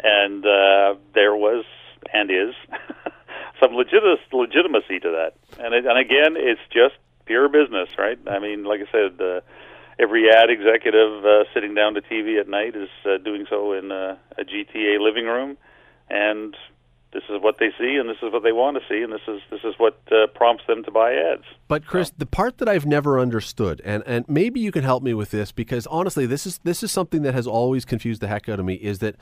and 0.03 0.45
uh, 0.45 0.97
there 1.15 1.35
was 1.35 1.65
and 2.13 2.31
is 2.31 2.55
some 3.61 3.75
legit- 3.75 4.03
legitimacy 4.33 5.01
to 5.01 5.11
that. 5.11 5.35
And 5.63 5.75
it, 5.75 5.87
and 5.87 5.99
again, 5.99 6.37
it's 6.37 6.61
just 6.73 6.95
pure 7.25 7.49
business, 7.49 7.89
right? 7.99 8.19
I 8.27 8.39
mean, 8.39 8.65
like 8.65 8.81
I 8.81 8.91
said, 8.91 9.21
uh, 9.21 9.41
every 9.99 10.31
ad 10.31 10.51
executive 10.51 11.25
uh, 11.25 11.45
sitting 11.55 11.75
down 11.75 11.95
to 11.95 12.03
TV 12.03 12.41
at 12.41 12.49
night 12.49 12.75
is 12.77 12.89
uh, 13.05 13.19
doing 13.19 13.47
so 13.49 13.73
in 13.73 13.93
uh, 13.93 14.17
a 14.39 14.45
GTA 14.45 15.01
living 15.01 15.27
room, 15.27 15.57
and 16.11 16.57
this 17.13 17.23
is 17.29 17.43
what 17.43 17.59
they 17.59 17.71
see, 17.79 17.97
and 17.97 18.09
this 18.09 18.17
is 18.23 18.33
what 18.33 18.43
they 18.43 18.53
want 18.53 18.79
to 18.79 18.83
see, 18.89 19.03
and 19.03 19.13
this 19.13 19.21
is 19.29 19.41
this 19.51 19.61
is 19.65 19.75
what 19.77 20.01
uh, 20.11 20.27
prompts 20.35 20.65
them 20.67 20.83
to 20.85 20.91
buy 20.91 21.15
ads. 21.15 21.45
But 21.69 21.87
Chris, 21.87 22.11
the 22.11 22.27
part 22.27 22.59
that 22.59 22.69
I've 22.69 22.87
never 22.87 23.21
understood, 23.21 23.83
and, 23.85 24.03
and 24.07 24.25
maybe 24.29 24.61
you 24.61 24.73
can 24.73 24.83
help 24.83 25.03
me 25.03 25.13
with 25.15 25.31
this, 25.31 25.53
because 25.53 25.87
honestly, 25.87 26.27
this 26.27 26.47
is 26.47 26.59
this 26.65 26.83
is 26.83 26.91
something 26.91 27.23
that 27.23 27.35
has 27.35 27.47
always 27.47 27.85
confused 27.85 28.23
the 28.23 28.29
heck 28.29 28.49
out 28.49 28.59
of 28.59 28.65
me, 28.65 28.75
is 28.75 29.01
that 29.01 29.17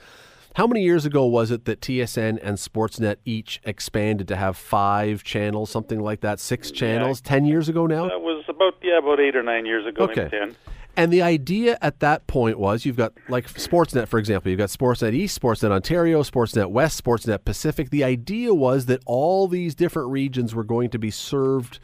how 0.56 0.66
many 0.66 0.82
years 0.82 1.06
ago 1.06 1.26
was 1.26 1.50
it 1.50 1.64
that 1.66 1.80
TSN 1.80 2.38
and 2.42 2.58
Sportsnet 2.58 3.16
each 3.24 3.60
expanded 3.64 4.26
to 4.28 4.36
have 4.36 4.56
five 4.56 5.22
channels, 5.22 5.70
something 5.70 6.00
like 6.00 6.20
that, 6.20 6.40
six 6.40 6.70
channels? 6.70 7.20
Ten 7.20 7.44
years 7.44 7.68
ago 7.68 7.86
now. 7.86 8.08
That 8.08 8.20
was 8.20 8.44
about 8.48 8.74
yeah, 8.82 8.98
about 8.98 9.20
eight 9.20 9.36
or 9.36 9.42
nine 9.42 9.66
years 9.66 9.86
ago, 9.86 10.04
Okay. 10.04 10.28
ten. 10.28 10.56
And 10.96 11.12
the 11.12 11.22
idea 11.22 11.78
at 11.80 12.00
that 12.00 12.26
point 12.26 12.58
was 12.58 12.84
you've 12.84 12.96
got 12.96 13.12
like 13.28 13.46
Sportsnet, 13.46 14.08
for 14.08 14.18
example, 14.18 14.50
you've 14.50 14.58
got 14.58 14.70
Sportsnet 14.70 15.14
East, 15.14 15.40
Sportsnet 15.40 15.70
Ontario, 15.70 16.22
Sportsnet 16.22 16.70
West, 16.70 17.02
Sportsnet 17.02 17.44
Pacific. 17.44 17.90
The 17.90 18.02
idea 18.02 18.52
was 18.52 18.86
that 18.86 19.00
all 19.06 19.46
these 19.46 19.74
different 19.76 20.10
regions 20.10 20.52
were 20.54 20.64
going 20.64 20.90
to 20.90 20.98
be 20.98 21.10
served 21.10 21.78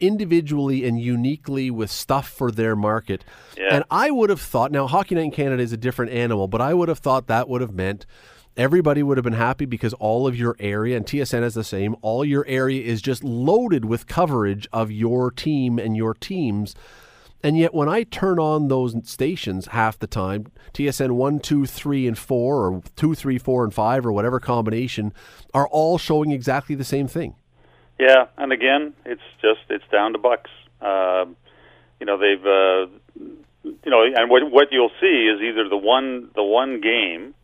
individually 0.00 0.84
and 0.86 1.00
uniquely 1.00 1.70
with 1.70 1.90
stuff 1.90 2.28
for 2.28 2.50
their 2.50 2.76
market. 2.76 3.24
Yeah. 3.56 3.68
And 3.72 3.84
I 3.90 4.10
would 4.10 4.30
have 4.30 4.40
thought, 4.40 4.72
now 4.72 4.86
Hockey 4.86 5.14
Night 5.14 5.24
in 5.24 5.30
Canada 5.30 5.62
is 5.62 5.72
a 5.72 5.76
different 5.76 6.12
animal, 6.12 6.48
but 6.48 6.60
I 6.60 6.74
would 6.74 6.88
have 6.88 6.98
thought 6.98 7.26
that 7.26 7.48
would 7.48 7.60
have 7.60 7.74
meant 7.74 8.06
everybody 8.56 9.02
would 9.02 9.16
have 9.16 9.24
been 9.24 9.32
happy 9.34 9.64
because 9.64 9.94
all 9.94 10.26
of 10.26 10.36
your 10.36 10.56
area, 10.58 10.96
and 10.96 11.06
TSN 11.06 11.44
is 11.44 11.54
the 11.54 11.64
same, 11.64 11.96
all 12.02 12.24
your 12.24 12.44
area 12.48 12.82
is 12.82 13.00
just 13.00 13.22
loaded 13.22 13.84
with 13.84 14.06
coverage 14.06 14.66
of 14.72 14.90
your 14.90 15.30
team 15.30 15.78
and 15.78 15.96
your 15.96 16.12
teams. 16.12 16.74
And 17.40 17.56
yet, 17.56 17.72
when 17.72 17.88
I 17.88 18.02
turn 18.02 18.40
on 18.40 18.66
those 18.66 18.96
stations 19.04 19.66
half 19.66 19.96
the 19.96 20.08
time, 20.08 20.50
TSN 20.74 21.12
1, 21.12 21.38
2, 21.38 21.66
3, 21.66 22.08
and 22.08 22.18
4, 22.18 22.56
or 22.56 22.82
2, 22.96 23.14
3, 23.14 23.38
4, 23.38 23.64
and 23.64 23.72
5, 23.72 24.06
or 24.06 24.12
whatever 24.12 24.40
combination, 24.40 25.12
are 25.54 25.68
all 25.68 25.98
showing 25.98 26.32
exactly 26.32 26.74
the 26.74 26.82
same 26.82 27.06
thing. 27.06 27.36
Yeah, 27.98 28.26
and 28.36 28.52
again, 28.52 28.94
it's 29.04 29.22
just 29.42 29.60
it's 29.70 29.84
down 29.90 30.12
to 30.12 30.18
bucks. 30.18 30.50
Um, 30.80 31.36
you 31.98 32.06
know, 32.06 32.16
they've 32.18 32.46
uh, 32.46 32.86
you 33.64 33.90
know, 33.90 34.02
and 34.04 34.30
what 34.30 34.50
what 34.50 34.68
you'll 34.70 34.92
see 35.00 35.28
is 35.28 35.40
either 35.42 35.68
the 35.68 35.76
one 35.76 36.30
the 36.34 36.44
one 36.44 36.80
game, 36.80 37.34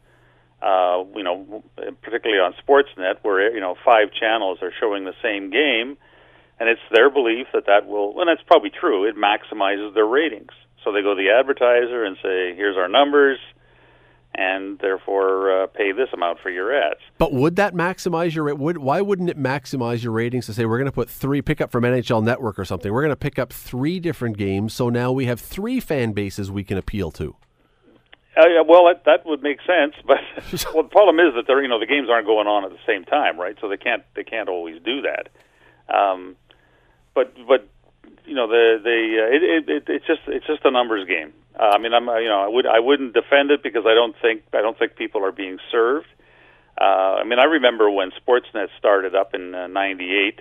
uh, 0.63 1.03
you 1.17 1.25
know, 1.25 1.65
particularly 2.03 2.41
on 2.41 2.55
Sportsnet, 2.63 3.17
where 3.23 3.53
you 3.53 3.61
know 3.61 3.75
five 3.85 4.09
channels 4.13 4.59
are 4.63 4.73
showing 4.81 5.05
the 5.05 5.15
same 5.23 5.51
game, 5.51 5.97
and 6.61 6.69
it's 6.69 6.81
their 6.93 7.11
belief 7.11 7.49
that 7.53 7.67
that 7.67 7.87
will, 7.87 8.21
and 8.21 8.29
that's 8.29 8.47
probably 8.47 8.71
true. 8.71 9.09
It 9.09 9.17
maximizes 9.17 9.93
their 9.95 10.07
ratings. 10.07 10.53
So 10.85 10.93
they 10.93 11.03
go 11.03 11.15
to 11.15 11.21
the 11.23 11.31
advertiser 11.31 12.05
and 12.05 12.17
say, 12.23 12.55
"Here's 12.55 12.77
our 12.77 12.89
numbers." 12.89 13.39
And 14.37 14.80
therefore, 14.80 15.62
uh, 15.62 15.66
pay 15.68 15.93
this 15.93 16.09
amount 16.12 16.41
for 16.41 16.51
your 16.51 16.74
ads. 16.74 16.99
But 17.18 17.32
would 17.32 17.55
that 17.57 17.72
maximize 17.72 18.35
your 18.35 18.45
rate? 18.45 18.59
Would, 18.59 18.78
why 18.78 19.01
wouldn't 19.01 19.30
it 19.30 19.39
maximize 19.39 20.03
your 20.03 20.12
ratings 20.12 20.47
to 20.47 20.53
say 20.53 20.64
we're 20.64 20.78
going 20.78 20.87
to 20.87 20.93
put 20.93 21.09
three 21.09 21.41
pick 21.41 21.61
up 21.61 21.70
from 21.70 21.85
NHL 21.85 22.22
Network 22.24 22.59
or 22.59 22.64
something? 22.64 22.93
We're 22.93 23.03
going 23.03 23.11
to 23.11 23.16
pick 23.16 23.39
up 23.39 23.53
three 23.53 24.01
different 24.01 24.37
games, 24.37 24.74
so 24.74 24.89
now 24.89 25.12
we 25.12 25.26
have 25.26 25.41
three 25.41 25.78
fan 25.78 26.12
bases 26.12 26.51
we 26.51 26.64
can 26.64 26.76
appeal 26.76 27.12
to. 27.12 27.37
Uh, 28.37 28.49
yeah, 28.49 28.62
well, 28.66 28.87
that, 28.87 29.05
that 29.05 29.24
would 29.24 29.43
make 29.43 29.59
sense, 29.61 29.95
but 30.05 30.18
well, 30.74 30.82
the 30.82 30.89
problem 30.89 31.20
is 31.20 31.35
that 31.37 31.45
they're, 31.47 31.62
you 31.62 31.68
know 31.68 31.78
the 31.78 31.87
games 31.87 32.09
aren't 32.11 32.26
going 32.26 32.49
on 32.49 32.64
at 32.64 32.70
the 32.70 32.78
same 32.85 33.05
time, 33.05 33.39
right? 33.39 33.57
So 33.61 33.68
they 33.68 33.76
can't 33.76 34.03
they 34.16 34.24
can't 34.24 34.49
always 34.49 34.82
do 34.82 35.03
that. 35.03 35.28
Um, 35.95 36.35
but 37.14 37.32
but 37.47 37.68
you 38.25 38.35
know 38.35 38.47
the 38.49 38.81
the 38.83 39.22
uh, 39.22 39.37
it, 39.37 39.43
it, 39.43 39.68
it 39.68 39.85
it's 39.89 40.07
just 40.07 40.20
it's 40.27 40.47
just 40.47 40.64
a 40.64 40.70
numbers 40.70 41.07
game. 41.07 41.33
Uh, 41.59 41.72
I 41.75 41.79
mean, 41.79 41.93
I'm 41.95 42.07
you 42.07 42.29
know 42.29 42.41
I 42.41 42.49
would 42.49 42.66
I 42.66 42.81
wouldn't 42.81 43.14
defend 43.14 43.51
it 43.51 43.62
because 43.62 43.85
I 43.87 43.95
don't 43.95 44.14
think 44.20 44.43
I 44.53 44.61
don't 44.61 44.79
think 44.79 44.97
people 44.97 45.25
are 45.25 45.33
being 45.33 45.59
served. 45.70 46.07
Uh, 46.81 47.20
I 47.20 47.25
mean, 47.25 47.39
I 47.39 47.45
remember 47.45 47.91
when 47.91 48.11
Sportsnet 48.11 48.68
started 48.79 49.14
up 49.14 49.35
in 49.35 49.55
uh, 49.55 49.68
'98, 49.68 50.41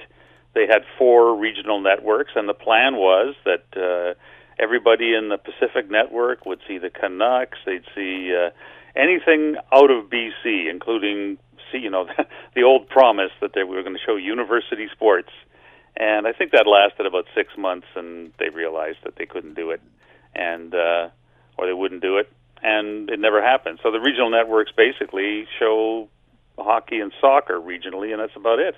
they 0.56 0.66
had 0.68 0.84
four 0.98 1.36
regional 1.36 1.80
networks, 1.80 2.32
and 2.36 2.48
the 2.48 2.54
plan 2.54 2.96
was 2.96 3.36
that. 3.46 3.66
Uh, 3.76 4.20
everybody 4.60 5.16
in 5.16 5.30
the 5.30 5.38
Pacific 5.38 5.90
Network 5.90 6.46
would 6.46 6.60
see 6.68 6.78
the 6.78 6.90
Canucks. 6.90 7.58
They'd 7.66 7.84
see 7.96 8.34
uh, 8.36 8.52
anything 8.96 9.56
out 9.74 9.90
of 9.90 10.10
BC, 10.10 10.70
including 10.70 11.38
see 11.72 11.80
you 11.80 11.90
know 11.90 12.08
the 12.56 12.64
old 12.64 12.88
promise 12.90 13.32
that 13.42 13.52
they 13.54 13.64
were 13.64 13.82
going 13.82 13.96
to 13.96 14.02
show 14.06 14.16
university 14.16 14.88
sports. 14.92 15.30
And 15.96 16.26
I 16.26 16.34
think 16.34 16.52
that 16.52 16.66
lasted 16.66 17.06
about 17.06 17.26
six 17.36 17.56
months, 17.58 17.88
and 17.96 18.34
they 18.40 18.50
realized 18.50 19.00
that 19.04 19.16
they 19.16 19.26
couldn't 19.26 19.54
do 19.54 19.70
it, 19.70 19.82
and 20.34 20.74
uh, 20.74 21.10
or 21.58 21.68
they 21.68 21.74
wouldn't 21.74 22.02
do 22.02 22.18
it, 22.18 22.32
and 22.62 23.10
it 23.10 23.20
never 23.20 23.44
happened. 23.44 23.80
So 23.84 23.92
the 23.92 24.00
regional 24.00 24.32
networks 24.32 24.72
basically 24.76 25.46
show 25.60 26.10
hockey 26.58 27.00
and 27.00 27.14
soccer 27.22 27.60
regionally, 27.60 28.12
and 28.12 28.20
that's 28.20 28.36
about 28.36 28.60
it. 28.60 28.76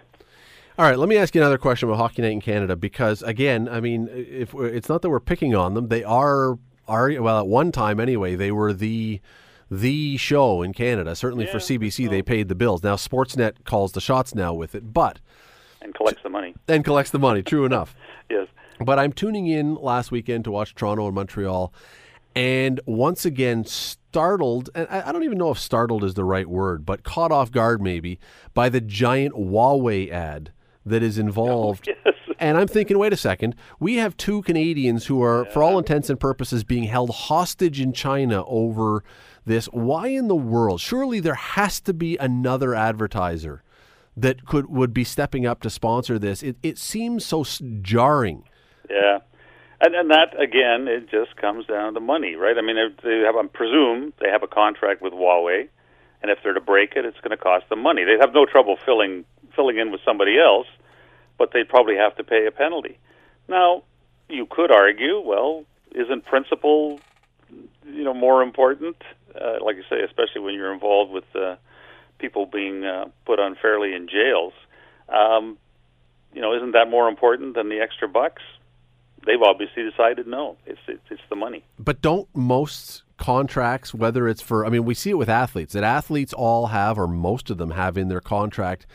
All 0.78 0.86
right, 0.86 1.00
let 1.00 1.08
me 1.08 1.16
ask 1.16 1.34
you 1.34 1.42
another 1.42 1.58
question 1.58 1.88
about 1.88 2.00
Hockey 2.00 2.22
Night 2.22 2.34
in 2.34 2.42
Canada 2.42 2.76
because, 2.76 3.22
again, 3.22 3.70
I 3.70 3.80
mean, 3.80 4.10
if 4.12 4.54
it's 4.54 4.90
not 4.90 5.02
that 5.04 5.10
we're 5.10 5.22
picking 5.22 5.56
on 5.56 5.74
them, 5.74 5.88
they 5.88 6.04
are 6.04 6.58
are 6.88 7.12
well 7.22 7.40
at 7.40 7.48
one 7.48 7.72
time 7.72 8.00
anyway. 8.00 8.36
They 8.36 8.52
were 8.52 8.74
the 8.74 9.22
the 9.72 10.18
show 10.18 10.62
in 10.62 10.74
Canada. 10.74 11.16
Certainly 11.16 11.48
for 11.48 11.58
CBC, 11.58 12.10
they 12.10 12.22
paid 12.22 12.50
the 12.50 12.56
bills. 12.56 12.84
Now 12.84 12.96
Sportsnet 12.96 13.64
calls 13.64 13.94
the 13.94 14.02
shots 14.02 14.36
now 14.36 14.54
with 14.54 14.76
it, 14.76 14.94
but 14.94 15.20
and 15.86 15.94
collects 15.96 16.22
the 16.24 16.30
money. 16.30 16.54
and 16.68 16.84
collects 16.84 17.12
the 17.12 17.20
money. 17.20 17.42
True 17.42 17.66
enough. 17.66 17.96
Yes. 18.28 18.48
But 18.84 18.98
I'm 18.98 19.14
tuning 19.14 19.46
in 19.46 19.76
last 19.76 20.10
weekend 20.12 20.46
to 20.46 20.52
watch 20.52 20.74
Toronto 20.74 21.06
and 21.06 21.14
Montreal, 21.14 21.72
and 22.36 22.80
once 22.88 23.24
again 23.24 23.64
startled. 23.66 24.72
And 24.74 24.88
I 24.90 25.10
I 25.10 25.12
don't 25.12 25.24
even 25.24 25.38
know 25.38 25.52
if 25.52 25.60
startled 25.60 26.04
is 26.04 26.16
the 26.16 26.24
right 26.24 26.50
word, 26.50 26.88
but 26.88 27.04
caught 27.04 27.32
off 27.32 27.52
guard 27.52 27.84
maybe 27.84 28.20
by 28.56 28.68
the 28.70 28.82
giant 28.82 29.36
Huawei 29.36 30.10
ad 30.12 30.52
that 30.86 31.04
is 31.04 31.18
involved. 31.20 31.88
Yes. 32.06 32.16
And 32.40 32.58
I'm 32.58 32.68
thinking, 32.68 32.98
wait 33.00 33.14
a 33.14 33.18
second, 33.18 33.56
we 33.80 33.96
have 33.96 34.18
two 34.18 34.42
Canadians 34.42 35.06
who 35.06 35.22
are, 35.24 35.46
for 35.46 35.64
all 35.64 35.78
intents 35.78 36.10
and 36.10 36.20
purposes, 36.20 36.66
being 36.66 36.84
held 36.84 37.10
hostage 37.12 37.80
in 37.80 37.94
China 37.94 38.44
over 38.46 39.06
this. 39.46 39.68
Why 39.68 40.08
in 40.08 40.28
the 40.28 40.36
world? 40.36 40.82
Surely 40.82 41.22
there 41.22 41.36
has 41.36 41.80
to 41.82 41.94
be 41.94 42.18
another 42.18 42.76
advertiser 42.76 43.64
that 44.18 44.46
could 44.46 44.70
would 44.70 44.94
be 44.94 45.04
stepping 45.04 45.46
up 45.46 45.62
to 45.62 45.70
sponsor 45.70 46.18
this. 46.18 46.44
It 46.44 46.58
it 46.64 46.78
seems 46.78 47.26
so 47.26 47.44
jarring. 47.82 48.44
Yeah, 48.90 49.20
and 49.82 49.96
and 49.96 50.10
that 50.12 50.40
again, 50.40 50.88
it 50.88 51.10
just 51.10 51.36
comes 51.36 51.66
down 51.66 51.94
to 51.96 52.00
money, 52.00 52.36
right? 52.36 52.58
I 52.58 52.62
mean, 52.62 52.76
they 53.04 53.24
have, 53.26 53.36
I 53.36 53.46
presume 53.48 54.14
they 54.22 54.30
have 54.30 54.44
a 54.44 54.48
contract 54.48 55.02
with 55.02 55.14
Huawei, 55.14 55.68
and 56.22 56.32
if 56.32 56.40
they're 56.44 56.54
to 56.54 56.62
break 56.62 56.94
it, 56.96 57.06
it's 57.06 57.20
going 57.20 57.36
to 57.36 57.44
cost 57.44 57.68
them 57.70 57.82
money. 57.82 58.04
They 58.04 58.18
have 58.20 58.34
no 58.34 58.46
trouble 58.46 58.78
filling 58.86 59.26
filling 59.56 59.78
in 59.78 59.92
with 59.92 60.02
somebody 60.06 60.40
else, 60.40 60.68
but 61.38 61.52
they 61.54 61.64
probably 61.64 61.96
have 61.96 62.16
to 62.18 62.24
pay 62.24 62.46
a 62.46 62.52
penalty. 62.52 62.98
Now, 63.48 63.84
you 64.30 64.48
could 64.50 64.72
argue, 64.72 65.22
well, 65.24 65.66
isn't 65.92 66.26
principle, 66.26 67.00
you 67.86 68.04
know, 68.04 68.14
more 68.14 68.42
important? 68.42 68.98
Uh, 69.40 69.58
like 69.64 69.76
you 69.76 69.84
say, 69.90 70.02
especially 70.02 70.42
when 70.42 70.54
you're 70.54 70.74
involved 70.74 71.12
with 71.12 71.26
uh, 71.36 71.56
people 72.20 72.46
being 72.46 72.86
uh, 72.86 73.06
put 73.26 73.40
unfairly 73.40 73.94
in 73.94 74.08
jails. 74.08 74.54
Um, 75.10 75.58
you 76.34 76.42
know, 76.42 76.56
isn't 76.56 76.72
that 76.74 76.90
more 76.90 77.08
important 77.08 77.56
than 77.56 77.70
the 77.70 77.80
extra 77.80 78.08
bucks? 78.08 78.42
They've 79.26 79.42
obviously 79.42 79.84
decided 79.90 80.28
no. 80.28 80.58
It's 80.66 80.80
it's, 80.88 81.02
it's 81.10 81.22
the 81.30 81.36
money. 81.36 81.64
But 81.80 82.02
don't 82.02 82.28
most 82.36 83.04
contracts, 83.18 83.94
whether 83.94 84.28
it's 84.28 84.42
for, 84.42 84.66
I 84.66 84.70
mean, 84.70 84.84
we 84.84 84.94
see 84.94 85.12
it 85.12 85.18
with 85.18 85.30
athletes, 85.30 85.74
that 85.74 85.84
athletes 85.84 86.34
all 86.34 86.68
have, 86.68 87.00
or 87.00 87.08
most 87.08 87.50
of 87.50 87.58
them 87.58 87.72
have 87.72 87.98
in 87.98 88.10
their 88.10 88.20
contract, 88.20 88.86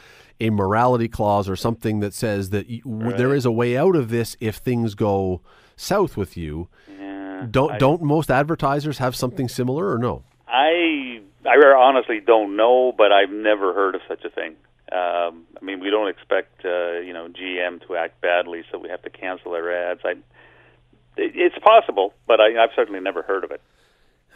a 0.40 0.50
morality 0.50 1.08
clause 1.08 1.48
or 1.48 1.56
something 1.56 2.00
that 2.00 2.14
says 2.14 2.50
that 2.50 2.68
y 2.68 2.80
w 2.84 3.16
there 3.16 3.34
is 3.34 3.44
a 3.44 3.50
way 3.52 3.76
out 3.76 3.96
of 3.96 4.10
this 4.10 4.36
if 4.40 4.56
things 4.56 4.94
go 4.94 5.40
south 5.76 6.16
with 6.16 6.36
you. 6.36 6.68
Yeah, 6.98 7.46
Don't 7.50 7.72
I- 7.72 7.78
don't 7.78 8.02
most 8.02 8.30
advertisers 8.30 8.98
have 8.98 9.16
something 9.16 9.48
similar 9.48 9.90
or 9.92 9.98
no? 9.98 10.22
I 10.46 11.09
I 11.46 11.56
honestly 11.76 12.20
don't 12.20 12.56
know, 12.56 12.92
but 12.96 13.12
I've 13.12 13.30
never 13.30 13.72
heard 13.72 13.94
of 13.94 14.02
such 14.08 14.24
a 14.24 14.30
thing. 14.30 14.56
Um, 14.92 15.46
I 15.60 15.64
mean, 15.64 15.80
we 15.80 15.90
don't 15.90 16.08
expect 16.08 16.64
uh, 16.64 16.98
you 17.00 17.12
know 17.12 17.28
GM 17.28 17.86
to 17.86 17.96
act 17.96 18.20
badly, 18.20 18.64
so 18.70 18.78
we 18.78 18.88
have 18.88 19.02
to 19.02 19.10
cancel 19.10 19.52
their 19.52 19.90
ads. 19.90 20.00
I, 20.04 20.10
it, 21.16 21.32
it's 21.34 21.58
possible, 21.58 22.14
but 22.26 22.40
I, 22.40 22.62
I've 22.62 22.70
certainly 22.74 23.00
never 23.00 23.22
heard 23.22 23.44
of 23.44 23.50
it. 23.52 23.62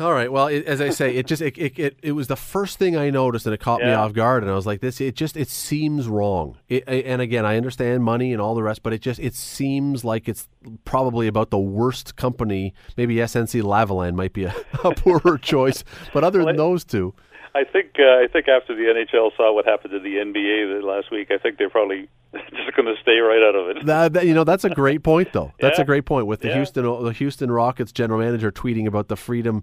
All 0.01 0.13
right. 0.13 0.31
Well, 0.31 0.49
it, 0.49 0.67
as 0.67 0.81
I 0.81 0.89
say, 0.89 1.15
it 1.15 1.27
just 1.27 1.41
it, 1.41 1.57
it, 1.57 1.79
it, 1.79 1.99
it 2.03 2.13
was 2.13 2.27
the 2.27 2.37
first 2.37 2.79
thing 2.79 2.97
I 2.97 3.11
noticed, 3.11 3.47
and 3.47 3.55
it 3.55 3.61
caught 3.61 3.81
me 3.81 3.93
off 3.93 4.13
guard. 4.13 4.43
And 4.43 4.51
I 4.51 4.55
was 4.57 4.67
like, 4.67 4.81
"This." 4.81 5.01
It 5.01 5.15
just 5.15 5.37
it 5.37 5.49
seems 5.49 6.09
wrong. 6.09 6.57
It, 6.69 6.83
and 6.89 7.23
again, 7.23 7.47
I 7.47 7.57
understand 7.57 8.03
money 8.03 8.33
and 8.33 8.43
all 8.43 8.57
the 8.57 8.63
rest, 8.63 8.83
but 8.83 8.93
it 8.93 9.01
just 9.01 9.21
it 9.21 9.35
seems 9.35 10.05
like 10.05 10.29
it's 10.29 10.49
probably 10.85 11.29
about 11.29 11.51
the 11.51 11.59
worst 11.59 12.17
company. 12.17 12.75
Maybe 12.97 13.17
SNC 13.17 13.63
Lavalin 13.63 14.15
might 14.15 14.33
be 14.33 14.45
a, 14.45 14.55
a 14.85 14.95
poorer 14.95 15.39
choice, 15.39 15.85
but 16.13 16.25
other 16.25 16.45
than 16.45 16.57
those 16.57 16.85
two, 16.85 17.15
I 17.55 17.63
think 17.63 17.93
uh, 18.01 18.03
I 18.03 18.27
think 18.33 18.49
after 18.49 18.75
the 18.75 18.83
NHL 18.83 19.37
saw 19.37 19.55
what 19.55 19.65
happened 19.65 19.93
to 19.93 20.01
the 20.01 20.17
NBA 20.17 20.83
last 20.83 21.13
week, 21.13 21.31
I 21.31 21.39
think 21.39 21.59
they're 21.59 21.71
probably 21.71 22.09
just 22.51 22.77
going 22.77 22.87
to 22.87 23.01
stay 23.03 23.19
right 23.19 23.43
out 23.43 23.55
of 23.55 23.69
it. 23.77 23.87
That, 23.87 24.13
that- 24.15 24.27
you 24.27 24.35
know, 24.35 24.45
that's 24.45 24.65
a 24.65 24.71
great 24.71 25.03
point, 25.03 25.33
though. 25.33 25.53
That's 25.61 25.79
a 25.79 25.85
great 25.85 26.05
point. 26.05 26.27
With 26.27 26.41
the 26.41 26.49
Yeah. 26.49 26.57
Houston, 26.57 26.85
the 26.85 27.13
Houston 27.13 27.51
Rockets 27.51 27.93
general 27.93 28.21
manager 28.21 28.51
tweeting 28.53 28.87
about 28.87 29.09
the 29.09 29.17
freedom, 29.17 29.63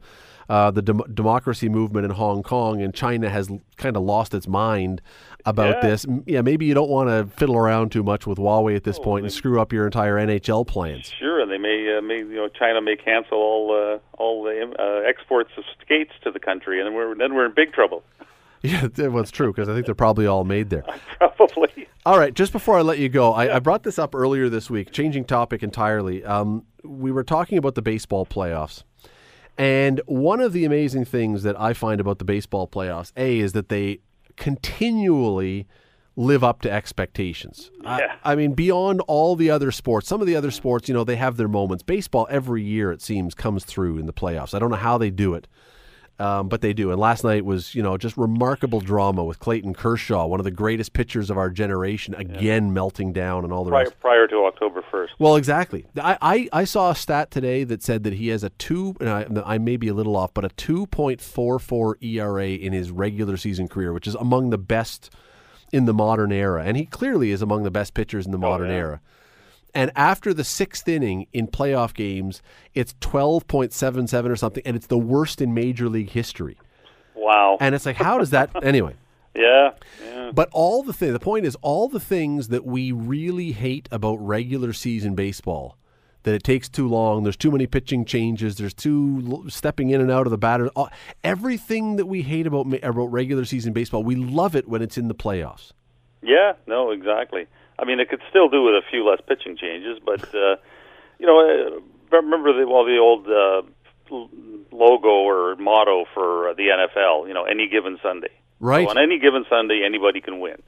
uh, 0.49 0.71
the 0.71 0.81
dem- 0.81 1.03
democracy 1.13 1.69
movement 1.69 2.05
in 2.05 2.11
Hong 2.11 2.43
Kong, 2.43 2.81
and 2.81 2.93
China 2.93 3.29
has 3.29 3.49
kind 3.77 3.95
of 3.95 4.03
lost 4.03 4.33
its 4.33 4.47
mind 4.47 5.01
about 5.45 5.77
Yeah. 5.83 5.89
this. 5.89 6.05
Yeah, 6.25 6.41
maybe 6.41 6.65
you 6.65 6.73
don't 6.73 6.89
want 6.89 7.09
to 7.09 7.25
fiddle 7.37 7.55
around 7.57 7.91
too 7.91 8.03
much 8.03 8.25
with 8.27 8.37
Huawei 8.37 8.75
at 8.75 8.83
this 8.83 8.97
Oh, 8.99 9.03
point 9.03 9.25
and 9.25 9.31
screw 9.33 9.59
up 9.61 9.71
your 9.73 9.85
entire 9.85 10.17
NHL 10.17 10.65
plans. 10.65 11.11
Sure, 11.19 11.39
and 11.41 11.49
they 11.51 11.57
may, 11.57 11.95
uh, 11.97 12.01
may 12.01 12.17
you 12.19 12.35
know, 12.35 12.47
China 12.47 12.81
may 12.81 12.95
cancel 12.95 13.37
all 13.37 13.71
uh, 13.73 13.99
all 14.21 14.43
the 14.43 14.73
uh, 14.79 15.07
exports 15.07 15.51
of 15.57 15.63
skates 15.81 16.11
to 16.23 16.31
the 16.31 16.39
country, 16.39 16.79
and 16.79 16.87
then 16.87 16.93
we're 16.95 17.15
then 17.15 17.33
we're 17.33 17.45
in 17.45 17.53
big 17.55 17.73
trouble. 17.73 18.03
Yeah, 18.63 18.87
that 18.93 19.11
was 19.11 19.31
true 19.31 19.51
because 19.51 19.69
I 19.69 19.73
think 19.73 19.87
they're 19.87 19.95
probably 19.95 20.27
all 20.27 20.43
made 20.43 20.69
there. 20.69 20.83
Probably. 21.17 21.87
All 22.05 22.19
right, 22.19 22.31
just 22.31 22.51
before 22.51 22.77
I 22.77 22.81
let 22.81 22.99
you 22.99 23.09
go, 23.09 23.33
I, 23.33 23.55
I 23.55 23.59
brought 23.59 23.81
this 23.81 23.97
up 23.97 24.13
earlier 24.13 24.49
this 24.49 24.69
week, 24.69 24.91
changing 24.91 25.25
topic 25.25 25.63
entirely. 25.63 26.23
Um, 26.23 26.65
we 26.83 27.11
were 27.11 27.23
talking 27.23 27.57
about 27.57 27.73
the 27.73 27.81
baseball 27.81 28.25
playoffs. 28.25 28.83
And 29.57 30.01
one 30.05 30.41
of 30.41 30.53
the 30.53 30.65
amazing 30.65 31.05
things 31.05 31.43
that 31.43 31.59
I 31.59 31.73
find 31.73 31.99
about 31.99 32.19
the 32.19 32.25
baseball 32.25 32.67
playoffs, 32.67 33.11
A, 33.17 33.39
is 33.39 33.53
that 33.53 33.69
they 33.69 33.99
continually 34.37 35.67
live 36.15 36.43
up 36.43 36.61
to 36.61 36.71
expectations. 36.71 37.71
Yeah. 37.83 38.15
I, 38.23 38.33
I 38.33 38.35
mean, 38.35 38.53
beyond 38.53 39.01
all 39.07 39.35
the 39.35 39.49
other 39.49 39.71
sports, 39.71 40.07
some 40.07 40.21
of 40.21 40.27
the 40.27 40.35
other 40.35 40.51
sports, 40.51 40.87
you 40.87 40.93
know, 40.93 41.03
they 41.03 41.15
have 41.15 41.37
their 41.37 41.47
moments. 41.47 41.83
Baseball, 41.83 42.27
every 42.29 42.63
year, 42.63 42.91
it 42.91 43.01
seems, 43.01 43.33
comes 43.33 43.63
through 43.63 43.97
in 43.97 44.05
the 44.05 44.13
playoffs. 44.13 44.53
I 44.53 44.59
don't 44.59 44.71
know 44.71 44.77
how 44.77 44.97
they 44.97 45.09
do 45.09 45.33
it. 45.33 45.47
Um, 46.21 46.49
but 46.49 46.61
they 46.61 46.71
do. 46.71 46.91
And 46.91 46.99
last 46.99 47.23
night 47.23 47.43
was, 47.45 47.73
you 47.73 47.81
know, 47.81 47.97
just 47.97 48.15
remarkable 48.15 48.79
drama 48.79 49.23
with 49.23 49.39
Clayton 49.39 49.73
Kershaw, 49.73 50.27
one 50.27 50.39
of 50.39 50.43
the 50.43 50.51
greatest 50.51 50.93
pitchers 50.93 51.31
of 51.31 51.37
our 51.37 51.49
generation, 51.49 52.13
again 52.13 52.73
melting 52.73 53.11
down 53.11 53.43
and 53.43 53.51
all 53.51 53.63
the 53.63 53.71
Prior, 53.71 53.85
rest. 53.85 53.99
prior 53.99 54.27
to 54.27 54.45
October 54.45 54.83
first. 54.91 55.13
Well, 55.17 55.35
exactly. 55.35 55.87
I, 55.99 56.17
I, 56.21 56.49
I 56.53 56.63
saw 56.65 56.91
a 56.91 56.95
stat 56.95 57.31
today 57.31 57.63
that 57.63 57.81
said 57.81 58.03
that 58.03 58.13
he 58.13 58.27
has 58.27 58.43
a 58.43 58.49
two, 58.51 58.95
and 58.99 59.09
I, 59.09 59.55
I 59.55 59.57
may 59.57 59.77
be 59.77 59.87
a 59.87 59.95
little 59.95 60.15
off, 60.15 60.31
but 60.33 60.45
a 60.45 60.49
2.44 60.49 61.95
ERA 62.03 62.47
in 62.49 62.71
his 62.71 62.91
regular 62.91 63.35
season 63.35 63.67
career, 63.67 63.91
which 63.91 64.05
is 64.05 64.13
among 64.15 64.51
the 64.51 64.59
best 64.59 65.09
in 65.73 65.85
the 65.85 65.93
modern 65.93 66.31
era. 66.31 66.63
And 66.63 66.77
he 66.77 66.85
clearly 66.85 67.31
is 67.31 67.41
among 67.41 67.63
the 67.63 67.71
best 67.71 67.95
pitchers 67.95 68.27
in 68.27 68.31
the 68.31 68.37
modern 68.37 68.69
yeah. 68.69 68.75
era. 68.75 69.01
And 69.73 69.91
after 69.95 70.33
the 70.33 70.43
sixth 70.43 70.87
inning 70.87 71.27
in 71.33 71.47
playoff 71.47 71.93
games, 71.93 72.41
it's 72.73 72.93
12.77 73.01 74.29
or 74.29 74.35
something, 74.35 74.63
and 74.65 74.75
it's 74.75 74.87
the 74.87 74.97
worst 74.97 75.41
in 75.41 75.53
Major 75.53 75.87
League 75.87 76.09
history. 76.09 76.57
Wow. 77.15 77.57
And 77.59 77.75
it's 77.75 77.85
like, 77.85 77.95
how 77.95 78.17
does 78.17 78.31
that, 78.31 78.49
anyway? 78.63 78.95
yeah. 79.35 79.71
Yeah. 80.03 80.31
But 80.33 80.49
all 80.51 80.83
the 80.83 80.93
thing, 80.93 81.13
the 81.13 81.19
point 81.19 81.45
is, 81.45 81.55
all 81.61 81.87
the 81.87 81.99
things 81.99 82.49
that 82.49 82.65
we 82.65 82.91
really 82.91 83.51
hate 83.51 83.87
about 83.91 84.15
regular 84.15 84.73
season 84.73 85.15
baseball, 85.15 85.77
that 86.23 86.33
it 86.33 86.43
takes 86.43 86.69
too 86.69 86.87
long, 86.87 87.23
there's 87.23 87.37
too 87.37 87.51
many 87.51 87.65
pitching 87.65 88.05
changes, 88.05 88.57
there's 88.57 88.73
too 88.73 89.23
l- 89.27 89.49
stepping 89.49 89.89
in 89.89 90.01
and 90.01 90.11
out 90.11 90.27
of 90.27 90.31
the 90.31 90.37
batter, 90.37 90.67
all, 90.75 90.89
everything 91.23 91.95
that 91.95 92.05
we 92.05 92.21
hate 92.21 92.45
about 92.45 92.71
about 92.83 93.05
regular 93.05 93.45
season 93.45 93.73
baseball, 93.73 94.03
we 94.03 94.15
love 94.15 94.55
it 94.55 94.67
when 94.67 94.81
it's 94.81 94.97
in 94.97 95.07
the 95.07 95.15
playoffs. 95.15 95.71
Yeah, 96.21 96.53
no, 96.67 96.91
exactly. 96.91 97.47
I 97.81 97.85
mean, 97.85 97.99
it 97.99 98.09
could 98.09 98.21
still 98.29 98.47
do 98.47 98.61
with 98.63 98.75
a 98.75 98.81
few 98.89 99.07
less 99.07 99.19
pitching 99.27 99.57
changes, 99.57 99.99
but 100.05 100.23
uh, 100.35 100.55
you 101.17 101.25
know, 101.25 101.39
uh, 101.39 102.15
remember 102.15 102.53
the 102.53 102.67
well 102.67 102.85
the 102.85 102.97
old 102.97 103.27
uh, 103.27 103.63
l- 104.11 104.29
logo 104.71 105.09
or 105.09 105.55
motto 105.55 106.05
for 106.13 106.49
uh, 106.49 106.53
the 106.53 106.67
NFL. 106.67 107.27
You 107.27 107.33
know, 107.33 107.43
any 107.43 107.67
given 107.67 107.97
Sunday. 108.03 108.31
Right. 108.59 108.85
So 108.85 108.91
on 108.91 108.97
any 108.99 109.17
given 109.17 109.45
Sunday, 109.49 109.81
anybody 109.83 110.21
can 110.21 110.39
win. 110.39 110.61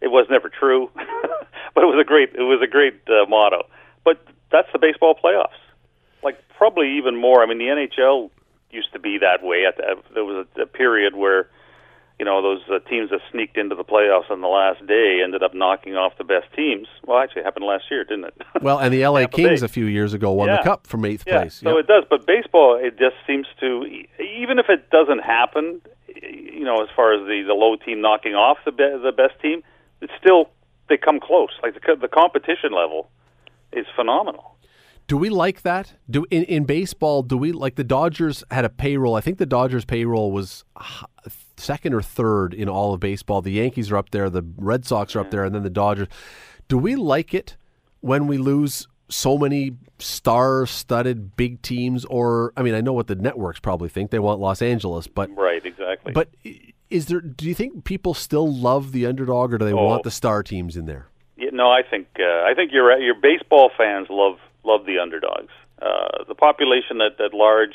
It 0.00 0.08
was 0.08 0.26
never 0.30 0.48
true, 0.48 0.90
but 0.94 1.84
it 1.84 1.86
was 1.86 2.00
a 2.00 2.04
great 2.04 2.30
it 2.34 2.42
was 2.42 2.60
a 2.62 2.70
great 2.70 3.00
uh, 3.06 3.28
motto. 3.28 3.68
But 4.04 4.24
that's 4.50 4.68
the 4.72 4.78
baseball 4.78 5.14
playoffs. 5.22 5.60
Like 6.22 6.40
probably 6.56 6.96
even 6.96 7.20
more. 7.20 7.42
I 7.42 7.46
mean, 7.46 7.58
the 7.58 7.66
NHL 7.66 8.30
used 8.70 8.92
to 8.94 8.98
be 8.98 9.18
that 9.18 9.46
way. 9.46 9.64
At 9.68 9.76
the, 9.76 9.96
there 10.14 10.24
was 10.24 10.46
a, 10.56 10.62
a 10.62 10.66
period 10.66 11.14
where 11.14 11.50
you 12.18 12.24
know 12.24 12.40
those 12.42 12.62
uh, 12.70 12.78
teams 12.88 13.10
that 13.10 13.20
sneaked 13.30 13.56
into 13.58 13.74
the 13.74 13.84
playoffs 13.84 14.30
on 14.30 14.40
the 14.40 14.48
last 14.48 14.86
day 14.86 15.20
ended 15.22 15.42
up 15.42 15.54
knocking 15.54 15.96
off 15.96 16.12
the 16.16 16.24
best 16.24 16.46
teams. 16.56 16.88
Well, 17.04 17.18
actually, 17.18 17.42
it 17.42 17.44
happened 17.44 17.66
last 17.66 17.84
year, 17.90 18.04
didn't 18.04 18.24
it? 18.26 18.34
Well, 18.62 18.78
and 18.78 18.92
the 18.92 19.06
LA 19.06 19.20
Tampa 19.20 19.36
Kings 19.36 19.60
Bay. 19.60 19.64
a 19.66 19.68
few 19.68 19.84
years 19.86 20.14
ago 20.14 20.32
won 20.32 20.48
the 20.48 20.60
cup 20.62 20.86
from 20.86 21.04
eighth 21.04 21.24
yeah, 21.26 21.40
place. 21.40 21.54
so 21.56 21.76
Yep. 21.76 21.84
it 21.84 21.86
does. 21.86 22.04
But 22.08 22.26
baseball, 22.26 22.78
it 22.80 22.98
just 22.98 23.16
seems 23.26 23.46
to, 23.60 23.84
even 24.18 24.58
if 24.58 24.66
it 24.70 24.88
doesn't 24.90 25.20
happen, 25.20 25.80
you 26.22 26.64
know, 26.64 26.82
as 26.82 26.88
far 26.96 27.12
as 27.12 27.20
the 27.26 27.42
the 27.46 27.52
low 27.54 27.76
team 27.76 28.00
knocking 28.00 28.34
off 28.34 28.58
the 28.64 28.72
be- 28.72 28.98
the 29.02 29.12
best 29.12 29.38
team, 29.42 29.62
it's 30.00 30.12
still 30.18 30.48
they 30.88 30.96
come 30.96 31.20
close. 31.20 31.50
Like 31.62 31.74
the 31.74 31.96
the 32.00 32.08
competition 32.08 32.72
level 32.72 33.10
is 33.72 33.84
phenomenal. 33.94 34.56
Do 35.06 35.16
we 35.16 35.28
like 35.28 35.62
that? 35.62 35.92
Do 36.10 36.24
in, 36.30 36.42
in 36.44 36.64
baseball? 36.64 37.22
Do 37.22 37.36
we 37.36 37.52
like 37.52 37.74
the 37.76 37.84
Dodgers 37.84 38.42
had 38.50 38.64
a 38.64 38.68
payroll? 38.70 39.14
I 39.14 39.20
think 39.20 39.38
the 39.38 39.46
Dodgers 39.46 39.84
payroll 39.84 40.32
was 40.32 40.64
second 41.56 41.94
or 41.94 42.02
third 42.02 42.52
in 42.54 42.68
all 42.68 42.92
of 42.94 43.00
baseball. 43.00 43.42
The 43.42 43.52
Yankees 43.52 43.90
are 43.90 43.96
up 43.96 44.10
there, 44.10 44.28
the 44.30 44.42
Red 44.56 44.84
Sox 44.84 45.14
are 45.16 45.20
up 45.20 45.30
there, 45.30 45.44
and 45.44 45.54
then 45.54 45.62
the 45.62 45.70
Dodgers. 45.70 46.08
Do 46.68 46.78
we 46.78 46.96
like 46.96 47.32
it 47.34 47.56
when 48.00 48.26
we 48.26 48.38
lose 48.38 48.86
so 49.08 49.38
many 49.38 49.72
star-studded 49.98 51.36
big 51.36 51.62
teams? 51.62 52.04
Or 52.06 52.52
I 52.56 52.62
mean, 52.62 52.74
I 52.74 52.80
know 52.80 52.92
what 52.92 53.06
the 53.06 53.14
networks 53.14 53.60
probably 53.60 53.88
think 53.88 54.10
they 54.10 54.18
want 54.18 54.40
Los 54.40 54.62
Angeles, 54.62 55.06
but 55.06 55.30
Right, 55.36 55.64
exactly. 55.64 56.12
but 56.12 56.28
is 56.90 57.06
there? 57.06 57.20
Do 57.20 57.46
you 57.46 57.54
think 57.54 57.84
people 57.84 58.14
still 58.14 58.52
love 58.52 58.92
the 58.92 59.06
underdog, 59.06 59.52
or 59.52 59.58
do 59.58 59.64
they 59.64 59.72
Oh. 59.72 59.84
want 59.86 60.02
the 60.02 60.10
star 60.10 60.42
teams 60.42 60.76
in 60.76 60.86
there? 60.86 61.08
Yeah, 61.36 61.50
no, 61.52 61.70
I 61.70 61.82
think 61.82 62.06
uh, 62.18 62.44
I 62.44 62.54
think 62.54 62.72
your 62.72 62.96
your 62.98 63.14
baseball 63.14 63.70
fans 63.76 64.08
love 64.10 64.38
love 64.64 64.86
the 64.86 64.98
underdogs. 64.98 65.52
Uh, 65.80 66.24
the 66.26 66.34
population 66.34 67.00
at 67.00 67.20
at 67.20 67.34
large, 67.34 67.74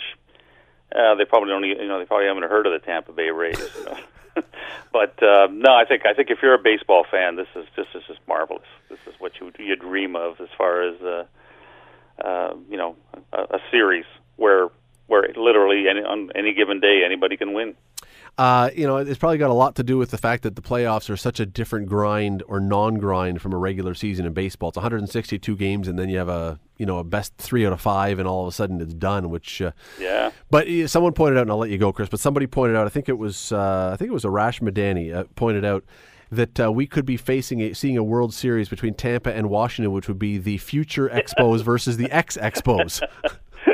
uh, 0.96 1.16
they 1.16 1.26
probably 1.26 1.52
e- 1.70 1.82
you 1.82 1.88
know 1.88 2.00
they 2.00 2.06
probably 2.06 2.28
haven't 2.28 2.44
heard 2.44 2.66
of 2.66 2.74
the 2.74 2.86
Tampa 2.86 3.12
Bay 3.12 3.30
Rays. 3.30 3.60
You 3.76 3.86
know? 3.86 3.98
but 4.94 5.22
uh, 5.22 5.48
no, 5.52 5.74
I 5.74 5.86
think 5.86 6.06
I 6.06 6.14
think 6.14 6.30
if 6.30 6.40
you're 6.42 6.54
a 6.54 6.62
baseball 6.62 7.06
fan, 7.10 7.36
this 7.36 7.48
is 7.56 7.66
this 7.76 7.88
is 7.96 8.04
just 8.08 8.20
marvelous. 8.28 8.68
This 8.90 9.00
is 9.08 9.14
what 9.20 9.34
you 9.40 9.52
you 9.60 9.76
dream 9.76 10.16
of 10.16 10.40
as 10.40 10.50
far 10.58 10.84
as 10.84 11.02
uh, 11.02 11.26
uh, 12.24 12.56
you 12.70 12.78
know 12.78 12.96
a, 13.34 13.42
a 13.42 13.60
series 13.70 14.06
where 14.36 14.70
where 15.08 15.28
literally 15.36 15.88
any, 15.90 16.02
on 16.02 16.32
any 16.36 16.54
given 16.54 16.80
day 16.80 17.02
anybody 17.06 17.38
can 17.38 17.54
win. 17.54 17.76
Uh, 18.38 18.70
you 18.76 18.88
know, 18.88 18.98
it's 18.98 19.20
probably 19.20 19.38
got 19.38 19.50
a 19.52 19.54
lot 19.54 19.76
to 19.76 19.84
do 19.84 19.98
with 19.98 20.10
the 20.10 20.18
fact 20.18 20.42
that 20.44 20.56
the 20.56 20.62
playoffs 20.62 21.10
are 21.10 21.18
such 21.18 21.40
a 21.40 21.46
different 21.46 21.88
grind 21.88 22.42
or 22.48 22.60
non-grind 22.60 23.40
from 23.42 23.54
a 23.54 23.58
regular 23.58 23.94
season 23.94 24.26
in 24.26 24.34
baseball. 24.34 24.70
It's 24.70 24.78
162 24.78 25.56
games, 25.56 25.88
and 25.88 26.00
then 26.00 26.10
you 26.10 26.18
have 26.18 26.30
a 26.30 26.60
you 26.78 26.86
know 26.86 26.98
a 26.98 27.04
best 27.04 27.34
three 27.38 27.66
out 27.68 27.74
of 27.74 27.82
five, 27.82 28.18
and 28.18 28.28
all 28.28 28.42
of 28.42 28.48
a 28.48 28.52
sudden 28.52 28.82
it's 28.82 28.94
done. 28.96 29.30
Which, 29.30 29.62
uh, 29.62 29.72
Yeah. 30.00 30.32
but 30.50 30.68
uh, 30.68 30.88
someone 30.88 31.14
pointed 31.14 31.38
out, 31.38 31.44
and 31.44 31.52
I'll 31.52 31.58
let 31.58 31.70
you 31.70 31.78
go, 31.78 31.92
Chris. 31.92 32.10
But 32.10 32.20
somebody 32.20 32.48
pointed 32.48 32.76
out, 32.76 32.88
I 32.88 32.90
think 32.90 33.10
it 33.10 33.18
was 33.18 33.52
uh, 33.52 33.92
I 33.94 33.98
think 33.98 34.10
it 34.10 34.14
was 34.14 34.24
Arash 34.24 34.60
Madani 34.62 35.14
uh, 35.14 35.26
pointed 35.36 35.64
out 35.66 35.84
that 36.32 36.60
uh, 36.62 36.72
we 36.72 36.88
could 36.88 37.06
be 37.06 37.18
facing 37.18 37.60
a, 37.62 37.74
seeing 37.74 37.98
a 37.98 38.04
World 38.04 38.34
Series 38.34 38.70
between 38.70 38.94
Tampa 38.94 39.34
and 39.36 39.50
Washington, 39.50 39.92
which 39.92 40.08
would 40.08 40.18
be 40.18 40.38
the 40.38 40.58
future 40.58 41.10
Expos 41.10 41.62
versus 41.64 41.98
the 41.98 42.10
ex 42.10 42.38
Expos. 42.38 43.04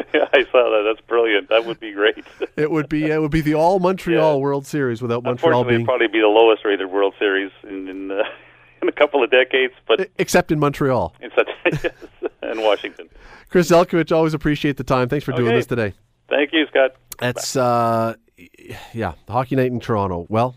I 0.13 0.43
saw 0.51 0.69
that. 0.69 0.83
That's 0.85 1.05
brilliant. 1.07 1.49
That 1.49 1.65
would 1.65 1.79
be 1.79 1.91
great. 1.91 2.23
It 2.57 2.71
would 2.71 2.89
be 2.89 3.05
it 3.05 3.21
would 3.21 3.31
be 3.31 3.41
the 3.41 3.53
all 3.53 3.79
Montreal 3.79 4.35
Yeah. 4.35 4.39
World 4.41 4.65
Series 4.65 5.01
without 5.01 5.23
Montreal 5.23 5.61
Unfortunately, 5.61 5.69
being 5.69 5.81
it'd 5.81 5.87
probably 5.87 6.07
be 6.07 6.19
the 6.21 6.27
lowest 6.27 6.65
rated 6.65 6.89
World 6.89 7.13
Series 7.19 7.51
in 7.63 7.87
in, 7.87 8.11
uh, 8.11 8.23
in 8.81 8.89
a 8.89 8.91
couple 8.91 9.23
of 9.23 9.29
decades, 9.29 9.73
but 9.87 10.09
except 10.17 10.51
in 10.51 10.59
Montreal. 10.59 11.13
in 11.21 11.29
such 11.35 11.47
yes, 11.83 11.93
in 12.41 12.61
Washington. 12.63 13.09
Chris 13.49 13.69
Zelkovich, 13.69 14.11
always 14.11 14.33
appreciate 14.33 14.77
the 14.77 14.83
time. 14.83 15.07
Thanks 15.07 15.23
for 15.23 15.33
doing 15.33 15.53
this 15.53 15.67
today. 15.67 15.93
Thank 16.29 16.51
you, 16.51 16.65
Scott. 16.67 16.95
That's 17.19 17.55
uh, 17.55 18.15
yeah, 18.93 19.13
Hockey 19.29 19.55
Night 19.55 19.71
in 19.71 19.79
Toronto. 19.79 20.25
Well, 20.29 20.55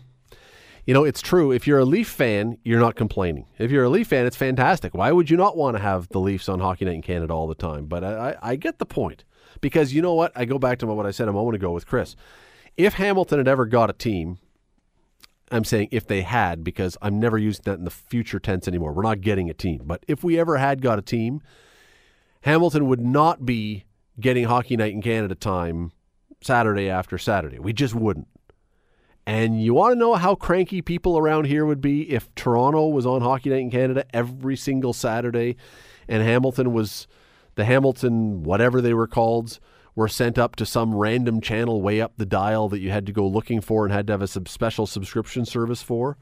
you 0.85 0.93
know 0.95 1.03
it's 1.03 1.21
true. 1.21 1.51
If 1.51 1.67
you're 1.67 1.79
a 1.79 1.85
Leaf 1.85 2.09
fan, 2.09 2.57
you're 2.63 2.79
not 2.79 2.95
complaining. 2.95 3.45
If 3.59 3.69
you're 3.71 3.83
a 3.83 3.89
Leaf 3.89 4.07
fan, 4.07 4.25
it's 4.25 4.35
fantastic. 4.35 4.93
Why 4.95 5.11
would 5.11 5.29
you 5.29 5.37
not 5.37 5.55
want 5.55 5.77
to 5.77 5.81
have 5.83 6.07
the 6.09 6.19
Leafs 6.19 6.49
on 6.49 6.59
Hockey 6.59 6.85
Night 6.85 6.95
in 6.95 7.01
Canada 7.03 7.33
all 7.33 7.47
the 7.47 7.55
time? 7.55 7.85
But 7.85 8.03
I, 8.03 8.31
I, 8.31 8.35
I 8.51 8.55
get 8.55 8.79
the 8.79 8.85
point 8.87 9.23
because 9.61 9.93
you 9.93 10.01
know 10.01 10.13
what? 10.13 10.31
I 10.35 10.45
go 10.45 10.59
back 10.59 10.79
to 10.79 10.87
what 10.87 11.05
I 11.05 11.11
said 11.11 11.27
a 11.27 11.33
moment 11.33 11.55
ago 11.55 11.71
with 11.71 11.87
Chris. 11.87 12.15
If 12.77 12.95
Hamilton 12.95 13.37
had 13.37 13.47
ever 13.47 13.65
got 13.65 13.89
a 13.89 13.93
team, 13.93 14.39
I'm 15.51 15.63
saying 15.63 15.89
if 15.91 16.07
they 16.07 16.21
had 16.21 16.63
because 16.63 16.97
I'm 17.01 17.19
never 17.19 17.37
using 17.37 17.63
that 17.65 17.77
in 17.77 17.83
the 17.83 17.91
future 17.91 18.39
tense 18.39 18.67
anymore. 18.67 18.93
We're 18.93 19.03
not 19.03 19.21
getting 19.21 19.49
a 19.49 19.53
team, 19.53 19.81
but 19.85 20.03
if 20.07 20.23
we 20.23 20.39
ever 20.39 20.57
had 20.57 20.81
got 20.81 20.97
a 20.97 21.01
team, 21.01 21.41
Hamilton 22.41 22.87
would 22.87 23.01
not 23.01 23.45
be 23.45 23.85
getting 24.19 24.45
Hockey 24.45 24.77
Night 24.77 24.93
in 24.93 25.01
Canada 25.01 25.35
time 25.35 25.91
Saturday 26.41 26.89
after 26.89 27.17
Saturday. 27.17 27.59
We 27.59 27.73
just 27.73 27.93
wouldn't. 27.93 28.27
And 29.27 29.61
you 29.61 29.73
want 29.75 29.93
to 29.93 29.99
know 29.99 30.15
how 30.15 30.33
cranky 30.35 30.81
people 30.81 31.17
around 31.17 31.45
here 31.45 31.65
would 31.65 31.81
be 31.81 32.09
if 32.09 32.33
Toronto 32.35 32.87
was 32.87 33.05
on 33.05 33.21
Hockey 33.21 33.49
Night 33.49 33.61
in 33.61 33.71
Canada 33.71 34.05
every 34.13 34.57
single 34.57 34.93
Saturday 34.93 35.57
and 36.07 36.23
Hamilton 36.23 36.73
was 36.73 37.07
the 37.61 37.65
Hamilton, 37.65 38.41
whatever 38.41 38.81
they 38.81 38.95
were 38.95 39.05
called, 39.05 39.59
were 39.93 40.07
sent 40.07 40.39
up 40.39 40.55
to 40.55 40.65
some 40.65 40.95
random 40.95 41.39
channel 41.39 41.79
way 41.79 42.01
up 42.01 42.13
the 42.17 42.25
dial 42.25 42.67
that 42.69 42.79
you 42.79 42.89
had 42.89 43.05
to 43.05 43.11
go 43.11 43.27
looking 43.27 43.61
for 43.61 43.85
and 43.85 43.93
had 43.93 44.07
to 44.07 44.13
have 44.13 44.21
a 44.23 44.27
sub- 44.27 44.49
special 44.49 44.87
subscription 44.87 45.45
service 45.45 45.83
for. 45.83 46.17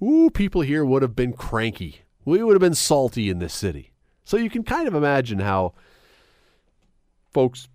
Ooh, 0.00 0.30
people 0.30 0.60
here 0.60 0.84
would 0.84 1.02
have 1.02 1.16
been 1.16 1.32
cranky. 1.32 2.02
We 2.24 2.40
would 2.40 2.52
have 2.52 2.60
been 2.60 2.76
salty 2.76 3.28
in 3.28 3.40
this 3.40 3.52
city. 3.52 3.90
So 4.24 4.36
you 4.36 4.48
can 4.48 4.62
kind 4.62 4.86
of 4.86 4.94
imagine 4.94 5.40
how 5.40 5.74
folks 7.32 7.66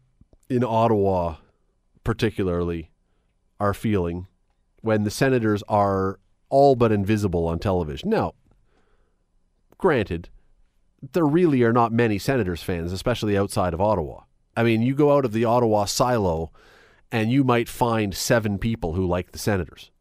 in 0.50 0.64
Ottawa, 0.64 1.36
particularly, 2.06 2.92
are 3.60 3.74
feeling 3.74 4.28
when 4.80 5.04
the 5.04 5.12
Senators 5.12 5.64
are 5.68 6.18
all 6.48 6.78
but 6.78 6.94
invisible 6.94 7.46
on 7.46 7.60
television. 7.60 8.10
Now, 8.10 8.36
granted, 9.78 10.30
there 11.14 11.26
really 11.26 11.64
are 11.64 11.74
not 11.74 11.92
many 11.92 12.20
Senators 12.20 12.62
fans, 12.62 12.92
especially 12.92 13.38
outside 13.38 13.74
of 13.74 13.82
Ottawa. 13.82 14.22
I 14.56 14.64
mean, 14.64 14.82
you 14.82 14.96
go 14.96 15.16
out 15.16 15.26
of 15.26 15.34
the 15.34 15.46
Ottawa 15.46 15.86
silo 15.86 16.52
and 17.12 17.32
you 17.32 17.44
might 17.44 17.68
find 17.68 18.16
seven 18.16 18.58
people 18.58 18.94
who 18.94 19.06
like 19.06 19.32
the 19.32 19.40
Senators. 19.40 19.92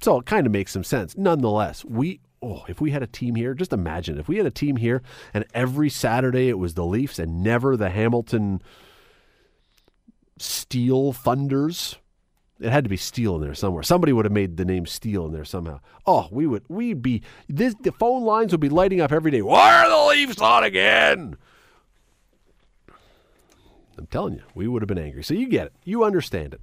So 0.00 0.18
it 0.18 0.26
kind 0.26 0.46
of 0.46 0.52
makes 0.52 0.72
some 0.72 0.84
sense. 0.84 1.16
Nonetheless, 1.16 1.84
we 1.84 2.20
oh, 2.42 2.64
if 2.68 2.80
we 2.80 2.90
had 2.90 3.02
a 3.02 3.06
team 3.06 3.36
here, 3.36 3.54
just 3.54 3.72
imagine 3.72 4.18
if 4.18 4.28
we 4.28 4.36
had 4.36 4.46
a 4.46 4.50
team 4.50 4.76
here 4.76 5.02
and 5.32 5.46
every 5.54 5.88
Saturday 5.88 6.48
it 6.48 6.58
was 6.58 6.74
the 6.74 6.84
Leafs 6.84 7.18
and 7.18 7.42
never 7.42 7.76
the 7.76 7.90
Hamilton 7.90 8.60
Steel 10.38 11.12
Thunders. 11.12 11.96
It 12.60 12.70
had 12.70 12.84
to 12.84 12.90
be 12.90 12.96
Steel 12.96 13.34
in 13.36 13.42
there 13.42 13.54
somewhere. 13.54 13.82
Somebody 13.82 14.12
would 14.12 14.24
have 14.24 14.32
made 14.32 14.56
the 14.56 14.64
name 14.64 14.86
Steel 14.86 15.26
in 15.26 15.32
there 15.32 15.44
somehow. 15.44 15.80
Oh, 16.06 16.28
we 16.30 16.46
would 16.46 16.62
we'd 16.68 17.02
be 17.02 17.22
this 17.48 17.74
the 17.80 17.92
phone 17.92 18.22
lines 18.24 18.52
would 18.52 18.60
be 18.60 18.68
lighting 18.68 19.00
up 19.00 19.12
every 19.12 19.30
day. 19.30 19.42
Why 19.42 19.84
are 19.84 19.88
the 19.88 20.08
Leafs 20.10 20.40
on 20.40 20.62
again? 20.62 21.36
I'm 23.96 24.06
telling 24.06 24.34
you, 24.34 24.42
we 24.54 24.66
would 24.66 24.82
have 24.82 24.88
been 24.88 24.98
angry. 24.98 25.22
So 25.22 25.34
you 25.34 25.48
get 25.48 25.66
it. 25.66 25.72
You 25.84 26.04
understand 26.04 26.54
it. 26.54 26.60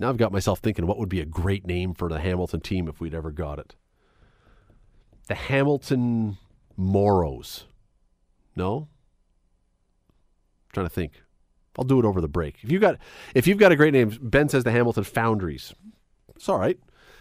Now 0.00 0.08
I've 0.08 0.16
got 0.16 0.32
myself 0.32 0.60
thinking 0.60 0.86
what 0.86 0.98
would 0.98 1.08
be 1.08 1.20
a 1.20 1.26
great 1.26 1.66
name 1.66 1.92
for 1.94 2.08
the 2.08 2.20
Hamilton 2.20 2.60
team 2.60 2.88
if 2.88 3.00
we'd 3.00 3.14
ever 3.14 3.30
got 3.30 3.58
it. 3.58 3.74
The 5.28 5.34
Hamilton 5.34 6.38
Moros. 6.76 7.64
No? 8.56 8.88
I'm 10.08 10.72
trying 10.72 10.86
to 10.86 10.90
think. 10.90 11.22
I'll 11.78 11.84
do 11.84 11.98
it 11.98 12.04
over 12.04 12.20
the 12.20 12.28
break. 12.28 12.56
If 12.62 12.70
you 12.70 12.78
got 12.78 12.98
if 13.34 13.46
you've 13.46 13.58
got 13.58 13.72
a 13.72 13.76
great 13.76 13.92
name, 13.92 14.16
Ben 14.20 14.48
says 14.48 14.64
the 14.64 14.70
Hamilton 14.70 15.04
Foundries. 15.04 15.72
It's 16.34 16.48
all 16.48 16.58
right. 16.58 16.78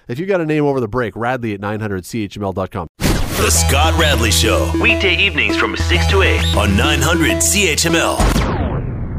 If 0.08 0.18
you've 0.18 0.30
got 0.30 0.41
a 0.41 0.45
name 0.45 0.66
over 0.66 0.80
the 0.80 0.88
break, 0.88 1.16
Radley 1.16 1.54
at 1.54 1.62
900chml.com. 1.62 2.88
The 2.97 3.50
Scott 3.50 4.00
Radley 4.00 4.32
Show. 4.32 4.72
Weekday 4.82 5.16
evenings 5.16 5.56
from 5.56 5.78
6 5.78 6.08
to 6.08 6.24
8 6.24 6.58
on 6.58 6.76
900 6.76 7.38
CHML. 7.38 8.59